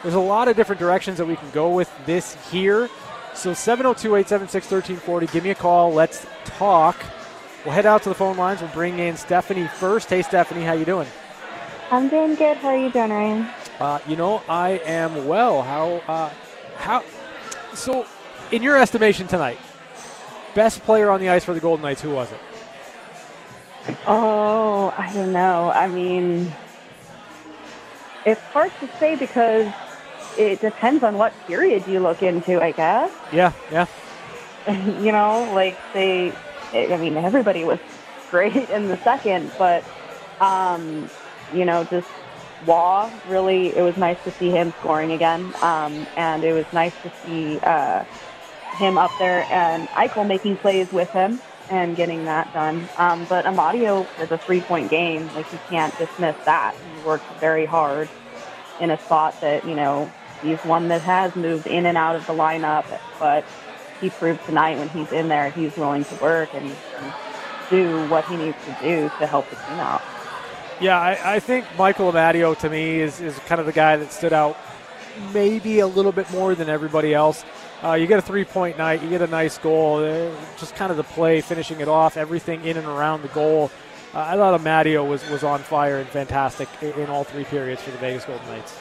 There's 0.01 0.15
a 0.15 0.19
lot 0.19 0.47
of 0.47 0.55
different 0.55 0.79
directions 0.79 1.19
that 1.19 1.25
we 1.27 1.35
can 1.35 1.51
go 1.51 1.69
with 1.69 1.91
this 2.07 2.35
here. 2.49 2.89
So 3.35 3.53
702 3.53 4.15
876 4.15 4.65
1340. 4.65 5.27
Give 5.27 5.43
me 5.43 5.51
a 5.51 5.55
call. 5.55 5.93
Let's 5.93 6.25
talk. 6.45 6.97
We'll 7.63 7.73
head 7.73 7.85
out 7.85 8.03
to 8.03 8.09
the 8.09 8.15
phone 8.15 8.35
lines. 8.35 8.61
We'll 8.61 8.71
bring 8.71 8.99
in 8.99 9.15
Stephanie 9.15 9.67
first. 9.67 10.09
Hey, 10.09 10.21
Stephanie, 10.21 10.63
how 10.63 10.73
you 10.73 10.83
doing? 10.83 11.07
I'm 11.91 12.09
doing 12.09 12.35
good. 12.35 12.57
How 12.57 12.69
are 12.69 12.77
you 12.77 12.91
doing, 12.91 13.11
Ryan? 13.11 13.47
Uh, 13.79 13.99
you 14.07 14.15
know, 14.15 14.41
I 14.49 14.81
am 14.85 15.27
well. 15.27 15.61
How, 15.61 16.01
uh, 16.07 16.29
how, 16.77 17.03
so 17.73 18.05
in 18.51 18.61
your 18.63 18.77
estimation 18.77 19.27
tonight, 19.27 19.59
best 20.55 20.83
player 20.83 21.09
on 21.09 21.21
the 21.21 21.29
ice 21.29 21.45
for 21.45 21.53
the 21.53 21.59
Golden 21.61 21.83
Knights, 21.83 22.01
who 22.01 22.11
was 22.11 22.31
it? 22.31 22.39
Oh, 24.07 24.93
I 24.97 25.13
don't 25.13 25.31
know. 25.31 25.71
I 25.73 25.87
mean, 25.87 26.51
it's 28.25 28.41
hard 28.41 28.71
to 28.81 28.87
say 28.97 29.15
because 29.15 29.71
it 30.37 30.59
depends 30.61 31.03
on 31.03 31.17
what 31.17 31.33
period 31.47 31.87
you 31.87 31.99
look 31.99 32.23
into, 32.23 32.61
I 32.61 32.71
guess. 32.71 33.11
Yeah, 33.31 33.53
yeah. 33.71 33.87
you 35.01 35.11
know, 35.11 35.51
like 35.53 35.77
they, 35.93 36.33
I 36.73 36.97
mean, 36.97 37.17
everybody 37.17 37.63
was 37.65 37.79
great 38.27 38.69
in 38.69 38.87
the 38.87 38.99
second, 39.03 39.53
but, 39.57 39.85
um, 40.39 41.11
you 41.49 41.65
know, 41.65 41.85
just 41.89 42.07
Roy, 42.61 43.09
really, 43.23 43.73
it 43.75 43.81
was 43.81 43.95
nice 43.97 44.17
to 44.25 44.33
see 44.39 44.51
him 44.51 44.73
scoring 44.77 45.11
again. 45.11 45.53
Um, 45.61 46.07
and 46.15 46.43
it 46.43 46.53
was 46.53 46.65
nice 46.71 46.93
to 47.03 47.11
see 47.23 47.59
uh, 47.65 48.05
him 48.71 48.97
up 48.97 49.15
there 49.19 49.51
and 49.51 49.89
Eichel 49.91 50.27
making 50.27 50.57
plays 50.59 50.87
with 50.91 51.09
him 51.13 51.43
and 51.69 51.97
getting 51.97 52.25
that 52.25 52.51
done. 52.53 52.89
Um, 52.97 53.25
but 53.25 53.45
Amadio 53.45 54.09
is 54.17 54.31
a 54.31 54.39
three-point 54.45 54.91
game. 54.91 55.31
Like, 55.33 55.47
you 55.51 55.59
can't 55.69 55.97
dismiss 55.97 56.35
that. 56.45 56.73
He 56.79 56.99
worked 56.99 57.29
very 57.31 57.65
hard 57.65 58.11
in 58.79 58.91
a 58.91 58.99
spot 59.03 59.35
that, 59.41 59.65
you 59.65 59.75
know, 59.75 60.15
he's 60.41 60.59
one 60.63 60.89
that 60.89 61.03
has 61.03 61.33
moved 61.35 61.67
in 61.67 61.85
and 61.85 61.97
out 61.97 62.15
of 62.15 62.25
the 62.25 62.33
lineup, 62.33 62.99
but 63.19 63.45
he 64.03 64.09
proved 64.09 64.43
tonight 64.45 64.77
when 64.77 64.89
he's 64.89 65.11
in 65.13 65.29
there, 65.29 65.49
he's 65.49 65.75
willing 65.77 66.03
to 66.03 66.15
work 66.15 66.53
and, 66.53 66.65
and 66.65 67.13
do 67.69 68.05
what 68.09 68.25
he 68.25 68.35
needs 68.35 68.57
to 68.65 68.77
do 68.81 69.09
to 69.17 69.25
help 69.25 69.49
the 69.49 69.55
team 69.55 69.79
out. 69.79 70.01
Yeah, 70.81 70.99
I, 70.99 71.35
I 71.35 71.39
think 71.39 71.65
Michael 71.77 72.11
Amadio 72.11 72.57
to 72.59 72.69
me 72.69 72.99
is, 72.99 73.21
is 73.21 73.39
kind 73.39 73.61
of 73.61 73.65
the 73.65 73.71
guy 73.71 73.95
that 73.95 74.11
stood 74.11 74.33
out 74.33 74.57
maybe 75.33 75.79
a 75.79 75.87
little 75.87 76.11
bit 76.11 76.29
more 76.31 76.53
than 76.53 76.67
everybody 76.67 77.13
else. 77.13 77.45
Uh, 77.81 77.93
you 77.93 78.05
get 78.05 78.19
a 78.19 78.21
three 78.21 78.43
point 78.43 78.77
night, 78.77 79.01
you 79.01 79.09
get 79.09 79.21
a 79.21 79.27
nice 79.27 79.57
goal, 79.57 80.03
uh, 80.03 80.29
just 80.57 80.75
kind 80.75 80.91
of 80.91 80.97
the 80.97 81.03
play, 81.03 81.39
finishing 81.39 81.79
it 81.79 81.87
off, 81.87 82.17
everything 82.17 82.63
in 82.65 82.75
and 82.75 82.87
around 82.87 83.21
the 83.21 83.29
goal. 83.29 83.71
Uh, 84.13 84.19
I 84.19 84.35
thought 84.35 84.59
Amadio 84.59 85.07
was, 85.07 85.27
was 85.29 85.43
on 85.43 85.59
fire 85.59 85.97
and 85.97 86.09
fantastic 86.09 86.67
in, 86.81 86.91
in, 86.93 87.09
all 87.09 87.23
three 87.23 87.45
periods 87.45 87.81
for 87.81 87.91
the 87.91 87.97
Vegas 87.97 88.25
Golden 88.25 88.45
Knights. 88.47 88.77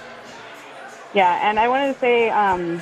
Yeah, 1.14 1.48
and 1.48 1.58
I 1.58 1.68
wanted 1.68 1.94
to 1.94 1.98
say 1.98 2.30
um, 2.30 2.80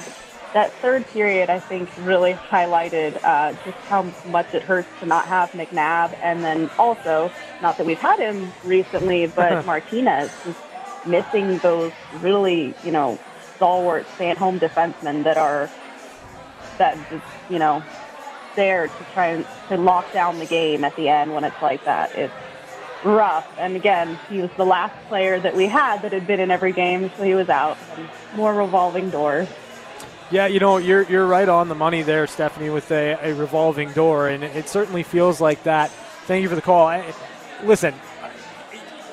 that 0.52 0.80
third 0.82 1.06
period, 1.12 1.48
I 1.48 1.60
think, 1.60 1.90
really 1.96 2.38
highlighted 2.50 3.18
uh, 3.22 3.52
just 3.64 3.78
how 3.88 4.14
much 4.24 4.52
it 4.52 4.62
hurts 4.62 4.88
to 5.00 5.06
not 5.06 5.28
have 5.28 5.50
McNabb, 5.52 6.16
and 6.22 6.44
then 6.44 6.70
also, 6.78 7.32
not 7.60 7.76
that 7.78 7.86
we've 7.86 7.98
had 8.00 8.18
him 8.18 8.52
recently, 8.64 9.26
but 9.26 9.64
Martinez 9.66 10.30
just 10.44 10.58
missing 11.04 11.60
those 11.62 11.92
really, 12.10 12.76
you 12.82 12.90
know, 12.90 13.20
stalwart 13.56 14.06
stay-at-home 14.16 14.58
defensemen 14.58 15.24
that 15.24 15.36
are 15.36 15.70
that 16.78 17.08
just, 17.10 17.24
you 17.48 17.58
know, 17.58 17.84
there 18.56 18.88
to 18.88 19.04
try 19.12 19.28
and 19.28 19.46
to 19.68 19.76
lock 19.76 20.12
down 20.12 20.38
the 20.38 20.46
game 20.46 20.82
at 20.84 20.96
the 20.96 21.08
end 21.08 21.32
when 21.32 21.44
it's 21.44 21.60
like 21.60 21.84
that. 21.84 22.10
It's 22.14 22.34
rough. 23.04 23.46
And 23.56 23.76
again, 23.76 24.18
he 24.28 24.40
was 24.40 24.50
the 24.56 24.64
last 24.64 24.94
player 25.08 25.40
that 25.40 25.54
we 25.54 25.68
had 25.68 26.02
that 26.02 26.12
had 26.12 26.26
been 26.26 26.40
in 26.40 26.50
every 26.50 26.72
game, 26.72 27.12
so 27.16 27.22
he 27.22 27.34
was 27.34 27.48
out. 27.48 27.78
And 27.96 28.08
more 28.32 28.54
revolving 28.54 29.10
doors. 29.10 29.48
Yeah, 30.30 30.46
you 30.46 30.60
know, 30.60 30.76
you're 30.76 31.02
you're 31.02 31.26
right 31.26 31.48
on 31.48 31.68
the 31.68 31.74
money 31.74 32.02
there, 32.02 32.26
Stephanie, 32.28 32.70
with 32.70 32.90
a, 32.92 33.18
a 33.20 33.34
revolving 33.34 33.92
door, 33.92 34.28
and 34.28 34.44
it 34.44 34.68
certainly 34.68 35.02
feels 35.02 35.40
like 35.40 35.64
that. 35.64 35.90
Thank 36.26 36.42
you 36.42 36.48
for 36.48 36.54
the 36.54 36.62
call. 36.62 36.86
I, 36.86 37.12
listen, 37.64 37.94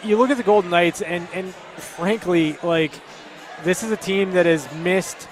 you 0.03 0.17
look 0.17 0.29
at 0.29 0.37
the 0.37 0.43
Golden 0.43 0.69
Knights, 0.69 1.01
and 1.01 1.27
and 1.33 1.53
frankly, 1.75 2.57
like 2.61 2.91
this 3.63 3.81
is 3.81 3.91
a 3.91 3.97
team 3.97 4.31
that 4.31 4.45
has 4.45 4.71
missed 4.75 5.27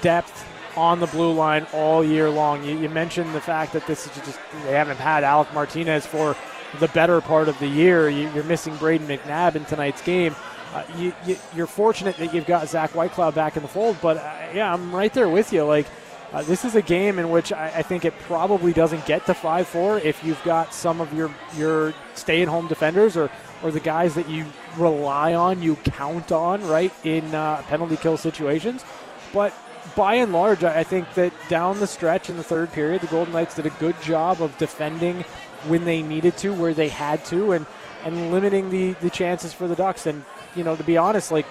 depth 0.00 0.46
on 0.76 0.98
the 0.98 1.06
blue 1.06 1.32
line 1.32 1.66
all 1.72 2.04
year 2.04 2.28
long. 2.28 2.64
You, 2.64 2.76
you, 2.78 2.88
mentioned 2.88 3.34
the 3.34 3.40
fact 3.40 3.72
that 3.72 3.86
this 3.86 4.06
is 4.06 4.14
just 4.24 4.38
they 4.64 4.72
haven't 4.72 4.98
had 4.98 5.24
Alec 5.24 5.52
Martinez 5.54 6.06
for 6.06 6.36
the 6.78 6.88
better 6.88 7.20
part 7.20 7.48
of 7.48 7.58
the 7.58 7.66
year. 7.66 8.08
You, 8.08 8.28
are 8.40 8.44
missing 8.44 8.76
Braden 8.76 9.06
McNabb 9.06 9.54
in 9.54 9.64
tonight's 9.64 10.02
game. 10.02 10.34
Uh, 10.72 10.84
you, 10.96 11.36
are 11.58 11.66
fortunate 11.66 12.16
that 12.16 12.32
you've 12.32 12.46
got 12.46 12.68
Zach 12.68 12.90
Whitecloud 12.92 13.34
back 13.34 13.56
in 13.56 13.62
the 13.62 13.68
fold, 13.68 13.96
but 14.00 14.18
uh, 14.18 14.36
yeah, 14.54 14.72
I'm 14.72 14.94
right 14.94 15.12
there 15.12 15.28
with 15.28 15.52
you. 15.52 15.64
Like 15.64 15.86
uh, 16.32 16.42
this 16.42 16.64
is 16.64 16.76
a 16.76 16.82
game 16.82 17.18
in 17.18 17.30
which 17.30 17.52
I, 17.52 17.72
I, 17.76 17.82
think 17.82 18.04
it 18.04 18.16
probably 18.20 18.72
doesn't 18.72 19.04
get 19.04 19.26
to 19.26 19.34
five 19.34 19.66
four 19.66 19.98
if 19.98 20.22
you've 20.22 20.42
got 20.44 20.72
some 20.72 21.00
of 21.00 21.12
your 21.12 21.34
your 21.56 21.92
stay 22.14 22.42
at 22.42 22.46
home 22.46 22.68
defenders 22.68 23.16
or 23.16 23.30
or 23.64 23.72
the 23.72 23.80
guys 23.80 24.14
that 24.14 24.28
you 24.28 24.46
rely 24.76 25.34
on, 25.34 25.60
you 25.60 25.74
count 25.76 26.30
on, 26.30 26.64
right 26.68 26.92
in 27.04 27.34
uh, 27.34 27.62
penalty 27.62 27.96
kill 27.96 28.16
situations. 28.16 28.84
But 29.32 29.52
by 29.96 30.14
and 30.14 30.32
large, 30.32 30.62
I 30.62 30.84
think 30.84 31.12
that 31.14 31.32
down 31.48 31.80
the 31.80 31.86
stretch 31.86 32.30
in 32.30 32.36
the 32.36 32.44
third 32.44 32.72
period, 32.72 33.00
the 33.00 33.08
Golden 33.08 33.32
Knights 33.32 33.56
did 33.56 33.66
a 33.66 33.70
good 33.70 34.00
job 34.02 34.40
of 34.40 34.56
defending 34.56 35.24
when 35.66 35.84
they 35.84 36.00
needed 36.00 36.36
to, 36.38 36.52
where 36.52 36.74
they 36.74 36.88
had 36.88 37.24
to, 37.26 37.52
and 37.52 37.66
and 38.04 38.30
limiting 38.30 38.70
the 38.70 38.92
the 39.00 39.10
chances 39.10 39.52
for 39.52 39.66
the 39.66 39.76
Ducks. 39.76 40.06
And 40.06 40.24
you 40.56 40.64
know, 40.64 40.76
to 40.76 40.84
be 40.84 40.96
honest, 40.96 41.30
like 41.30 41.46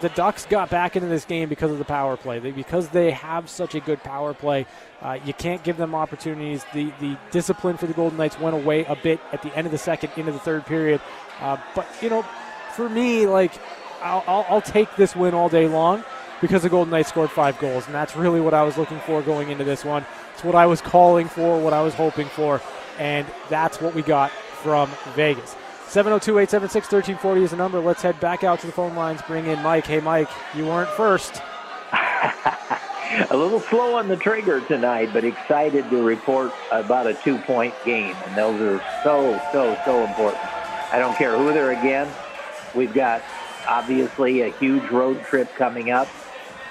the 0.00 0.08
Ducks 0.10 0.46
got 0.46 0.70
back 0.70 0.96
into 0.96 1.08
this 1.08 1.24
game 1.24 1.48
because 1.48 1.70
of 1.70 1.78
the 1.78 1.84
power 1.84 2.16
play. 2.16 2.38
They, 2.38 2.50
because 2.50 2.88
they 2.88 3.10
have 3.10 3.48
such 3.50 3.74
a 3.74 3.80
good 3.80 4.02
power 4.02 4.32
play, 4.34 4.66
uh, 5.02 5.18
you 5.24 5.34
can't 5.34 5.62
give 5.62 5.76
them 5.76 5.94
opportunities. 5.94 6.64
The 6.72 6.92
the 7.00 7.16
discipline 7.30 7.76
for 7.76 7.86
the 7.86 7.94
Golden 7.94 8.18
Knights 8.18 8.38
went 8.38 8.56
away 8.56 8.84
a 8.84 8.96
bit 8.96 9.20
at 9.32 9.42
the 9.42 9.54
end 9.56 9.66
of 9.66 9.72
the 9.72 9.78
second, 9.78 10.12
into 10.16 10.32
the 10.32 10.38
third 10.38 10.66
period. 10.66 11.00
Uh, 11.40 11.56
but 11.74 11.86
you 12.00 12.10
know, 12.10 12.22
for 12.74 12.88
me, 12.88 13.26
like 13.26 13.52
I'll, 14.02 14.24
I'll, 14.26 14.46
I'll 14.48 14.62
take 14.62 14.94
this 14.96 15.14
win 15.14 15.34
all 15.34 15.48
day 15.48 15.68
long 15.68 16.04
because 16.40 16.62
the 16.62 16.68
Golden 16.68 16.90
Knights 16.90 17.10
scored 17.10 17.30
five 17.30 17.58
goals, 17.58 17.86
and 17.86 17.94
that's 17.94 18.16
really 18.16 18.40
what 18.40 18.54
I 18.54 18.62
was 18.62 18.78
looking 18.78 19.00
for 19.00 19.22
going 19.22 19.50
into 19.50 19.64
this 19.64 19.84
one. 19.84 20.06
It's 20.32 20.44
what 20.44 20.54
I 20.54 20.66
was 20.66 20.80
calling 20.80 21.28
for, 21.28 21.60
what 21.60 21.72
I 21.72 21.82
was 21.82 21.94
hoping 21.94 22.28
for, 22.28 22.62
and 22.98 23.26
that's 23.48 23.80
what 23.80 23.94
we 23.94 24.02
got 24.02 24.30
from 24.30 24.90
Vegas. 25.14 25.54
702 25.90 26.38
876 26.38 26.86
1340 26.86 27.42
is 27.42 27.50
the 27.50 27.56
number. 27.56 27.80
Let's 27.80 28.00
head 28.00 28.20
back 28.20 28.44
out 28.44 28.60
to 28.60 28.66
the 28.68 28.72
phone 28.72 28.94
lines, 28.94 29.22
bring 29.22 29.46
in 29.46 29.60
Mike. 29.60 29.88
Hey, 29.88 29.98
Mike, 29.98 30.28
you 30.54 30.64
weren't 30.64 30.88
first. 30.90 31.42
a 31.92 33.36
little 33.36 33.58
slow 33.58 33.96
on 33.96 34.06
the 34.06 34.16
trigger 34.16 34.60
tonight, 34.60 35.10
but 35.12 35.24
excited 35.24 35.90
to 35.90 36.00
report 36.00 36.52
about 36.70 37.08
a 37.08 37.14
two 37.14 37.38
point 37.38 37.74
game. 37.84 38.14
And 38.24 38.36
those 38.36 38.60
are 38.60 38.80
so, 39.02 39.42
so, 39.50 39.76
so 39.84 40.04
important. 40.04 40.40
I 40.92 41.00
don't 41.00 41.16
care 41.16 41.36
who 41.36 41.52
they're 41.52 41.72
against. 41.72 42.16
We've 42.72 42.94
got 42.94 43.20
obviously 43.66 44.42
a 44.42 44.50
huge 44.50 44.88
road 44.92 45.20
trip 45.24 45.52
coming 45.56 45.90
up. 45.90 46.06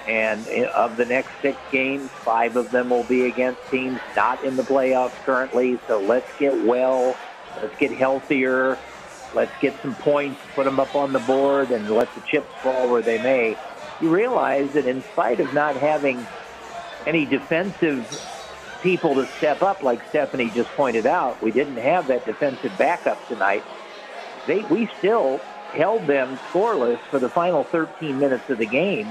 And 0.08 0.48
of 0.68 0.96
the 0.96 1.04
next 1.04 1.28
six 1.42 1.58
games, 1.70 2.08
five 2.08 2.56
of 2.56 2.70
them 2.70 2.88
will 2.88 3.04
be 3.04 3.26
against 3.26 3.60
teams 3.70 4.00
not 4.16 4.42
in 4.44 4.56
the 4.56 4.62
playoffs 4.62 5.22
currently. 5.26 5.78
So 5.86 6.00
let's 6.00 6.30
get 6.38 6.64
well. 6.64 7.14
Let's 7.60 7.76
get 7.76 7.92
healthier. 7.92 8.78
Let's 9.34 9.52
get 9.60 9.80
some 9.82 9.94
points, 9.96 10.40
put 10.54 10.64
them 10.64 10.80
up 10.80 10.94
on 10.94 11.12
the 11.12 11.20
board, 11.20 11.70
and 11.70 11.88
let 11.88 12.12
the 12.14 12.20
chips 12.22 12.52
fall 12.62 12.90
where 12.90 13.02
they 13.02 13.22
may. 13.22 13.56
You 14.00 14.10
realize 14.10 14.72
that 14.72 14.86
in 14.86 15.02
spite 15.02 15.40
of 15.40 15.52
not 15.54 15.76
having 15.76 16.26
any 17.06 17.26
defensive 17.26 18.06
people 18.82 19.14
to 19.14 19.26
step 19.38 19.62
up, 19.62 19.82
like 19.82 20.06
Stephanie 20.08 20.50
just 20.50 20.70
pointed 20.70 21.06
out, 21.06 21.40
we 21.42 21.50
didn't 21.50 21.76
have 21.76 22.06
that 22.08 22.24
defensive 22.24 22.72
backup 22.78 23.26
tonight. 23.28 23.62
They, 24.46 24.60
we 24.64 24.88
still 24.98 25.38
held 25.72 26.06
them 26.06 26.38
scoreless 26.50 26.98
for 27.10 27.18
the 27.18 27.28
final 27.28 27.62
13 27.64 28.18
minutes 28.18 28.48
of 28.50 28.58
the 28.58 28.66
game 28.66 29.06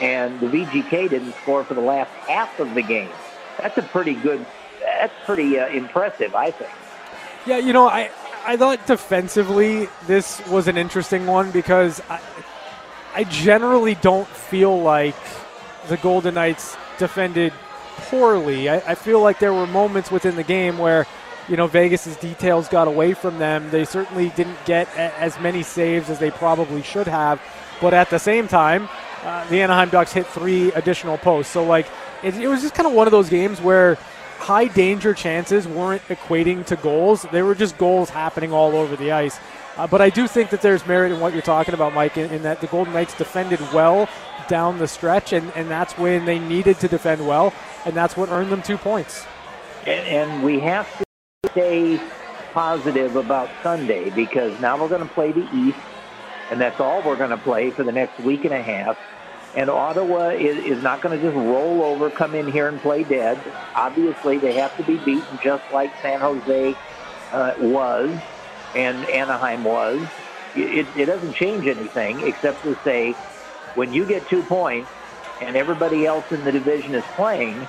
and 0.00 0.40
the 0.40 0.46
VGK 0.46 1.10
didn't 1.10 1.34
score 1.42 1.64
for 1.64 1.74
the 1.74 1.80
last 1.80 2.10
half 2.28 2.58
of 2.58 2.74
the 2.74 2.82
game. 2.82 3.10
That's 3.58 3.78
a 3.78 3.82
pretty 3.82 4.14
good. 4.14 4.44
That's 4.80 5.12
pretty 5.24 5.58
uh, 5.58 5.68
impressive, 5.68 6.34
I 6.34 6.50
think. 6.50 6.70
Yeah, 7.46 7.58
you 7.58 7.72
know, 7.72 7.86
I 7.88 8.10
I 8.46 8.58
thought 8.58 8.86
defensively 8.86 9.88
this 10.06 10.46
was 10.48 10.68
an 10.68 10.76
interesting 10.76 11.26
one 11.26 11.50
because 11.50 12.02
I, 12.10 12.20
I 13.14 13.24
generally 13.24 13.94
don't 13.94 14.28
feel 14.28 14.82
like 14.82 15.16
the 15.88 15.96
Golden 15.96 16.34
Knights 16.34 16.76
defended 16.98 17.54
poorly. 17.96 18.68
I, 18.68 18.76
I 18.76 18.94
feel 18.96 19.20
like 19.20 19.38
there 19.38 19.54
were 19.54 19.66
moments 19.66 20.10
within 20.10 20.36
the 20.36 20.42
game 20.42 20.76
where 20.76 21.06
you 21.48 21.56
know 21.56 21.66
Vegas's 21.66 22.16
details 22.16 22.68
got 22.68 22.86
away 22.86 23.14
from 23.14 23.38
them. 23.38 23.70
They 23.70 23.86
certainly 23.86 24.28
didn't 24.30 24.62
get 24.66 24.88
a, 24.88 25.18
as 25.18 25.40
many 25.40 25.62
saves 25.62 26.10
as 26.10 26.18
they 26.18 26.30
probably 26.30 26.82
should 26.82 27.06
have, 27.06 27.40
but 27.80 27.94
at 27.94 28.10
the 28.10 28.18
same 28.18 28.46
time, 28.46 28.90
uh, 29.22 29.48
the 29.48 29.62
Anaheim 29.62 29.88
Ducks 29.88 30.12
hit 30.12 30.26
three 30.26 30.70
additional 30.72 31.16
posts. 31.16 31.50
So 31.50 31.64
like 31.64 31.86
it, 32.22 32.36
it 32.36 32.48
was 32.48 32.60
just 32.60 32.74
kind 32.74 32.86
of 32.86 32.92
one 32.92 33.06
of 33.06 33.12
those 33.12 33.30
games 33.30 33.60
where 33.60 33.96
high 34.38 34.66
danger 34.66 35.14
chances 35.14 35.66
weren't 35.66 36.02
equating 36.08 36.64
to 36.66 36.76
goals. 36.76 37.26
They 37.32 37.42
were 37.42 37.54
just 37.54 37.78
goals 37.78 38.10
happening 38.10 38.52
all 38.52 38.76
over 38.76 38.96
the 38.96 39.12
ice. 39.12 39.38
Uh, 39.76 39.86
but 39.86 40.00
I 40.00 40.10
do 40.10 40.28
think 40.28 40.50
that 40.50 40.62
there's 40.62 40.86
merit 40.86 41.10
in 41.10 41.20
what 41.20 41.32
you're 41.32 41.42
talking 41.42 41.74
about, 41.74 41.94
Mike, 41.94 42.16
in, 42.16 42.30
in, 42.30 42.42
that 42.42 42.60
the 42.60 42.68
Golden 42.68 42.92
Knights 42.92 43.16
defended 43.16 43.60
well 43.72 44.08
down 44.48 44.78
the 44.78 44.86
stretch, 44.86 45.32
and, 45.32 45.50
and 45.56 45.68
that's 45.68 45.98
when 45.98 46.24
they 46.24 46.38
needed 46.38 46.78
to 46.80 46.88
defend 46.88 47.26
well, 47.26 47.52
and 47.84 47.94
that's 47.94 48.16
what 48.16 48.28
earned 48.28 48.52
them 48.52 48.62
two 48.62 48.78
points. 48.78 49.26
And, 49.86 50.06
and 50.06 50.44
we 50.44 50.60
have 50.60 50.86
to 50.98 51.04
stay 51.50 52.00
positive 52.52 53.16
about 53.16 53.50
Sunday 53.62 54.10
because 54.10 54.58
now 54.60 54.80
we're 54.80 54.88
going 54.88 55.06
to 55.06 55.12
play 55.12 55.32
the 55.32 55.48
East, 55.52 55.78
and 56.50 56.60
that's 56.60 56.78
all 56.78 57.02
we're 57.02 57.16
going 57.16 57.30
to 57.30 57.36
play 57.36 57.70
for 57.70 57.82
the 57.82 57.92
next 57.92 58.20
week 58.20 58.44
and 58.44 58.54
a 58.54 58.62
half. 58.62 58.96
And 59.54 59.70
Ottawa 59.70 60.30
is, 60.30 60.58
is 60.78 60.82
not 60.82 61.02
going 61.02 61.18
to 61.18 61.24
just 61.24 61.34
roll 61.36 61.82
over, 61.84 62.10
come 62.10 62.34
in 62.34 62.46
here 62.48 62.68
and 62.68 62.82
play 62.82 63.04
dead. 63.04 63.44
Obviously, 63.74 64.40
they 64.40 64.56
have 64.56 64.76
to 64.76 64.84
be 64.84 64.98
beaten 64.98 65.38
just 65.42 65.64
like 65.70 65.92
San 66.02 66.20
Jose 66.20 66.78
uh, 67.32 67.52
was 67.58 68.20
and 68.74 69.04
Anaheim 69.08 69.62
was. 69.62 70.08
It, 70.54 70.88
it 70.96 71.06
doesn't 71.06 71.36
change 71.36 71.66
anything 71.66 72.22
except 72.26 72.64
to 72.64 72.76
say 72.84 73.18
when 73.74 73.92
you 73.92 74.06
get 74.06 74.28
two 74.28 74.42
points 74.42 74.92
and 75.40 75.56
everybody 75.56 76.06
else 76.06 76.26
in 76.32 76.44
the 76.44 76.52
division 76.52 76.94
is 76.94 77.04
playing, 77.14 77.68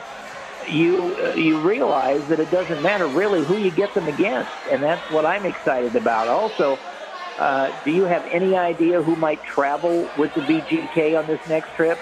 you 0.68 1.18
you 1.36 1.60
realize 1.62 2.22
that 2.30 2.40
it 2.40 2.50
doesn't 2.52 2.82
matter 2.82 3.08
really 3.08 3.42
who 3.46 3.58
you 3.58 3.72
get 3.72 3.94
them 3.94 4.08
against, 4.08 4.54
and 4.72 4.82
that's 4.84 5.04
what 5.10 5.26
I'm 5.26 5.46
excited 5.46 5.96
about. 5.96 6.30
Also, 6.30 6.82
uh, 7.38 7.72
do 7.84 7.92
you 7.92 8.04
have 8.04 8.26
any 8.32 8.56
idea 8.56 9.02
who 9.02 9.16
might 9.16 9.44
travel 9.44 10.10
with 10.18 10.34
the 10.34 10.42
VGK 10.42 11.20
on 11.20 11.28
this 11.28 11.46
next 11.50 11.74
trip 11.76 11.98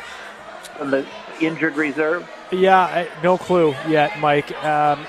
from 0.78 0.92
the 0.92 1.06
injured 1.42 1.76
reserve? 1.76 2.30
Yeah, 2.52 2.80
I, 2.80 3.08
no 3.24 3.38
clue 3.38 3.76
yet, 3.88 4.20
Mike. 4.20 4.52
Um, 4.64 5.06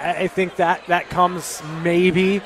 I 0.00 0.28
think 0.28 0.56
that 0.56 0.86
that 0.86 1.08
comes 1.10 1.62
maybe 1.82 2.40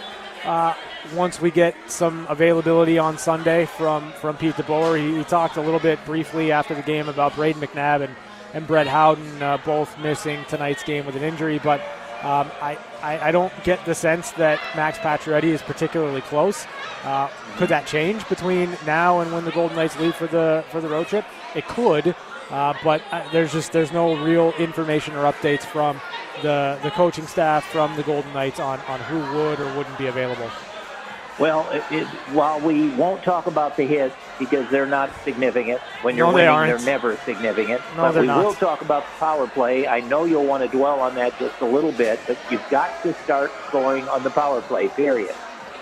uh, 0.44 0.74
once 1.14 1.40
we 1.40 1.50
get 1.50 1.74
some 1.86 2.26
availability 2.28 2.98
on 2.98 3.18
Sunday 3.18 3.66
from, 3.66 4.12
from 4.12 4.36
Pete 4.36 4.54
DeBoer. 4.54 4.98
He, 4.98 5.18
he, 5.18 5.24
talked 5.24 5.56
a 5.56 5.60
little 5.60 5.80
bit 5.80 6.02
briefly 6.04 6.52
after 6.52 6.74
the 6.74 6.82
game 6.82 7.08
about 7.08 7.34
Braden 7.34 7.60
McNabb 7.60 8.02
and, 8.02 8.14
and 8.54 8.66
Brett 8.66 8.86
Howden 8.86 9.42
uh, 9.42 9.58
both 9.64 9.98
missing 9.98 10.44
tonight's 10.48 10.82
game 10.82 11.04
with 11.06 11.16
an 11.16 11.22
injury, 11.22 11.60
but 11.62 11.82
um, 12.22 12.50
I, 12.60 12.78
I, 13.02 13.28
I, 13.28 13.32
don't 13.32 13.52
get 13.64 13.84
the 13.84 13.96
sense 13.96 14.30
that 14.32 14.60
Max 14.76 14.96
Pacioretty 14.98 15.44
is 15.44 15.60
particularly 15.60 16.20
close. 16.20 16.66
Uh, 17.02 17.28
could 17.56 17.68
that 17.70 17.84
change 17.84 18.28
between 18.28 18.76
now 18.86 19.20
and 19.20 19.32
when 19.32 19.44
the 19.44 19.50
Golden 19.50 19.76
Knights 19.76 19.98
leave 19.98 20.14
for 20.14 20.28
the 20.28 20.64
for 20.70 20.80
the 20.80 20.88
road 20.88 21.08
trip? 21.08 21.24
It 21.56 21.66
could, 21.66 22.14
uh, 22.50 22.74
but 22.84 23.02
uh, 23.10 23.28
there's 23.32 23.52
just 23.52 23.72
there's 23.72 23.90
no 23.90 24.16
real 24.22 24.52
information 24.52 25.16
or 25.16 25.30
updates 25.32 25.64
from 25.64 26.00
the 26.42 26.78
the 26.84 26.92
coaching 26.92 27.26
staff 27.26 27.64
from 27.64 27.96
the 27.96 28.04
Golden 28.04 28.32
Knights 28.32 28.60
on 28.60 28.78
on 28.82 29.00
who 29.00 29.18
would 29.36 29.58
or 29.58 29.76
wouldn't 29.76 29.98
be 29.98 30.06
available. 30.06 30.48
Well, 31.38 31.68
it, 31.70 31.82
it, 31.90 32.06
while 32.34 32.60
we 32.60 32.90
won't 32.90 33.22
talk 33.22 33.46
about 33.46 33.76
the 33.76 33.84
hits 33.84 34.14
because 34.38 34.68
they're 34.70 34.86
not 34.86 35.10
significant, 35.24 35.80
when 36.02 36.16
you're 36.16 36.26
no, 36.26 36.34
winning, 36.34 36.46
they 36.46 36.72
are 36.72 36.78
never 36.80 37.16
significant. 37.18 37.80
No, 37.96 38.12
but 38.12 38.20
we 38.20 38.26
not. 38.26 38.44
will 38.44 38.54
talk 38.54 38.82
about 38.82 39.04
the 39.04 39.18
power 39.18 39.46
play. 39.46 39.86
I 39.86 40.00
know 40.00 40.24
you'll 40.24 40.44
want 40.44 40.62
to 40.62 40.68
dwell 40.68 41.00
on 41.00 41.14
that 41.14 41.38
just 41.38 41.58
a 41.60 41.64
little 41.64 41.92
bit, 41.92 42.20
but 42.26 42.36
you've 42.50 42.68
got 42.70 43.02
to 43.02 43.14
start 43.24 43.50
scoring 43.68 44.06
on 44.08 44.22
the 44.22 44.30
power 44.30 44.60
play, 44.60 44.88
period. 44.88 45.34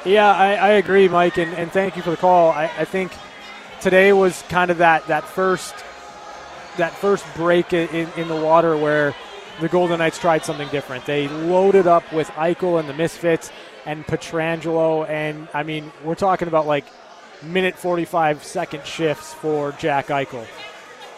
Yeah, 0.05 0.33
I, 0.33 0.55
I 0.55 0.69
agree, 0.71 1.09
Mike, 1.09 1.37
and, 1.37 1.53
and 1.55 1.71
thank 1.71 1.97
you 1.97 2.03
for 2.03 2.11
the 2.11 2.17
call. 2.17 2.53
I, 2.53 2.71
I 2.79 2.85
think 2.85 3.13
today 3.81 4.13
was 4.13 4.43
kind 4.49 4.71
of 4.71 4.79
that, 4.79 5.07
that 5.09 5.25
first 5.25 5.75
that 6.77 6.93
first 6.93 7.27
break 7.35 7.73
in, 7.73 8.09
in 8.17 8.29
the 8.29 8.37
water 8.37 8.77
where 8.77 9.15
the 9.61 9.69
Golden 9.69 9.99
Knights 9.99 10.19
tried 10.19 10.45
something 10.45 10.69
different. 10.69 11.07
They 11.07 11.29
loaded 11.29 11.87
up 11.87 12.11
with 12.13 12.29
Eichel 12.31 12.81
and 12.81 12.89
the 12.89 12.95
Misfits– 12.95 13.51
and 13.87 14.07
Pietrangelo. 14.07 15.09
And 15.09 15.49
I 15.55 15.63
mean, 15.63 15.93
we're 16.05 16.15
talking 16.15 16.49
about 16.49 16.67
like 16.67 16.85
minute 17.43 17.77
45 17.77 18.45
second 18.45 18.85
shifts 18.87 19.33
for 19.35 19.73
Jack 19.73 20.09
Eichel. 20.09 20.47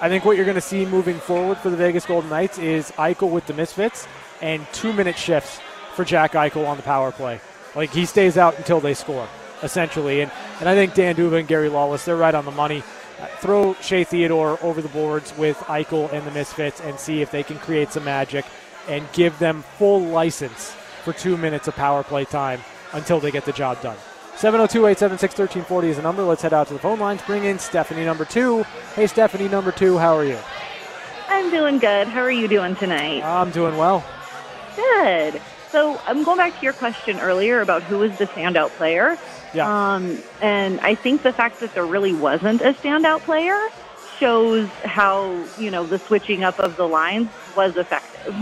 I 0.00 0.08
think 0.08 0.24
what 0.24 0.36
you're 0.36 0.46
going 0.46 0.56
to 0.56 0.60
see 0.60 0.84
moving 0.84 1.18
forward 1.18 1.58
for 1.58 1.70
the 1.70 1.76
Vegas 1.76 2.06
Golden 2.06 2.30
Knights 2.30 2.58
is 2.58 2.90
Eichel 2.92 3.30
with 3.30 3.46
the 3.46 3.54
Misfits 3.54 4.08
and 4.40 4.66
two 4.72 4.92
minute 4.92 5.16
shifts 5.16 5.60
for 5.94 6.04
Jack 6.04 6.32
Eichel 6.32 6.66
on 6.66 6.76
the 6.76 6.82
power 6.82 7.12
play. 7.12 7.40
Like 7.76 7.90
he 7.90 8.04
stays 8.04 8.36
out 8.36 8.58
until 8.58 8.80
they 8.80 8.94
score, 8.94 9.28
essentially. 9.62 10.20
And, 10.20 10.32
and 10.58 10.68
I 10.68 10.74
think 10.74 10.94
Dan 10.94 11.14
D'Uva 11.14 11.38
and 11.38 11.48
Gary 11.48 11.68
Lawless, 11.68 12.04
they're 12.04 12.16
right 12.16 12.34
on 12.34 12.44
the 12.44 12.50
money. 12.50 12.82
Throw 13.40 13.74
Shea 13.74 14.04
Theodore 14.04 14.58
over 14.62 14.80
the 14.80 14.88
boards 14.88 15.36
with 15.36 15.56
Eichel 15.58 16.12
and 16.12 16.26
the 16.26 16.30
Misfits 16.30 16.80
and 16.80 16.98
see 16.98 17.22
if 17.22 17.30
they 17.30 17.42
can 17.42 17.58
create 17.58 17.92
some 17.92 18.04
magic 18.04 18.44
and 18.88 19.06
give 19.12 19.38
them 19.38 19.62
full 19.78 20.00
license 20.00 20.72
for 21.04 21.12
two 21.12 21.36
minutes 21.36 21.68
of 21.68 21.76
power 21.76 22.02
play 22.02 22.24
time 22.24 22.60
until 22.92 23.20
they 23.20 23.30
get 23.30 23.44
the 23.44 23.52
job 23.52 23.80
done. 23.82 23.96
702 24.36 24.86
876 24.86 25.38
1340 25.38 25.88
is 25.88 25.96
the 25.96 26.02
number. 26.02 26.22
Let's 26.22 26.42
head 26.42 26.52
out 26.52 26.66
to 26.68 26.72
the 26.72 26.78
phone 26.78 26.98
lines. 26.98 27.22
Bring 27.22 27.44
in 27.44 27.58
Stephanie 27.58 28.04
number 28.04 28.24
two. 28.24 28.64
Hey, 28.94 29.06
Stephanie 29.06 29.48
number 29.48 29.72
two, 29.72 29.98
how 29.98 30.16
are 30.16 30.24
you? 30.24 30.38
I'm 31.28 31.50
doing 31.50 31.78
good. 31.78 32.08
How 32.08 32.20
are 32.20 32.30
you 32.30 32.48
doing 32.48 32.74
tonight? 32.76 33.22
I'm 33.22 33.50
doing 33.50 33.76
well. 33.76 34.04
Good. 34.76 35.40
So 35.70 36.00
I'm 36.06 36.24
going 36.24 36.38
back 36.38 36.56
to 36.58 36.62
your 36.62 36.72
question 36.72 37.18
earlier 37.18 37.60
about 37.60 37.82
who 37.82 37.98
was 37.98 38.16
the 38.18 38.26
standout 38.26 38.70
player. 38.70 39.16
Yeah. 39.54 39.94
Um, 39.94 40.18
and 40.40 40.80
I 40.80 40.94
think 40.94 41.22
the 41.22 41.32
fact 41.32 41.60
that 41.60 41.74
there 41.74 41.86
really 41.86 42.14
wasn't 42.14 42.62
a 42.62 42.72
standout 42.72 43.20
player 43.20 43.58
shows 44.18 44.68
how, 44.84 45.44
you 45.58 45.70
know, 45.70 45.84
the 45.84 45.98
switching 45.98 46.44
up 46.44 46.58
of 46.58 46.76
the 46.76 46.86
lines 46.86 47.28
was 47.56 47.76
effective. 47.76 48.34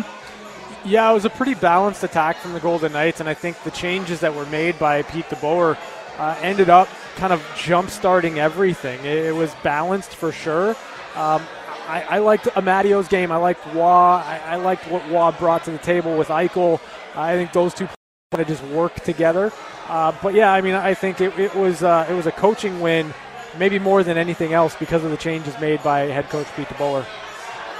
Yeah, 0.84 1.10
it 1.10 1.14
was 1.14 1.24
a 1.24 1.30
pretty 1.30 1.54
balanced 1.54 2.04
attack 2.04 2.36
from 2.36 2.52
the 2.54 2.60
Golden 2.60 2.92
Knights, 2.92 3.20
and 3.20 3.28
I 3.28 3.34
think 3.34 3.62
the 3.64 3.70
changes 3.70 4.20
that 4.20 4.34
were 4.34 4.46
made 4.46 4.78
by 4.78 5.02
Pete 5.02 5.26
DeBoer 5.26 5.76
uh, 6.18 6.36
ended 6.40 6.70
up 6.70 6.88
kind 7.16 7.32
of 7.32 7.44
jump-starting 7.56 8.38
everything. 8.38 8.98
It, 9.00 9.26
it 9.26 9.34
was 9.34 9.54
balanced 9.62 10.14
for 10.14 10.32
sure. 10.32 10.70
Um, 11.16 11.42
I, 11.86 12.04
I, 12.08 12.18
liked 12.18 12.46
Amadio's 12.56 13.08
game. 13.08 13.32
I 13.32 13.36
liked 13.36 13.66
Roy. 13.74 13.82
I, 13.82 14.40
I, 14.46 14.56
liked 14.56 14.88
what 14.90 15.06
Roy 15.10 15.32
brought 15.32 15.64
to 15.64 15.70
the 15.70 15.78
table 15.78 16.16
with 16.16 16.28
Eichel. 16.28 16.80
I 17.16 17.34
think 17.34 17.52
those 17.52 17.74
two 17.74 17.88
kind 18.30 18.42
of 18.42 18.46
just 18.46 18.62
work 18.72 18.94
together. 19.00 19.52
Uh, 19.88 20.16
but 20.22 20.34
yeah, 20.34 20.52
I 20.52 20.60
mean, 20.60 20.74
I 20.74 20.94
think 20.94 21.20
it, 21.20 21.36
it 21.36 21.52
was 21.56 21.82
uh, 21.82 22.06
it 22.08 22.14
was 22.14 22.26
a 22.26 22.30
coaching 22.30 22.80
win, 22.80 23.12
maybe 23.58 23.80
more 23.80 24.04
than 24.04 24.16
anything 24.16 24.52
else, 24.52 24.76
because 24.76 25.02
of 25.02 25.10
the 25.10 25.16
changes 25.16 25.58
made 25.58 25.82
by 25.82 26.02
head 26.02 26.28
coach 26.30 26.46
Pete 26.54 26.68
DeBoer. 26.68 27.04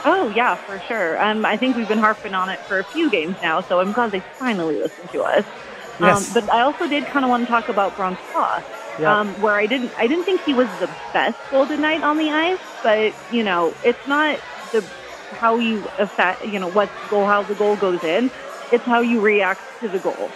Oh 0.05 0.33
yeah, 0.35 0.57
for 0.57 0.81
sure. 0.89 1.23
Um, 1.23 1.47
I 1.47 1.57
think 1.57 1.77
we've 1.77 1.87
been 1.87 2.01
harping 2.01 2.35
on 2.35 2.49
it 2.49 2.59
for 2.59 2.81
a 2.81 2.85
few 2.85 3.09
games 3.09 3.37
now, 3.41 3.61
so 3.61 3.79
I'm 3.79 3.93
glad 3.93 4.11
they 4.11 4.19
finally 4.19 4.81
listened 4.81 5.11
to 5.11 5.23
us. 5.23 5.45
Yes. 6.01 6.27
Um, 6.27 6.43
but 6.43 6.53
I 6.53 6.63
also 6.63 6.89
did 6.89 7.05
kind 7.07 7.25
of 7.25 7.29
want 7.29 7.45
to 7.45 7.49
talk 7.49 7.69
about 7.69 7.93
Francois, 7.95 8.61
yeah. 8.99 9.21
um, 9.21 9.29
where 9.41 9.55
I 9.55 9.67
didn't 9.67 9.93
I 9.99 10.09
didn't 10.09 10.25
think 10.25 10.43
he 10.43 10.53
was 10.53 10.67
the 10.81 10.91
best 11.13 11.39
Golden 11.53 11.81
Knight 11.81 12.03
on 12.03 12.19
the 12.19 12.29
ice, 12.29 12.59
but 12.83 13.15
you 13.31 13.45
know 13.45 13.73
it's 13.85 14.05
not 14.09 14.41
the 14.73 14.81
how 15.31 15.59
you 15.59 15.85
affect 15.99 16.45
you 16.45 16.59
know 16.59 16.73
what 16.73 16.91
goal 17.09 17.25
how 17.25 17.45
the 17.45 17.55
goal 17.55 17.77
goes 17.77 18.03
in, 18.03 18.33
it's 18.73 18.85
how 18.85 19.01
you 19.01 19.21
react 19.21 19.61
to 19.79 19.89
the 19.89 20.01
goal. 20.01 20.29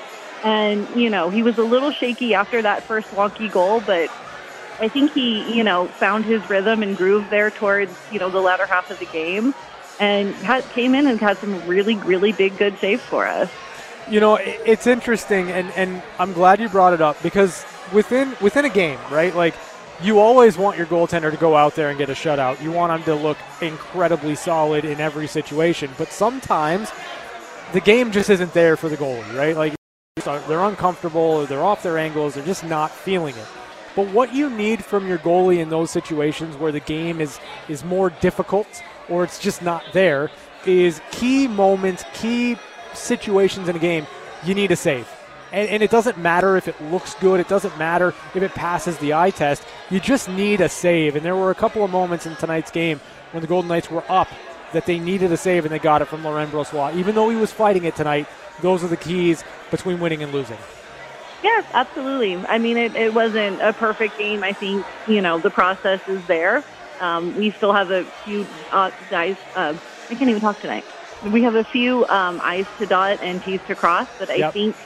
And 0.45 0.87
you 0.95 1.11
know 1.11 1.31
he 1.31 1.43
was 1.43 1.59
a 1.59 1.65
little 1.65 1.91
shaky 1.91 2.35
after 2.35 2.63
that 2.63 2.83
first 2.83 3.09
wonky 3.11 3.51
goal, 3.51 3.81
but 3.81 4.11
I 4.81 4.89
think 4.89 5.13
he, 5.13 5.57
you 5.57 5.63
know, 5.63 5.87
found 5.87 6.25
his 6.25 6.49
rhythm 6.51 6.83
and 6.83 6.97
groove 6.97 7.31
there 7.31 7.51
towards, 7.51 7.97
you 8.11 8.19
know, 8.19 8.29
the 8.29 8.41
latter 8.41 8.67
half 8.67 8.91
of 8.91 8.99
the 8.99 9.07
game 9.07 9.55
and 10.01 10.35
had, 10.37 10.65
came 10.71 10.95
in 10.95 11.07
and 11.07 11.21
had 11.21 11.39
some 11.39 11.67
really, 11.67 11.97
really 11.99 12.33
big, 12.33 12.59
good 12.59 12.77
saves 12.79 13.03
for 13.03 13.27
us. 13.27 13.51
You 14.11 14.21
know, 14.21 14.37
it's 14.37 14.87
interesting, 14.87 15.51
and, 15.51 15.71
and 15.77 16.03
I'm 16.19 16.33
glad 16.33 16.61
you 16.61 16.69
brought 16.69 16.93
it 16.93 17.01
up 17.01 17.23
because 17.23 17.65
within 17.93 18.37
within 18.41 18.67
a 18.67 18.69
game, 18.69 18.99
right? 19.11 19.35
Like, 19.35 19.55
you 20.03 20.19
always 20.19 20.59
want 20.59 20.77
your 20.77 20.87
goaltender 20.87 21.31
to 21.31 21.37
go 21.39 21.57
out 21.57 21.75
there 21.75 21.89
and 21.89 21.97
get 21.97 22.11
a 22.11 22.15
shutout. 22.15 22.61
You 22.61 22.71
want 22.71 22.93
him 22.93 23.05
to 23.05 23.15
look 23.15 23.39
incredibly 23.63 24.35
solid 24.35 24.85
in 24.85 25.01
every 25.01 25.27
situation, 25.27 25.91
but 25.97 26.09
sometimes 26.09 26.91
the 27.73 27.81
game 27.81 28.11
just 28.11 28.29
isn't 28.29 28.53
there 28.53 28.77
for 28.77 28.91
the 28.91 28.97
goalie, 28.97 29.35
right? 29.35 29.57
Like, 29.57 29.75
they're 30.25 30.63
uncomfortable, 30.63 31.21
or 31.21 31.47
they're 31.47 31.65
off 31.65 31.83
their 31.83 31.99
angles, 31.99 32.35
they're 32.35 32.45
just 32.45 32.65
not 32.65 32.91
feeling 32.91 33.35
it. 33.35 33.47
But 33.97 34.09
what 34.11 34.35
you 34.35 34.49
need 34.49 34.85
from 34.85 35.09
your 35.09 35.19
goalie 35.19 35.59
in 35.59 35.69
those 35.69 35.91
situations 35.91 36.57
where 36.57 36.73
the 36.73 36.81
game 36.81 37.21
is 37.21 37.39
is 37.69 37.85
more 37.85 38.11
difficult 38.11 38.83
or 39.09 39.25
it's 39.25 39.39
just 39.39 39.61
not 39.61 39.85
there 39.93 40.31
is 40.67 41.01
key 41.11 41.47
moments, 41.47 42.05
key 42.15 42.57
situations 42.93 43.69
in 43.69 43.77
a 43.77 43.79
game. 43.79 44.07
You 44.45 44.55
need 44.55 44.71
a 44.71 44.77
save. 44.77 45.09
And, 45.53 45.69
and, 45.69 45.83
it 45.83 45.91
doesn't 45.91 46.19
matter 46.19 46.57
if 46.57 46.67
it 46.67 46.81
looks 46.83 47.15
good. 47.15 47.39
It 47.39 47.47
doesn't 47.47 47.77
matter 47.79 48.09
if 48.35 48.43
it 48.43 48.53
passes 48.53 48.99
the 48.99 49.15
eye 49.15 49.31
test. 49.31 49.65
You 49.91 50.01
just 50.01 50.29
need 50.29 50.61
a 50.61 50.69
save. 50.69 51.15
And 51.15 51.25
there 51.25 51.37
were 51.37 51.51
a 51.51 51.55
couple 51.55 51.85
of 51.85 51.91
moments 51.91 52.27
in 52.27 52.35
tonight's 52.37 52.73
game 52.73 53.01
when 53.31 53.41
the 53.41 53.47
Golden 53.47 53.69
Knights 53.69 53.91
were 53.91 54.03
up 54.09 54.29
that 54.73 54.87
they 54.87 54.99
needed 54.99 55.31
a 55.33 55.37
save, 55.37 55.65
and 55.65 55.73
they 55.73 55.79
got 55.79 56.03
it 56.03 56.07
from 56.07 56.25
Laurent 56.25 56.51
Brossoit. 56.51 56.97
Even 56.97 57.15
though 57.15 57.31
he 57.31 57.37
was 57.37 57.53
fighting 57.53 57.85
it 57.85 57.95
tonight, 57.95 58.27
those 58.59 58.85
are 58.85 58.89
the 58.89 58.97
keys 58.97 59.45
between 59.71 59.99
winning 60.01 60.23
and 60.23 60.33
losing. 60.33 60.67
Yes, 61.43 61.65
absolutely. 61.75 62.45
I 62.49 62.59
mean, 62.59 62.77
it, 62.77 62.97
it 62.97 63.13
wasn't 63.13 63.61
a 63.63 63.73
perfect 63.73 64.17
game. 64.19 64.43
I 64.43 64.53
think, 64.55 64.87
you 65.05 65.21
know, 65.21 65.41
the 65.41 65.51
process 65.51 66.01
is 66.07 66.27
there. 66.27 66.65
Um, 66.99 67.35
we 67.35 67.53
still 67.57 67.75
have 67.75 67.91
a 67.91 68.05
few 68.25 68.49
uh, 68.71 68.91
guys. 69.09 69.37
Uh, 69.55 69.75
I 70.11 70.15
can't 70.15 70.31
even 70.31 70.41
talk 70.41 70.61
tonight. 70.61 70.85
we 71.21 71.43
have 71.43 71.55
a 71.55 71.65
few 71.65 72.07
um, 72.07 72.41
I's 72.43 72.67
to 72.79 72.87
dot 72.87 73.19
and 73.23 73.43
T's 73.43 73.61
to 73.67 73.75
cross, 73.77 74.09
but 74.19 74.31
I 74.31 74.43
Yep. 74.43 74.53
think 74.53 74.77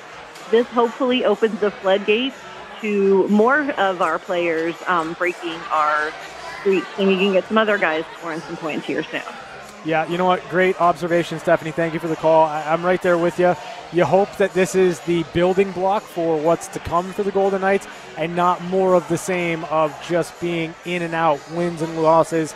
this 0.46 0.66
hopefully 0.72 1.24
opens 1.24 1.61
the 1.61 1.70
floodgates 1.81 2.38
to 2.81 3.26
more 3.28 3.70
of 3.78 4.00
our 4.00 4.18
players 4.18 4.74
um, 4.87 5.14
breaking 5.14 5.64
our 5.70 6.14
streaks, 6.61 6.90
and 6.96 7.11
you 7.11 7.18
can 7.18 7.33
get 7.33 7.46
some 7.48 7.59
other 7.59 7.78
guys 7.78 8.04
scoring 8.14 8.42
some 8.46 8.57
points 8.57 8.87
here 8.87 9.02
soon. 9.04 9.38
Yeah, 9.84 10.06
you 10.08 10.18
know 10.18 10.24
what? 10.26 10.46
Great 10.50 10.80
observation, 10.80 11.38
Stephanie. 11.38 11.70
Thank 11.70 11.94
you 11.94 12.00
for 12.00 12.08
the 12.08 12.16
call. 12.16 12.44
I- 12.44 12.64
I'm 12.72 12.84
right 12.84 13.00
there 13.00 13.16
with 13.16 13.38
you. 13.38 13.54
You 13.92 14.04
hope 14.04 14.36
that 14.36 14.52
this 14.52 14.74
is 14.74 15.00
the 15.00 15.24
building 15.32 15.72
block 15.72 16.02
for 16.02 16.36
what's 16.36 16.66
to 16.68 16.78
come 16.80 17.12
for 17.12 17.22
the 17.22 17.30
Golden 17.32 17.60
Knights 17.62 17.86
and 18.18 18.36
not 18.36 18.62
more 18.64 18.94
of 18.94 19.08
the 19.08 19.16
same 19.16 19.64
of 19.64 19.94
just 20.06 20.38
being 20.40 20.74
in 20.84 21.02
and 21.02 21.14
out, 21.14 21.40
wins 21.52 21.80
and 21.80 22.02
losses, 22.02 22.54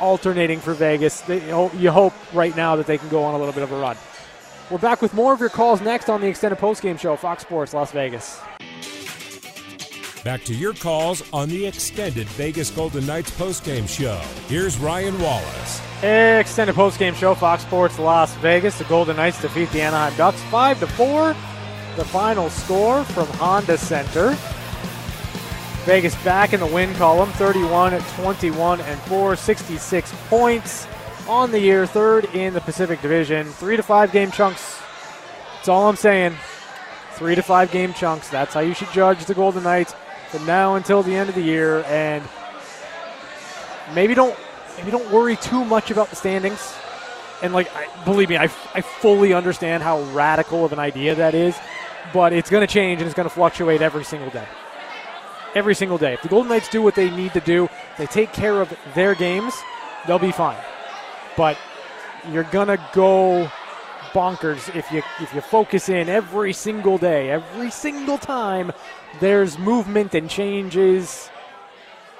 alternating 0.00 0.60
for 0.60 0.74
Vegas. 0.74 1.20
They, 1.22 1.44
you 1.48 1.90
hope 1.90 2.12
right 2.32 2.54
now 2.56 2.76
that 2.76 2.86
they 2.86 2.98
can 2.98 3.08
go 3.08 3.24
on 3.24 3.34
a 3.34 3.38
little 3.38 3.54
bit 3.54 3.62
of 3.64 3.72
a 3.72 3.80
run. 3.80 3.96
We're 4.70 4.78
back 4.78 5.02
with 5.02 5.14
more 5.14 5.32
of 5.32 5.40
your 5.40 5.48
calls 5.48 5.80
next 5.80 6.08
on 6.08 6.20
the 6.20 6.28
extended 6.28 6.58
postgame 6.58 6.98
show, 6.98 7.16
Fox 7.16 7.42
Sports 7.42 7.74
Las 7.74 7.90
Vegas. 7.92 8.40
Back 10.24 10.44
to 10.44 10.54
your 10.54 10.72
calls 10.72 11.24
on 11.32 11.48
the 11.48 11.66
extended 11.66 12.28
Vegas 12.28 12.70
Golden 12.70 13.04
Knights 13.04 13.32
postgame 13.32 13.88
show. 13.88 14.20
Here's 14.46 14.78
Ryan 14.78 15.18
Wallace. 15.20 15.80
Extended 16.00 16.76
postgame 16.76 17.16
show, 17.16 17.34
Fox 17.34 17.62
Sports 17.62 17.98
Las 17.98 18.32
Vegas. 18.36 18.78
The 18.78 18.84
Golden 18.84 19.16
Knights 19.16 19.42
defeat 19.42 19.68
the 19.70 19.82
Anaheim 19.82 20.16
Ducks 20.16 20.40
five 20.42 20.78
to 20.78 20.86
four. 20.86 21.34
The 21.96 22.04
final 22.04 22.50
score 22.50 23.02
from 23.02 23.26
Honda 23.38 23.76
Center. 23.76 24.36
Vegas 25.86 26.14
back 26.22 26.52
in 26.52 26.60
the 26.60 26.66
win 26.66 26.94
column, 26.94 27.30
31 27.32 27.92
at 27.94 28.08
21 28.14 28.80
and 28.80 29.00
4, 29.00 29.34
66 29.34 30.14
points 30.28 30.86
on 31.26 31.50
the 31.50 31.58
year, 31.58 31.84
third 31.84 32.26
in 32.26 32.54
the 32.54 32.60
Pacific 32.60 33.02
Division. 33.02 33.46
Three 33.46 33.76
to 33.76 33.82
five 33.82 34.12
game 34.12 34.30
chunks. 34.30 34.80
That's 35.56 35.68
all 35.68 35.88
I'm 35.88 35.96
saying. 35.96 36.36
Three 37.14 37.34
to 37.34 37.42
five 37.42 37.72
game 37.72 37.92
chunks. 37.92 38.28
That's 38.30 38.54
how 38.54 38.60
you 38.60 38.74
should 38.74 38.92
judge 38.92 39.24
the 39.24 39.34
Golden 39.34 39.64
Knights 39.64 39.94
from 40.32 40.46
now 40.46 40.74
until 40.76 41.02
the 41.02 41.14
end 41.14 41.28
of 41.28 41.34
the 41.34 41.42
year. 41.42 41.84
And 41.84 42.24
maybe 43.94 44.14
don't 44.14 44.36
maybe 44.78 44.90
don't 44.90 45.08
worry 45.12 45.36
too 45.36 45.64
much 45.64 45.90
about 45.90 46.10
the 46.10 46.16
standings. 46.16 46.74
And 47.42 47.52
like, 47.52 47.74
I, 47.74 47.88
believe 48.04 48.28
me, 48.28 48.36
I, 48.36 48.44
I 48.74 48.80
fully 48.80 49.34
understand 49.34 49.82
how 49.82 50.00
radical 50.12 50.64
of 50.64 50.72
an 50.72 50.78
idea 50.78 51.14
that 51.16 51.34
is, 51.34 51.56
but 52.12 52.32
it's 52.32 52.48
going 52.48 52.66
to 52.66 52.72
change 52.72 53.00
and 53.00 53.06
it's 53.06 53.16
going 53.16 53.28
to 53.28 53.34
fluctuate 53.34 53.82
every 53.82 54.04
single 54.04 54.30
day. 54.30 54.46
Every 55.54 55.74
single 55.74 55.98
day. 55.98 56.14
If 56.14 56.22
the 56.22 56.28
Golden 56.28 56.48
Knights 56.48 56.68
do 56.70 56.80
what 56.82 56.94
they 56.94 57.10
need 57.10 57.32
to 57.34 57.40
do, 57.40 57.68
they 57.98 58.06
take 58.06 58.32
care 58.32 58.60
of 58.60 58.72
their 58.94 59.14
games, 59.14 59.54
they'll 60.06 60.18
be 60.18 60.32
fine. 60.32 60.56
But 61.36 61.58
you're 62.30 62.44
going 62.44 62.68
to 62.68 62.80
go 62.92 63.50
bonkers 64.12 64.74
if 64.76 64.90
you 64.92 65.02
if 65.20 65.34
you 65.34 65.40
focus 65.40 65.88
in 65.88 66.08
every 66.08 66.52
single 66.52 66.96
day, 66.96 67.30
every 67.30 67.70
single 67.70 68.18
time 68.18 68.72
there's 69.20 69.58
movement 69.58 70.14
and 70.14 70.28
changes 70.28 71.30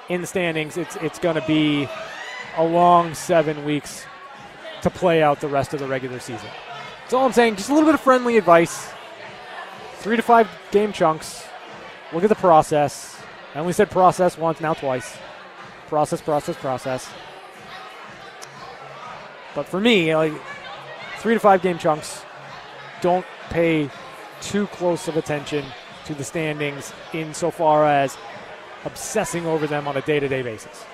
in 0.09 0.21
the 0.21 0.27
standings. 0.27 0.77
It's 0.77 0.95
it's 0.97 1.19
going 1.19 1.35
to 1.35 1.47
be 1.47 1.87
a 2.57 2.63
long 2.63 3.13
seven 3.13 3.65
weeks 3.65 4.05
to 4.81 4.89
play 4.89 5.23
out 5.23 5.39
the 5.39 5.47
rest 5.47 5.73
of 5.73 5.79
the 5.79 5.87
regular 5.87 6.19
season. 6.19 6.49
That's 7.01 7.13
all 7.13 7.25
I'm 7.25 7.33
saying. 7.33 7.55
Just 7.55 7.69
a 7.69 7.73
little 7.73 7.87
bit 7.87 7.95
of 7.95 8.01
friendly 8.01 8.37
advice. 8.37 8.89
Three 9.97 10.15
to 10.15 10.21
five 10.21 10.49
game 10.71 10.91
chunks. 10.91 11.45
Look 12.11 12.23
at 12.23 12.29
the 12.29 12.35
process. 12.35 13.17
I 13.55 13.59
only 13.59 13.73
said 13.73 13.89
process 13.89 14.37
once, 14.37 14.59
now 14.59 14.73
twice. 14.73 15.17
Process, 15.87 16.21
process, 16.21 16.55
process. 16.57 17.09
But 19.55 19.67
for 19.67 19.79
me, 19.79 20.15
like 20.15 20.33
three 21.19 21.33
to 21.33 21.39
five 21.39 21.61
game 21.61 21.77
chunks, 21.77 22.23
don't 23.01 23.25
pay 23.49 23.89
too 24.41 24.67
close 24.67 25.07
of 25.07 25.17
attention 25.17 25.63
to 26.05 26.13
the 26.13 26.23
standings 26.23 26.93
insofar 27.13 27.85
as 27.85 28.17
obsessing 28.85 29.45
over 29.45 29.67
them 29.67 29.87
on 29.87 29.97
a 29.97 30.01
day-to-day 30.01 30.41
basis. 30.41 30.85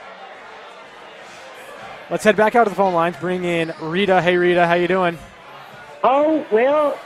Let's 2.10 2.24
head 2.24 2.36
back 2.36 2.56
out 2.56 2.63
to 2.63 2.69
the 2.69 2.76
phone 2.76 2.93
lines. 2.93 3.17
Bring 3.17 3.43
in 3.43 3.74
Rita. 3.82 4.22
Hey, 4.22 4.38
Rita, 4.38 4.65
how 4.65 4.74
you 4.74 4.88
doing? 4.88 5.17
Oh, 6.04 6.45
well, 6.52 6.98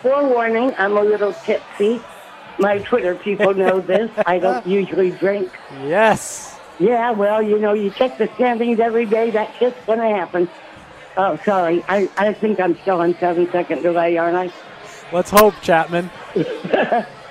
forewarning, 0.00 0.74
I'm 0.78 0.96
a 0.96 1.02
little 1.02 1.32
tipsy. 1.32 2.00
My 2.58 2.78
Twitter 2.78 3.14
people 3.14 3.54
know 3.54 3.80
this. 3.80 4.10
I 4.26 4.38
don't 4.38 4.66
usually 4.80 5.10
drink. 5.10 5.50
Yes. 5.84 6.58
Yeah, 6.78 7.12
well, 7.12 7.40
you 7.40 7.58
know, 7.58 7.72
you 7.72 7.90
check 7.90 8.18
the 8.18 8.28
standings 8.34 8.80
every 8.80 9.06
day. 9.06 9.30
That 9.30 9.54
shit's 9.58 9.76
going 9.86 10.00
to 10.00 10.08
happen. 10.08 10.48
Oh, 11.16 11.38
sorry. 11.44 11.84
I, 11.88 12.08
I 12.16 12.32
think 12.32 12.58
I'm 12.58 12.76
still 12.80 13.00
on 13.00 13.16
seven 13.18 13.50
second 13.52 13.82
delay, 13.82 14.16
aren't 14.16 14.36
I? 14.36 14.52
Let's 15.12 15.30
hope, 15.30 15.54
Chapman. 15.62 16.10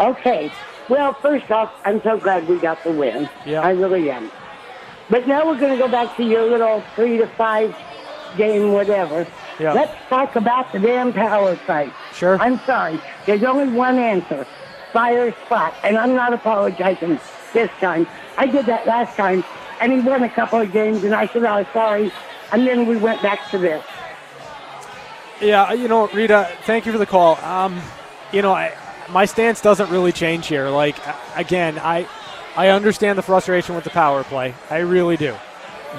Okay. 0.00 0.50
Well, 0.88 1.12
first 1.12 1.50
off, 1.50 1.72
I'm 1.84 2.02
so 2.02 2.18
glad 2.18 2.48
we 2.48 2.58
got 2.58 2.82
the 2.82 2.90
win. 2.90 3.28
Yeah. 3.46 3.60
I 3.60 3.70
really 3.72 4.10
am. 4.10 4.30
But 5.08 5.28
now 5.28 5.46
we're 5.46 5.58
going 5.58 5.72
to 5.72 5.78
go 5.78 5.88
back 5.88 6.16
to 6.16 6.24
your 6.24 6.48
little 6.48 6.82
three 6.96 7.18
to 7.18 7.26
five 7.26 7.76
game 8.36 8.72
whatever. 8.72 9.26
Yeah. 9.58 9.72
Let's 9.72 9.94
talk 10.08 10.36
about 10.36 10.72
the 10.72 10.78
damn 10.78 11.12
power 11.12 11.54
play. 11.56 11.92
Sure. 12.14 12.38
I'm 12.38 12.58
sorry. 12.60 12.98
There's 13.26 13.42
only 13.42 13.68
one 13.68 13.98
answer. 13.98 14.46
Fire 14.92 15.32
Spott. 15.32 15.74
And 15.84 15.98
I'm 15.98 16.14
not 16.14 16.32
apologizing 16.32 17.20
this 17.52 17.70
time. 17.80 18.06
I 18.38 18.46
did 18.46 18.66
that 18.66 18.86
last 18.86 19.16
time, 19.16 19.44
and 19.80 19.92
he 19.92 20.00
won 20.00 20.22
a 20.22 20.30
couple 20.30 20.60
of 20.60 20.72
games, 20.72 21.04
and 21.04 21.14
I 21.14 21.26
said, 21.26 21.44
oh, 21.44 21.66
sorry. 21.72 22.10
And 22.52 22.66
then 22.66 22.86
we 22.86 22.96
went 22.96 23.22
back 23.22 23.50
to 23.50 23.58
this. 23.58 23.84
Yeah, 25.40 25.72
you 25.72 25.88
know, 25.88 26.08
Rita, 26.08 26.50
thank 26.64 26.86
you 26.86 26.92
for 26.92 26.98
the 26.98 27.06
call. 27.06 27.36
Um, 27.44 27.80
you 28.32 28.42
know, 28.42 28.52
I, 28.52 28.72
my 29.10 29.24
stance 29.24 29.60
doesn't 29.60 29.90
really 29.90 30.12
change 30.12 30.46
here. 30.46 30.68
Like, 30.68 30.96
again, 31.36 31.78
I, 31.78 32.06
I 32.56 32.68
understand 32.68 33.18
the 33.18 33.22
frustration 33.22 33.74
with 33.74 33.84
the 33.84 33.90
power 33.90 34.24
play. 34.24 34.54
I 34.70 34.78
really 34.78 35.16
do. 35.16 35.36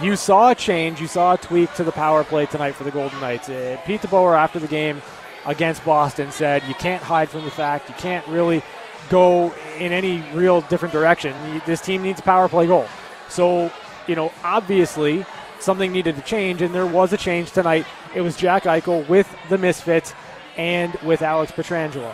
You 0.02 0.16
saw 0.16 0.52
a 0.52 0.56
change. 0.56 1.02
You 1.02 1.08
saw 1.08 1.34
a 1.34 1.38
tweak 1.38 1.74
to 1.76 1.84
the 1.84 1.92
power 1.92 2.24
play 2.24 2.46
tonight 2.46 2.74
for 2.74 2.84
the 2.84 2.92
Golden 2.92 3.20
Knights. 3.20 3.50
Uh, 3.50 3.78
Pete 3.86 4.02
DeBoer, 4.02 4.38
after 4.38 4.60
the 4.60 4.68
game 4.68 5.02
against 5.46 5.84
Boston, 5.84 6.32
said 6.32 6.64
you 6.68 6.76
can't 6.76 7.04
hide 7.04 7.30
from 7.30 7.44
the 7.44 7.52
fact 7.52 7.90
you 7.90 7.96
can't 7.96 8.26
really 8.28 8.64
go 9.10 9.54
in 9.78 9.92
any 9.92 10.24
real 10.34 10.62
different 10.62 10.94
direction. 10.94 11.36
This 11.66 11.82
team 11.82 12.04
needs 12.04 12.20
a 12.20 12.24
power 12.24 12.48
play 12.48 12.68
goal. 12.68 12.88
So, 13.28 13.72
you 14.08 14.16
know, 14.16 14.32
obviously 14.44 15.26
something 15.60 15.92
needed 15.92 16.16
to 16.16 16.22
change, 16.22 16.62
and 16.62 16.74
there 16.74 16.86
was 16.86 17.12
a 17.12 17.18
change 17.18 17.52
tonight. 17.52 17.86
It 18.16 18.22
was 18.22 18.38
Jack 18.38 18.64
Eichel 18.64 19.08
with 19.10 19.34
the 19.50 19.58
Misfits 19.58 20.14
and 20.58 20.96
with 21.04 21.22
Alex 21.22 21.52
Pietrangelo. 21.52 22.14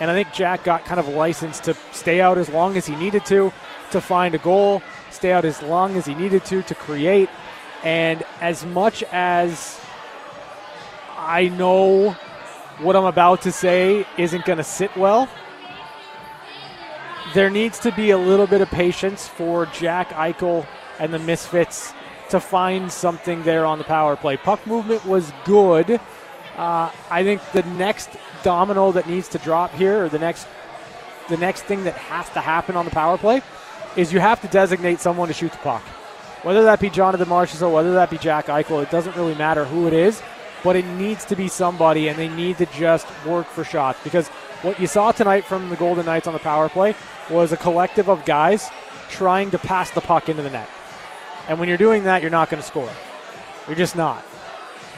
And 0.00 0.10
I 0.10 0.14
think 0.14 0.32
Jack 0.32 0.64
got 0.64 0.84
kind 0.84 1.00
of 1.00 1.08
licensed 1.08 1.64
to 1.64 1.74
stay 1.92 2.20
out 2.20 2.38
as 2.38 2.48
long 2.48 2.76
as 2.76 2.86
he 2.86 2.94
needed 2.96 3.26
to, 3.26 3.52
to 3.90 4.00
find 4.00 4.34
a 4.34 4.38
goal, 4.38 4.82
stay 5.10 5.32
out 5.32 5.44
as 5.44 5.62
long 5.62 5.96
as 5.96 6.06
he 6.06 6.14
needed 6.14 6.44
to, 6.46 6.62
to 6.62 6.74
create. 6.74 7.28
And 7.82 8.22
as 8.40 8.64
much 8.64 9.02
as 9.04 9.80
I 11.16 11.48
know 11.48 12.12
what 12.78 12.94
I'm 12.94 13.04
about 13.04 13.42
to 13.42 13.52
say 13.52 14.06
isn't 14.16 14.44
going 14.44 14.58
to 14.58 14.64
sit 14.64 14.96
well, 14.96 15.28
there 17.34 17.50
needs 17.50 17.78
to 17.80 17.92
be 17.92 18.10
a 18.10 18.18
little 18.18 18.46
bit 18.46 18.60
of 18.60 18.70
patience 18.70 19.26
for 19.28 19.66
Jack 19.66 20.10
Eichel 20.10 20.66
and 20.98 21.12
the 21.12 21.18
Misfits 21.18 21.92
to 22.30 22.40
find 22.40 22.90
something 22.90 23.42
there 23.42 23.66
on 23.66 23.78
the 23.78 23.84
power 23.84 24.16
play. 24.16 24.36
Puck 24.36 24.66
movement 24.66 25.04
was 25.04 25.32
good. 25.44 26.00
Uh, 26.56 26.90
I 27.10 27.22
think 27.22 27.42
the 27.52 27.62
next 27.62 28.10
domino 28.42 28.92
that 28.92 29.08
needs 29.08 29.28
to 29.28 29.38
drop 29.38 29.72
here, 29.74 30.04
or 30.04 30.08
the 30.08 30.18
next, 30.18 30.46
the 31.28 31.36
next 31.36 31.62
thing 31.62 31.84
that 31.84 31.94
has 31.94 32.28
to 32.30 32.40
happen 32.40 32.76
on 32.76 32.84
the 32.84 32.90
power 32.90 33.18
play, 33.18 33.42
is 33.96 34.12
you 34.12 34.20
have 34.20 34.40
to 34.40 34.48
designate 34.48 35.00
someone 35.00 35.28
to 35.28 35.34
shoot 35.34 35.52
the 35.52 35.58
puck. 35.58 35.82
Whether 36.42 36.62
that 36.64 36.80
be 36.80 36.88
Jonathan 36.88 37.28
Marchessault 37.28 37.72
whether 37.72 37.94
that 37.94 38.10
be 38.10 38.18
Jack 38.18 38.46
Eichel, 38.46 38.82
it 38.82 38.90
doesn't 38.90 39.16
really 39.16 39.34
matter 39.34 39.64
who 39.64 39.86
it 39.86 39.92
is, 39.92 40.22
but 40.62 40.76
it 40.76 40.84
needs 40.84 41.24
to 41.26 41.36
be 41.36 41.48
somebody, 41.48 42.08
and 42.08 42.18
they 42.18 42.28
need 42.28 42.58
to 42.58 42.66
just 42.66 43.06
work 43.26 43.46
for 43.46 43.64
shots 43.64 43.98
because 44.04 44.28
what 44.62 44.80
you 44.80 44.86
saw 44.86 45.12
tonight 45.12 45.44
from 45.44 45.68
the 45.68 45.76
Golden 45.76 46.04
Knights 46.04 46.26
on 46.26 46.32
the 46.32 46.38
power 46.40 46.68
play 46.68 46.94
was 47.30 47.52
a 47.52 47.56
collective 47.56 48.08
of 48.08 48.24
guys 48.24 48.68
trying 49.08 49.50
to 49.52 49.58
pass 49.58 49.90
the 49.90 50.00
puck 50.00 50.28
into 50.28 50.42
the 50.42 50.50
net. 50.50 50.68
And 51.48 51.58
when 51.58 51.68
you're 51.68 51.78
doing 51.78 52.04
that, 52.04 52.22
you're 52.22 52.30
not 52.30 52.50
going 52.50 52.60
to 52.60 52.66
score. 52.66 52.90
You're 53.66 53.76
just 53.76 53.96
not. 53.96 54.24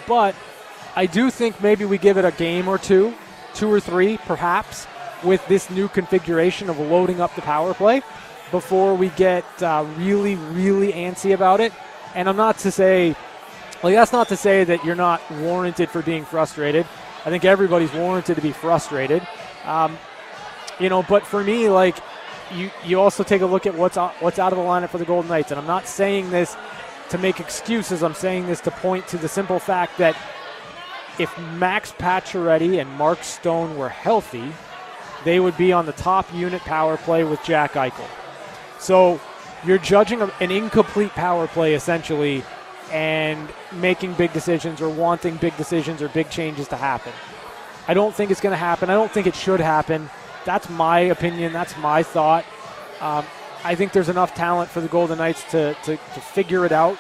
But 0.07 0.35
I 0.97 1.07
do 1.07 1.31
think 1.31 1.63
maybe 1.63 1.85
we 1.85 1.99
give 1.99 2.17
it 2.17 2.25
a 2.25 2.33
game 2.33 2.69
or 2.69 2.79
two, 2.79 3.15
two 3.55 3.71
or 3.71 3.81
three 3.81 4.19
perhaps, 4.19 4.87
with 5.23 5.47
this 5.49 5.69
new 5.71 5.89
configuration 5.89 6.71
of 6.71 6.79
loading 6.79 7.21
up 7.21 7.35
the 7.35 7.43
power 7.43 7.75
play 7.75 8.03
before 8.51 8.95
we 8.95 9.11
get 9.11 9.45
uh, 9.63 9.87
really, 9.97 10.35
really 10.35 10.93
antsy 10.93 11.35
about 11.35 11.61
it. 11.61 11.73
And 12.15 12.29
I'm 12.29 12.37
not 12.37 12.59
to 12.59 12.71
say, 12.71 13.15
like, 13.83 13.95
that's 13.95 14.13
not 14.13 14.29
to 14.29 14.37
say 14.37 14.65
that 14.65 14.85
you're 14.85 14.97
not 14.97 15.21
warranted 15.31 15.91
for 15.91 16.03
being 16.03 16.25
frustrated. 16.25 16.87
I 17.25 17.31
think 17.31 17.45
everybody's 17.45 17.93
warranted 17.93 18.37
to 18.37 18.43
be 18.43 18.53
frustrated. 18.53 19.27
Um, 19.65 19.99
you 20.79 20.89
know, 20.89 21.03
but 21.03 21.27
for 21.27 21.45
me, 21.45 21.69
like, 21.69 21.99
you, 22.53 22.71
you 22.85 22.99
also 22.99 23.23
take 23.23 23.43
a 23.43 23.47
look 23.47 23.67
at 23.67 23.75
what's 23.75 23.97
out, 23.97 24.15
what's 24.21 24.39
out 24.39 24.53
of 24.53 24.59
the 24.59 24.65
lineup 24.65 24.89
for 24.89 24.99
the 24.99 25.05
Golden 25.05 25.29
Knights. 25.29 25.53
And 25.53 25.61
I'm 25.61 25.67
not 25.67 25.87
saying 25.87 26.31
this 26.31 26.57
to 27.11 27.19
make 27.19 27.41
excuses. 27.41 28.03
I'm 28.03 28.15
saying 28.15 28.47
this 28.47 28.61
to 28.63 28.71
point 28.71 29.07
to 29.09 29.19
the 29.19 29.29
simple 29.29 29.59
fact 29.59 29.99
that 29.99 30.17
if 31.21 31.39
Max 31.39 31.93
Pacioretty 31.93 32.81
and 32.81 32.91
Mark 32.93 33.23
Stone 33.23 33.77
were 33.77 33.91
healthy, 33.91 34.53
they 35.25 35.39
would 35.39 35.55
be 35.59 35.71
on 35.71 35.85
the 35.85 35.93
top 35.93 36.33
unit 36.33 36.63
power 36.63 36.97
play 36.97 37.25
with 37.25 37.43
Jack 37.45 37.75
Eichel. 37.75 38.09
So 38.79 39.21
you're 39.67 39.77
judging 39.79 40.23
an 40.23 40.51
incomplete 40.51 41.11
power 41.11 41.47
play 41.47 41.75
essentially 41.75 42.43
and 42.91 43.51
making 43.71 44.15
big 44.15 44.33
decisions 44.33 44.81
or 44.81 44.89
wanting 44.89 45.37
big 45.37 45.55
decisions 45.59 46.01
or 46.01 46.09
big 46.09 46.31
changes 46.31 46.69
to 46.69 46.77
happen. 46.77 47.13
I 47.87 47.93
don't 47.93 48.15
think 48.15 48.31
it's 48.31 48.41
going 48.41 48.53
to 48.53 48.57
happen. 48.57 48.89
I 48.89 48.95
don't 48.95 49.13
think 49.13 49.27
it 49.27 49.35
should 49.35 49.61
happen. 49.61 50.09
That's 50.47 50.71
my 50.71 51.01
opinion. 51.01 51.53
That's 51.53 51.77
my 51.77 52.03
thought. 52.03 52.47
Um, 53.03 53.27
I 53.63 53.75
think 53.75 53.93
there's 53.93 54.09
enough 54.09 54.35
talent 54.35 54.71
for 54.71 54.81
the 54.81 54.89
Golden 54.89 55.19
Knights 55.19 55.45
to, 55.51 55.75
to, 55.85 55.97
to 55.97 56.21
figure 56.21 56.65
it 56.65 56.73
out, 56.73 56.97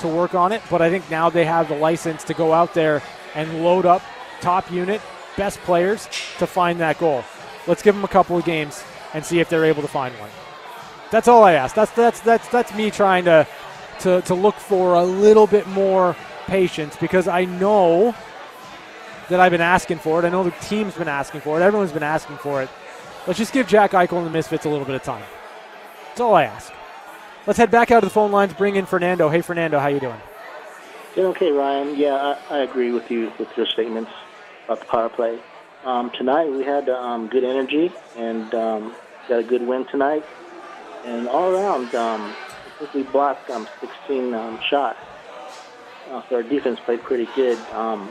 to 0.00 0.08
work 0.08 0.34
on 0.34 0.52
it. 0.52 0.60
But 0.70 0.82
I 0.82 0.90
think 0.90 1.10
now 1.10 1.30
they 1.30 1.46
have 1.46 1.68
the 1.68 1.76
license 1.76 2.22
to 2.24 2.34
go 2.34 2.52
out 2.52 2.74
there 2.74 3.02
and 3.34 3.64
load 3.64 3.86
up 3.86 4.02
top 4.40 4.70
unit, 4.70 5.00
best 5.36 5.58
players 5.60 6.06
to 6.38 6.46
find 6.46 6.80
that 6.80 6.98
goal. 6.98 7.24
Let's 7.66 7.82
give 7.82 7.94
them 7.94 8.04
a 8.04 8.08
couple 8.08 8.36
of 8.36 8.44
games 8.44 8.84
and 9.14 9.24
see 9.24 9.40
if 9.40 9.48
they're 9.48 9.64
able 9.64 9.82
to 9.82 9.88
find 9.88 10.14
one. 10.18 10.30
That's 11.10 11.28
all 11.28 11.44
I 11.44 11.52
ask. 11.52 11.74
That's 11.74 11.92
that's 11.92 12.20
that's 12.20 12.48
that's 12.48 12.74
me 12.74 12.90
trying 12.90 13.24
to 13.26 13.46
to, 14.00 14.20
to 14.22 14.34
look 14.34 14.56
for 14.56 14.94
a 14.94 15.04
little 15.04 15.46
bit 15.46 15.66
more 15.68 16.16
patience 16.46 16.96
because 16.96 17.28
I 17.28 17.44
know 17.44 18.14
that 19.28 19.38
I've 19.38 19.52
been 19.52 19.60
asking 19.60 19.98
for 19.98 20.18
it. 20.18 20.24
I 20.26 20.28
know 20.28 20.42
the 20.42 20.50
team's 20.62 20.94
been 20.94 21.08
asking 21.08 21.42
for 21.42 21.58
it. 21.58 21.62
Everyone's 21.62 21.92
been 21.92 22.02
asking 22.02 22.38
for 22.38 22.62
it. 22.62 22.68
Let's 23.26 23.38
just 23.38 23.52
give 23.52 23.68
Jack 23.68 23.92
Eichel 23.92 24.18
and 24.18 24.26
the 24.26 24.30
Misfits 24.30 24.66
a 24.66 24.68
little 24.68 24.84
bit 24.84 24.96
of 24.96 25.02
time. 25.02 25.24
That's 26.08 26.20
all 26.20 26.34
I 26.34 26.44
ask. 26.44 26.72
Let's 27.46 27.58
head 27.58 27.70
back 27.70 27.90
out 27.90 28.00
to 28.00 28.06
the 28.06 28.12
phone 28.12 28.32
lines. 28.32 28.52
Bring 28.52 28.76
in 28.76 28.86
Fernando. 28.86 29.28
Hey, 29.28 29.40
Fernando, 29.40 29.78
how 29.78 29.88
you 29.88 30.00
doing? 30.00 30.20
Doing 31.14 31.26
okay, 31.26 31.50
Ryan. 31.50 31.94
Yeah, 31.98 32.14
I, 32.14 32.56
I 32.56 32.58
agree 32.62 32.90
with 32.90 33.10
you 33.10 33.30
with 33.38 33.48
your 33.54 33.66
statements 33.66 34.10
about 34.64 34.80
the 34.80 34.86
power 34.86 35.10
play. 35.10 35.38
Um, 35.84 36.10
tonight 36.10 36.50
we 36.50 36.64
had 36.64 36.88
um, 36.88 37.28
good 37.28 37.44
energy 37.44 37.92
and 38.16 38.54
um, 38.54 38.94
got 39.28 39.40
a 39.40 39.42
good 39.42 39.60
win 39.66 39.84
tonight. 39.84 40.24
And 41.04 41.28
all 41.28 41.50
around, 41.50 41.94
um, 41.94 42.32
I 42.32 42.78
think 42.78 42.94
we 42.94 43.02
blocked 43.02 43.50
um, 43.50 43.68
16 43.82 44.32
um, 44.32 44.58
shots. 44.70 44.98
Uh, 46.10 46.22
so 46.30 46.36
our 46.36 46.42
defense 46.42 46.80
played 46.80 47.02
pretty 47.02 47.28
good. 47.36 47.58
Um, 47.72 48.10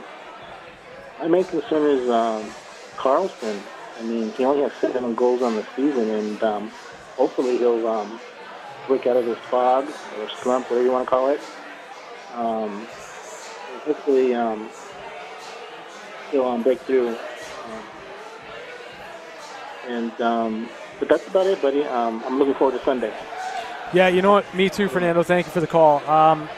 my 1.18 1.26
main 1.26 1.44
concern 1.44 1.98
is 1.98 2.08
um, 2.08 2.48
Karlsson. 2.98 3.60
I 3.98 4.02
mean, 4.04 4.30
he 4.32 4.44
only 4.44 4.62
has 4.62 4.72
seven 4.80 5.16
goals 5.16 5.42
on 5.42 5.56
the 5.56 5.66
season, 5.74 6.08
and 6.08 6.42
um, 6.44 6.70
hopefully 7.16 7.58
he'll 7.58 7.84
um, 7.84 8.20
break 8.86 9.08
out 9.08 9.16
of 9.16 9.24
this 9.24 9.38
fog 9.50 9.88
or 10.20 10.28
slump, 10.40 10.70
whatever 10.70 10.86
you 10.86 10.92
want 10.92 11.06
to 11.06 11.10
call 11.10 11.30
it. 11.30 11.40
Um, 12.34 12.86
hopefully 13.84 14.34
um, 14.34 14.68
he'll 16.30 16.46
um, 16.46 16.62
break 16.62 16.80
through. 16.80 17.16
And 19.88 20.18
um, 20.20 20.68
but 20.98 21.08
that's 21.08 21.26
about 21.26 21.46
it, 21.46 21.60
buddy. 21.60 21.82
Um, 21.84 22.22
I'm 22.24 22.38
looking 22.38 22.54
forward 22.54 22.78
to 22.78 22.84
Sunday. 22.84 23.12
Yeah, 23.92 24.08
you 24.08 24.22
know 24.22 24.32
what? 24.32 24.54
Me 24.54 24.70
too, 24.70 24.88
Fernando. 24.88 25.22
Thank 25.22 25.46
you 25.46 25.52
for 25.52 25.60
the 25.60 25.66
call. 25.66 25.98
Um, 26.08 26.48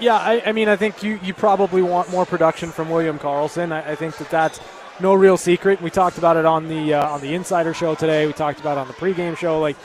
yeah, 0.00 0.16
I, 0.16 0.42
I, 0.46 0.52
mean, 0.52 0.68
I 0.68 0.76
think 0.76 1.02
you, 1.02 1.18
you 1.22 1.32
probably 1.32 1.80
want 1.80 2.10
more 2.10 2.26
production 2.26 2.70
from 2.70 2.90
William 2.90 3.18
Karlsson. 3.18 3.72
I, 3.72 3.92
I, 3.92 3.94
think 3.94 4.16
that 4.18 4.30
that's 4.30 4.60
no 5.00 5.14
real 5.14 5.36
secret. 5.36 5.80
We 5.80 5.90
talked 5.90 6.18
about 6.18 6.36
it 6.36 6.44
on 6.44 6.68
the 6.68 6.94
uh, 6.94 7.08
on 7.08 7.20
the 7.20 7.34
Insider 7.34 7.72
Show 7.72 7.94
today. 7.94 8.26
We 8.26 8.32
talked 8.32 8.60
about 8.60 8.78
it 8.78 8.80
on 8.80 8.88
the 8.88 8.94
pregame 8.94 9.36
show. 9.36 9.60
Like 9.60 9.76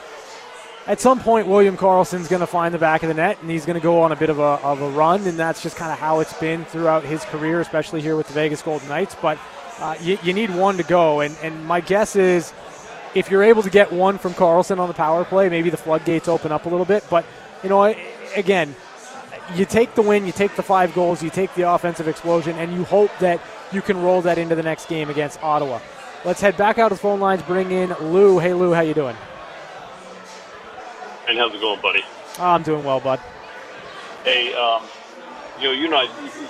at 0.88 1.00
some 1.00 1.20
point, 1.20 1.46
William 1.46 1.76
Karlsson's 1.76 2.28
going 2.28 2.40
to 2.40 2.46
find 2.46 2.72
the 2.72 2.78
back 2.78 3.02
of 3.02 3.08
the 3.08 3.14
net, 3.14 3.36
and 3.42 3.50
he's 3.50 3.66
going 3.66 3.78
to 3.78 3.82
go 3.82 4.00
on 4.00 4.10
a 4.10 4.16
bit 4.16 4.30
of 4.30 4.38
a, 4.38 4.42
of 4.42 4.80
a 4.80 4.88
run, 4.88 5.22
and 5.26 5.38
that's 5.38 5.62
just 5.62 5.76
kind 5.76 5.92
of 5.92 5.98
how 5.98 6.20
it's 6.20 6.32
been 6.40 6.64
throughout 6.64 7.04
his 7.04 7.22
career, 7.26 7.60
especially 7.60 8.00
here 8.00 8.16
with 8.16 8.26
the 8.26 8.32
Vegas 8.32 8.62
Golden 8.62 8.88
Knights. 8.88 9.14
But 9.20 9.38
uh, 9.80 9.96
you, 10.00 10.18
you 10.22 10.32
need 10.32 10.48
one 10.48 10.78
to 10.78 10.82
go, 10.82 11.20
and, 11.20 11.36
and 11.42 11.62
my 11.66 11.82
guess 11.82 12.16
is 12.16 12.54
if 13.14 13.30
you're 13.30 13.42
able 13.42 13.62
to 13.62 13.70
get 13.70 13.92
one 13.92 14.16
from 14.16 14.32
Karlsson 14.32 14.78
on 14.78 14.88
the 14.88 14.94
power 14.94 15.26
play, 15.26 15.50
maybe 15.50 15.68
the 15.68 15.76
floodgates 15.76 16.26
open 16.26 16.52
up 16.52 16.64
a 16.64 16.70
little 16.70 16.86
bit. 16.86 17.04
But, 17.10 17.26
you 17.62 17.68
know, 17.68 17.94
again, 18.34 18.74
you 19.54 19.66
take 19.66 19.94
the 19.94 20.02
win, 20.02 20.24
you 20.24 20.32
take 20.32 20.56
the 20.56 20.62
five 20.62 20.94
goals, 20.94 21.22
you 21.22 21.28
take 21.28 21.54
the 21.54 21.70
offensive 21.70 22.08
explosion, 22.08 22.56
and 22.56 22.72
you 22.72 22.84
hope 22.84 23.10
that 23.20 23.42
you 23.72 23.82
can 23.82 24.00
roll 24.02 24.22
that 24.22 24.38
into 24.38 24.54
the 24.54 24.62
next 24.62 24.88
game 24.88 25.10
against 25.10 25.42
Ottawa. 25.42 25.80
Let's 26.24 26.40
head 26.40 26.56
back 26.56 26.78
out 26.78 26.88
to 26.88 26.94
the 26.94 27.00
phone 27.00 27.20
lines, 27.20 27.42
bring 27.42 27.72
in 27.72 27.92
Lou. 28.00 28.38
Hey, 28.38 28.54
Lou, 28.54 28.72
how 28.72 28.80
you 28.80 28.94
doing? 28.94 29.16
And 31.28 31.36
how's 31.36 31.52
it 31.54 31.60
going, 31.60 31.80
buddy? 31.82 32.02
Oh, 32.38 32.44
I'm 32.44 32.62
doing 32.62 32.82
well, 32.82 33.00
bud. 33.00 33.20
Hey, 34.24 34.54
um, 34.54 34.82
you 35.60 35.64
know, 35.64 35.72
you 35.72 35.84
and 35.84 35.94
I, 35.94 36.04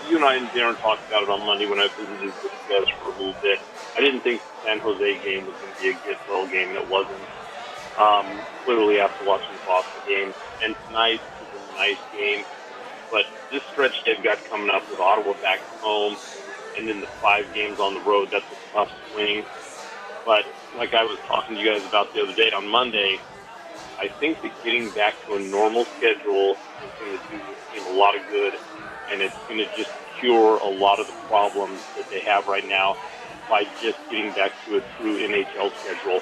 you 0.08 0.16
and 0.16 0.24
I 0.24 0.36
and 0.36 0.46
Darren 0.48 0.78
talked 0.78 1.06
about 1.08 1.24
it 1.24 1.28
on 1.28 1.44
Monday 1.44 1.66
when 1.66 1.80
I 1.80 1.88
visited 1.88 2.26
with 2.26 2.44
you 2.44 2.50
guys 2.80 2.88
for 3.02 3.08
a 3.10 3.16
little 3.18 3.34
bit. 3.42 3.58
I 3.96 4.00
didn't 4.00 4.20
think 4.20 4.40
the 4.40 4.66
San 4.66 4.78
Jose 4.78 5.24
game 5.24 5.46
was 5.46 5.56
going 5.56 5.74
to 5.74 5.82
be 5.82 5.88
a 5.88 5.92
get 6.06 6.28
well 6.28 6.46
game. 6.46 6.76
It 6.76 6.88
wasn't. 6.88 7.18
Um, 7.98 8.26
literally 8.68 9.00
after 9.00 9.26
watching 9.26 9.50
the 9.50 9.66
Boston 9.66 10.00
game, 10.06 10.32
and 10.62 10.76
tonight 10.86 11.20
was 11.40 11.60
a 11.60 11.74
nice 11.74 11.98
game. 12.16 12.44
But 13.10 13.24
this 13.50 13.64
stretch 13.72 14.04
they've 14.04 14.22
got 14.22 14.38
coming 14.48 14.70
up 14.70 14.88
with 14.88 15.00
Ottawa 15.00 15.32
back 15.42 15.58
home, 15.80 16.16
and 16.78 16.88
then 16.88 17.00
the 17.00 17.08
five 17.20 17.52
games 17.52 17.80
on 17.80 17.94
the 17.94 18.00
road, 18.02 18.28
that's 18.30 18.44
a 18.44 18.72
tough 18.72 18.92
swing. 19.12 19.44
But 20.24 20.46
like 20.76 20.94
I 20.94 21.02
was 21.02 21.18
talking 21.26 21.56
to 21.56 21.60
you 21.60 21.72
guys 21.72 21.84
about 21.88 22.14
the 22.14 22.22
other 22.22 22.34
day 22.34 22.52
on 22.52 22.68
Monday, 22.68 23.18
I 23.98 24.08
think 24.08 24.40
that 24.42 24.52
getting 24.62 24.90
back 24.90 25.14
to 25.26 25.34
a 25.34 25.40
normal 25.40 25.84
schedule 25.84 26.52
is 26.52 26.90
going 27.00 27.18
to 27.18 27.34
do 27.74 27.90
a 27.90 27.94
lot 27.98 28.16
of 28.16 28.22
good, 28.30 28.54
and 29.10 29.20
it's 29.20 29.36
going 29.48 29.58
to 29.58 29.68
just 29.76 29.90
cure 30.20 30.58
a 30.58 30.68
lot 30.68 31.00
of 31.00 31.06
the 31.06 31.12
problems 31.28 31.80
that 31.96 32.08
they 32.10 32.20
have 32.20 32.46
right 32.46 32.66
now 32.68 32.96
by 33.50 33.64
just 33.82 33.98
getting 34.10 34.32
back 34.32 34.52
to 34.66 34.76
a 34.76 34.82
true 34.98 35.18
NHL 35.18 35.72
schedule. 35.80 36.20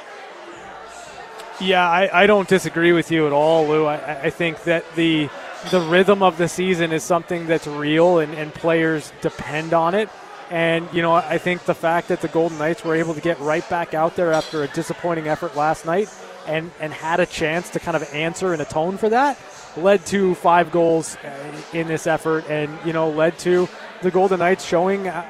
Yeah, 1.61 1.89
I, 1.89 2.23
I 2.23 2.27
don't 2.27 2.49
disagree 2.49 2.93
with 2.93 3.11
you 3.11 3.27
at 3.27 3.33
all, 3.33 3.67
Lou. 3.67 3.87
I, 3.87 4.23
I 4.23 4.31
think 4.31 4.65
that 4.65 4.85
the 4.95 5.29
the 5.71 5.81
rhythm 5.81 6.23
of 6.23 6.39
the 6.39 6.49
season 6.49 6.93
is 6.93 7.03
something 7.03 7.47
that's 7.47 7.67
real 7.67 8.19
and, 8.21 8.33
and 8.35 8.55
players 8.55 9.13
depend 9.21 9.73
on 9.73 9.95
it. 9.95 10.09
And, 10.49 10.89
you 10.93 11.03
know, 11.03 11.13
I 11.13 11.39
think 11.39 11.65
the 11.65 11.75
fact 11.75 12.09
that 12.09 12.21
the 12.21 12.29
Golden 12.29 12.59
Knights 12.59 12.85
were 12.85 12.95
able 12.95 13.15
to 13.15 13.21
get 13.21 13.41
right 13.41 13.69
back 13.69 13.95
out 13.95 14.15
there 14.15 14.33
after 14.33 14.63
a 14.63 14.69
disappointing 14.69 15.27
effort 15.27 15.57
last 15.57 15.85
night 15.85 16.09
and, 16.47 16.71
and 16.81 16.93
had 16.93 17.21
a 17.21 17.27
chance 17.27 17.71
to 17.71 17.81
kind 17.81 17.97
of 17.97 18.03
answer 18.15 18.53
and 18.53 18.63
atone 18.63 18.97
for 18.97 19.09
that 19.09 19.39
led 19.77 20.05
to 20.07 20.35
five 20.37 20.71
goals 20.71 21.17
uh, 21.17 21.63
in 21.73 21.87
this 21.87 22.07
effort 22.07 22.49
and, 22.49 22.71
you 22.85 22.93
know, 22.93 23.11
led 23.11 23.39
to 23.41 23.69
the 24.03 24.11
Golden 24.11 24.39
Knights 24.39 24.65
showing 24.65 25.09
uh, 25.09 25.29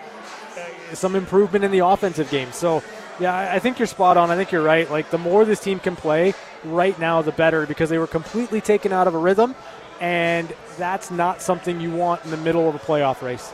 some 0.92 1.16
improvement 1.16 1.64
in 1.64 1.70
the 1.70 1.80
offensive 1.80 2.30
game. 2.30 2.52
So, 2.52 2.82
yeah, 3.18 3.52
I 3.52 3.58
think 3.58 3.78
you're 3.78 3.86
spot 3.86 4.16
on. 4.16 4.30
I 4.30 4.36
think 4.36 4.52
you're 4.52 4.62
right. 4.62 4.90
Like, 4.90 5.10
the 5.10 5.18
more 5.18 5.44
this 5.44 5.60
team 5.60 5.80
can 5.80 5.96
play 5.96 6.34
right 6.64 6.98
now, 6.98 7.22
the 7.22 7.32
better 7.32 7.66
because 7.66 7.90
they 7.90 7.98
were 7.98 8.06
completely 8.06 8.60
taken 8.60 8.92
out 8.92 9.08
of 9.08 9.14
a 9.14 9.18
rhythm, 9.18 9.54
and 10.00 10.54
that's 10.78 11.10
not 11.10 11.40
something 11.40 11.80
you 11.80 11.90
want 11.90 12.24
in 12.24 12.30
the 12.30 12.36
middle 12.36 12.68
of 12.68 12.74
a 12.74 12.78
playoff 12.78 13.22
race. 13.22 13.52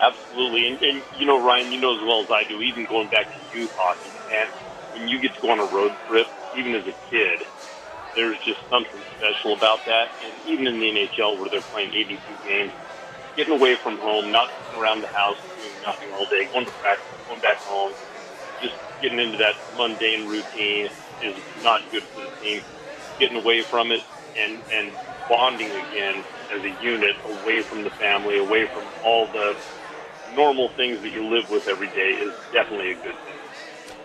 Absolutely. 0.00 0.66
And, 0.66 0.82
and 0.82 1.02
you 1.18 1.26
know, 1.26 1.44
Ryan, 1.44 1.72
you 1.72 1.80
know 1.80 1.96
as 1.96 2.02
well 2.02 2.22
as 2.22 2.30
I 2.30 2.44
do, 2.44 2.60
even 2.62 2.86
going 2.86 3.08
back 3.08 3.26
to 3.26 3.58
youth 3.58 3.72
hockey, 3.76 4.10
and 4.34 4.48
when 4.98 5.08
you 5.08 5.20
get 5.20 5.34
to 5.34 5.40
go 5.40 5.50
on 5.50 5.60
a 5.60 5.64
road 5.66 5.94
trip, 6.08 6.26
even 6.60 6.76
as 6.76 6.86
a 6.86 6.96
kid, 7.10 7.48
there's 8.14 8.38
just 8.44 8.60
something 8.70 9.04
special 9.16 9.54
about 9.56 9.80
that. 9.86 10.12
And 10.20 10.38
even 10.44 10.66
in 10.68 10.80
the 10.80 10.90
NHL, 10.92 11.38
where 11.38 11.50
they're 11.50 11.66
playing 11.72 11.92
82 11.94 12.38
games, 12.44 12.72
getting 13.36 13.54
away 13.54 13.76
from 13.82 13.98
home, 13.98 14.30
not 14.32 14.48
around 14.74 15.02
the 15.02 15.12
house 15.12 15.38
doing 15.56 15.80
nothing 15.80 16.12
all 16.12 16.26
day, 16.28 16.48
going 16.52 16.66
to 16.66 16.72
practice, 16.80 17.14
going 17.26 17.40
back 17.40 17.62
home, 17.64 17.94
just 18.60 18.74
getting 19.00 19.20
into 19.20 19.38
that 19.38 19.56
mundane 19.72 20.26
routine 20.28 20.90
is 21.20 21.36
not 21.56 21.80
good 21.90 22.04
for 22.14 22.20
the 22.22 22.32
team. 22.40 22.62
Getting 23.18 23.38
away 23.38 23.64
from 23.70 23.92
it 23.92 24.02
and 24.36 24.62
and 24.70 24.98
bonding 25.28 25.74
again 25.74 26.24
as 26.54 26.62
a 26.64 26.70
unit, 26.70 27.16
away 27.24 27.64
from 27.68 27.84
the 27.84 27.90
family, 27.98 28.38
away 28.38 28.66
from 28.72 28.92
all 29.02 29.30
the 29.32 29.54
normal 30.26 30.70
things 30.76 31.02
that 31.02 31.10
you 31.10 31.26
live 31.26 31.46
with 31.50 31.64
every 31.68 31.90
day 31.90 32.18
is 32.26 32.34
definitely 32.52 32.92
a 32.92 32.96
good 33.02 33.16
thing. 33.24 33.29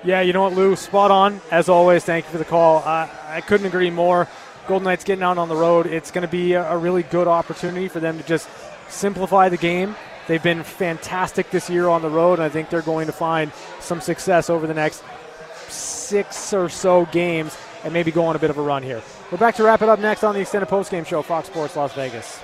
Yeah, 0.05 0.21
you 0.21 0.33
know 0.33 0.43
what, 0.43 0.53
Lou? 0.53 0.75
Spot 0.75 1.09
on. 1.09 1.41
As 1.49 1.67
always, 1.67 2.03
thank 2.03 2.25
you 2.25 2.31
for 2.31 2.37
the 2.37 2.45
call. 2.45 2.83
Uh, 2.85 3.09
I 3.27 3.41
couldn't 3.41 3.65
agree 3.65 3.89
more. 3.89 4.27
Golden 4.67 4.83
Knights 4.83 5.03
getting 5.03 5.23
out 5.23 5.39
on 5.39 5.49
the 5.49 5.55
road. 5.55 5.87
It's 5.87 6.11
going 6.11 6.21
to 6.21 6.31
be 6.31 6.53
a, 6.53 6.63
a 6.69 6.77
really 6.77 7.01
good 7.01 7.27
opportunity 7.27 7.87
for 7.87 7.99
them 7.99 8.19
to 8.19 8.23
just 8.23 8.47
simplify 8.87 9.49
the 9.49 9.57
game. 9.57 9.95
They've 10.27 10.41
been 10.41 10.63
fantastic 10.63 11.49
this 11.49 11.71
year 11.71 11.87
on 11.87 12.03
the 12.03 12.09
road, 12.09 12.33
and 12.33 12.43
I 12.43 12.49
think 12.49 12.69
they're 12.69 12.83
going 12.83 13.07
to 13.07 13.13
find 13.13 13.51
some 13.79 13.99
success 13.99 14.47
over 14.49 14.67
the 14.67 14.75
next 14.75 15.03
six 15.69 16.53
or 16.53 16.69
so 16.69 17.05
games 17.07 17.57
and 17.83 17.91
maybe 17.91 18.11
go 18.11 18.25
on 18.25 18.35
a 18.35 18.39
bit 18.39 18.51
of 18.51 18.59
a 18.59 18.61
run 18.61 18.83
here. 18.83 19.01
We're 19.31 19.39
back 19.39 19.55
to 19.55 19.63
wrap 19.63 19.81
it 19.81 19.89
up 19.89 19.99
next 19.99 20.23
on 20.23 20.35
the 20.35 20.41
extended 20.41 20.69
postgame 20.69 21.05
show, 21.05 21.23
Fox 21.23 21.47
Sports 21.47 21.75
Las 21.75 21.93
Vegas. 21.93 22.39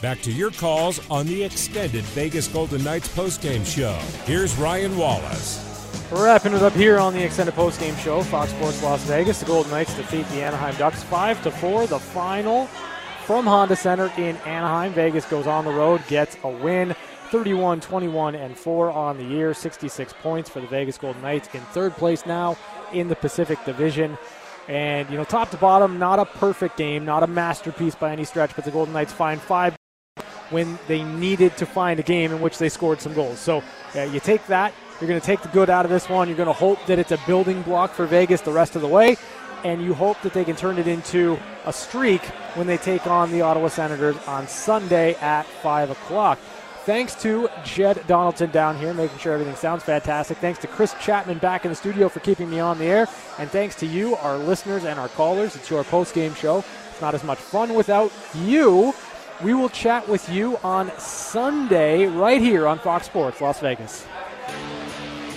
Back 0.00 0.20
to 0.22 0.32
your 0.32 0.50
calls 0.52 1.06
on 1.10 1.26
the 1.26 1.44
extended 1.44 2.04
Vegas 2.06 2.48
Golden 2.48 2.82
Knights 2.82 3.08
postgame 3.08 3.64
show. 3.64 3.98
Here's 4.24 4.56
Ryan 4.56 4.96
Wallace. 4.96 5.71
Wrapping 6.12 6.52
it 6.52 6.60
up 6.60 6.74
here 6.74 6.98
on 6.98 7.14
the 7.14 7.24
extended 7.24 7.54
postgame 7.54 7.96
show, 7.98 8.22
Fox 8.22 8.50
Sports 8.50 8.82
Las 8.82 9.02
Vegas. 9.04 9.40
The 9.40 9.46
Golden 9.46 9.70
Knights 9.70 9.96
defeat 9.96 10.28
the 10.28 10.42
Anaheim 10.42 10.76
Ducks 10.76 11.02
five 11.02 11.42
to 11.42 11.50
four. 11.50 11.86
The 11.86 11.98
final 11.98 12.66
from 13.24 13.46
Honda 13.46 13.76
Center 13.76 14.12
in 14.18 14.36
Anaheim. 14.38 14.92
Vegas 14.92 15.24
goes 15.24 15.46
on 15.46 15.64
the 15.64 15.72
road, 15.72 16.06
gets 16.08 16.36
a 16.44 16.48
win. 16.50 16.94
31 17.30 17.80
21 17.80 18.34
and 18.34 18.58
4 18.58 18.90
on 18.90 19.16
the 19.16 19.24
year, 19.24 19.54
66 19.54 20.12
points 20.20 20.50
for 20.50 20.60
the 20.60 20.66
Vegas 20.66 20.98
Golden 20.98 21.22
Knights 21.22 21.48
in 21.54 21.62
third 21.62 21.94
place 21.94 22.26
now 22.26 22.58
in 22.92 23.08
the 23.08 23.16
Pacific 23.16 23.58
Division. 23.64 24.18
And, 24.68 25.08
you 25.08 25.16
know, 25.16 25.24
top 25.24 25.50
to 25.52 25.56
bottom, 25.56 25.98
not 25.98 26.18
a 26.18 26.26
perfect 26.26 26.76
game, 26.76 27.06
not 27.06 27.22
a 27.22 27.26
masterpiece 27.26 27.94
by 27.94 28.12
any 28.12 28.24
stretch, 28.24 28.54
but 28.54 28.66
the 28.66 28.70
Golden 28.70 28.92
Knights 28.92 29.14
find 29.14 29.40
five 29.40 29.74
when 30.50 30.78
they 30.88 31.02
needed 31.02 31.56
to 31.56 31.64
find 31.64 31.98
a 31.98 32.02
game 32.02 32.32
in 32.32 32.42
which 32.42 32.58
they 32.58 32.68
scored 32.68 33.00
some 33.00 33.14
goals. 33.14 33.38
So 33.38 33.62
uh, 33.96 34.02
you 34.02 34.20
take 34.20 34.46
that, 34.48 34.74
you're 35.02 35.08
going 35.08 35.20
to 35.20 35.26
take 35.26 35.42
the 35.42 35.48
good 35.48 35.68
out 35.68 35.84
of 35.84 35.90
this 35.90 36.08
one. 36.08 36.28
You're 36.28 36.36
going 36.36 36.46
to 36.46 36.52
hope 36.52 36.78
that 36.86 37.00
it's 37.00 37.10
a 37.10 37.18
building 37.26 37.62
block 37.62 37.92
for 37.92 38.06
Vegas 38.06 38.40
the 38.40 38.52
rest 38.52 38.76
of 38.76 38.82
the 38.82 38.88
way, 38.88 39.16
and 39.64 39.82
you 39.82 39.94
hope 39.94 40.20
that 40.22 40.32
they 40.32 40.44
can 40.44 40.54
turn 40.54 40.78
it 40.78 40.86
into 40.86 41.36
a 41.64 41.72
streak 41.72 42.22
when 42.54 42.68
they 42.68 42.76
take 42.76 43.08
on 43.08 43.32
the 43.32 43.40
Ottawa 43.40 43.66
Senators 43.66 44.16
on 44.28 44.46
Sunday 44.46 45.14
at 45.16 45.44
5 45.44 45.90
o'clock. 45.90 46.38
Thanks 46.84 47.16
to 47.22 47.48
Jed 47.64 48.04
Donaldson 48.06 48.50
down 48.50 48.78
here, 48.78 48.94
making 48.94 49.18
sure 49.18 49.32
everything 49.32 49.56
sounds 49.56 49.82
fantastic. 49.82 50.38
Thanks 50.38 50.60
to 50.60 50.68
Chris 50.68 50.94
Chapman 51.00 51.38
back 51.38 51.64
in 51.64 51.72
the 51.72 51.76
studio 51.76 52.08
for 52.08 52.20
keeping 52.20 52.48
me 52.48 52.60
on 52.60 52.78
the 52.78 52.84
air. 52.84 53.08
And 53.40 53.50
thanks 53.50 53.74
to 53.76 53.86
you, 53.86 54.14
our 54.16 54.38
listeners 54.38 54.84
and 54.84 55.00
our 55.00 55.08
callers. 55.08 55.56
It's 55.56 55.68
your 55.68 55.82
post 55.82 56.14
game 56.14 56.34
show. 56.34 56.64
It's 56.90 57.00
not 57.00 57.14
as 57.14 57.24
much 57.24 57.38
fun 57.38 57.74
without 57.74 58.12
you. 58.34 58.94
We 59.42 59.54
will 59.54 59.68
chat 59.68 60.08
with 60.08 60.28
you 60.28 60.58
on 60.58 60.96
Sunday 60.98 62.06
right 62.06 62.40
here 62.40 62.68
on 62.68 62.78
Fox 62.78 63.06
Sports 63.06 63.40
Las 63.40 63.58
Vegas. 63.58 64.06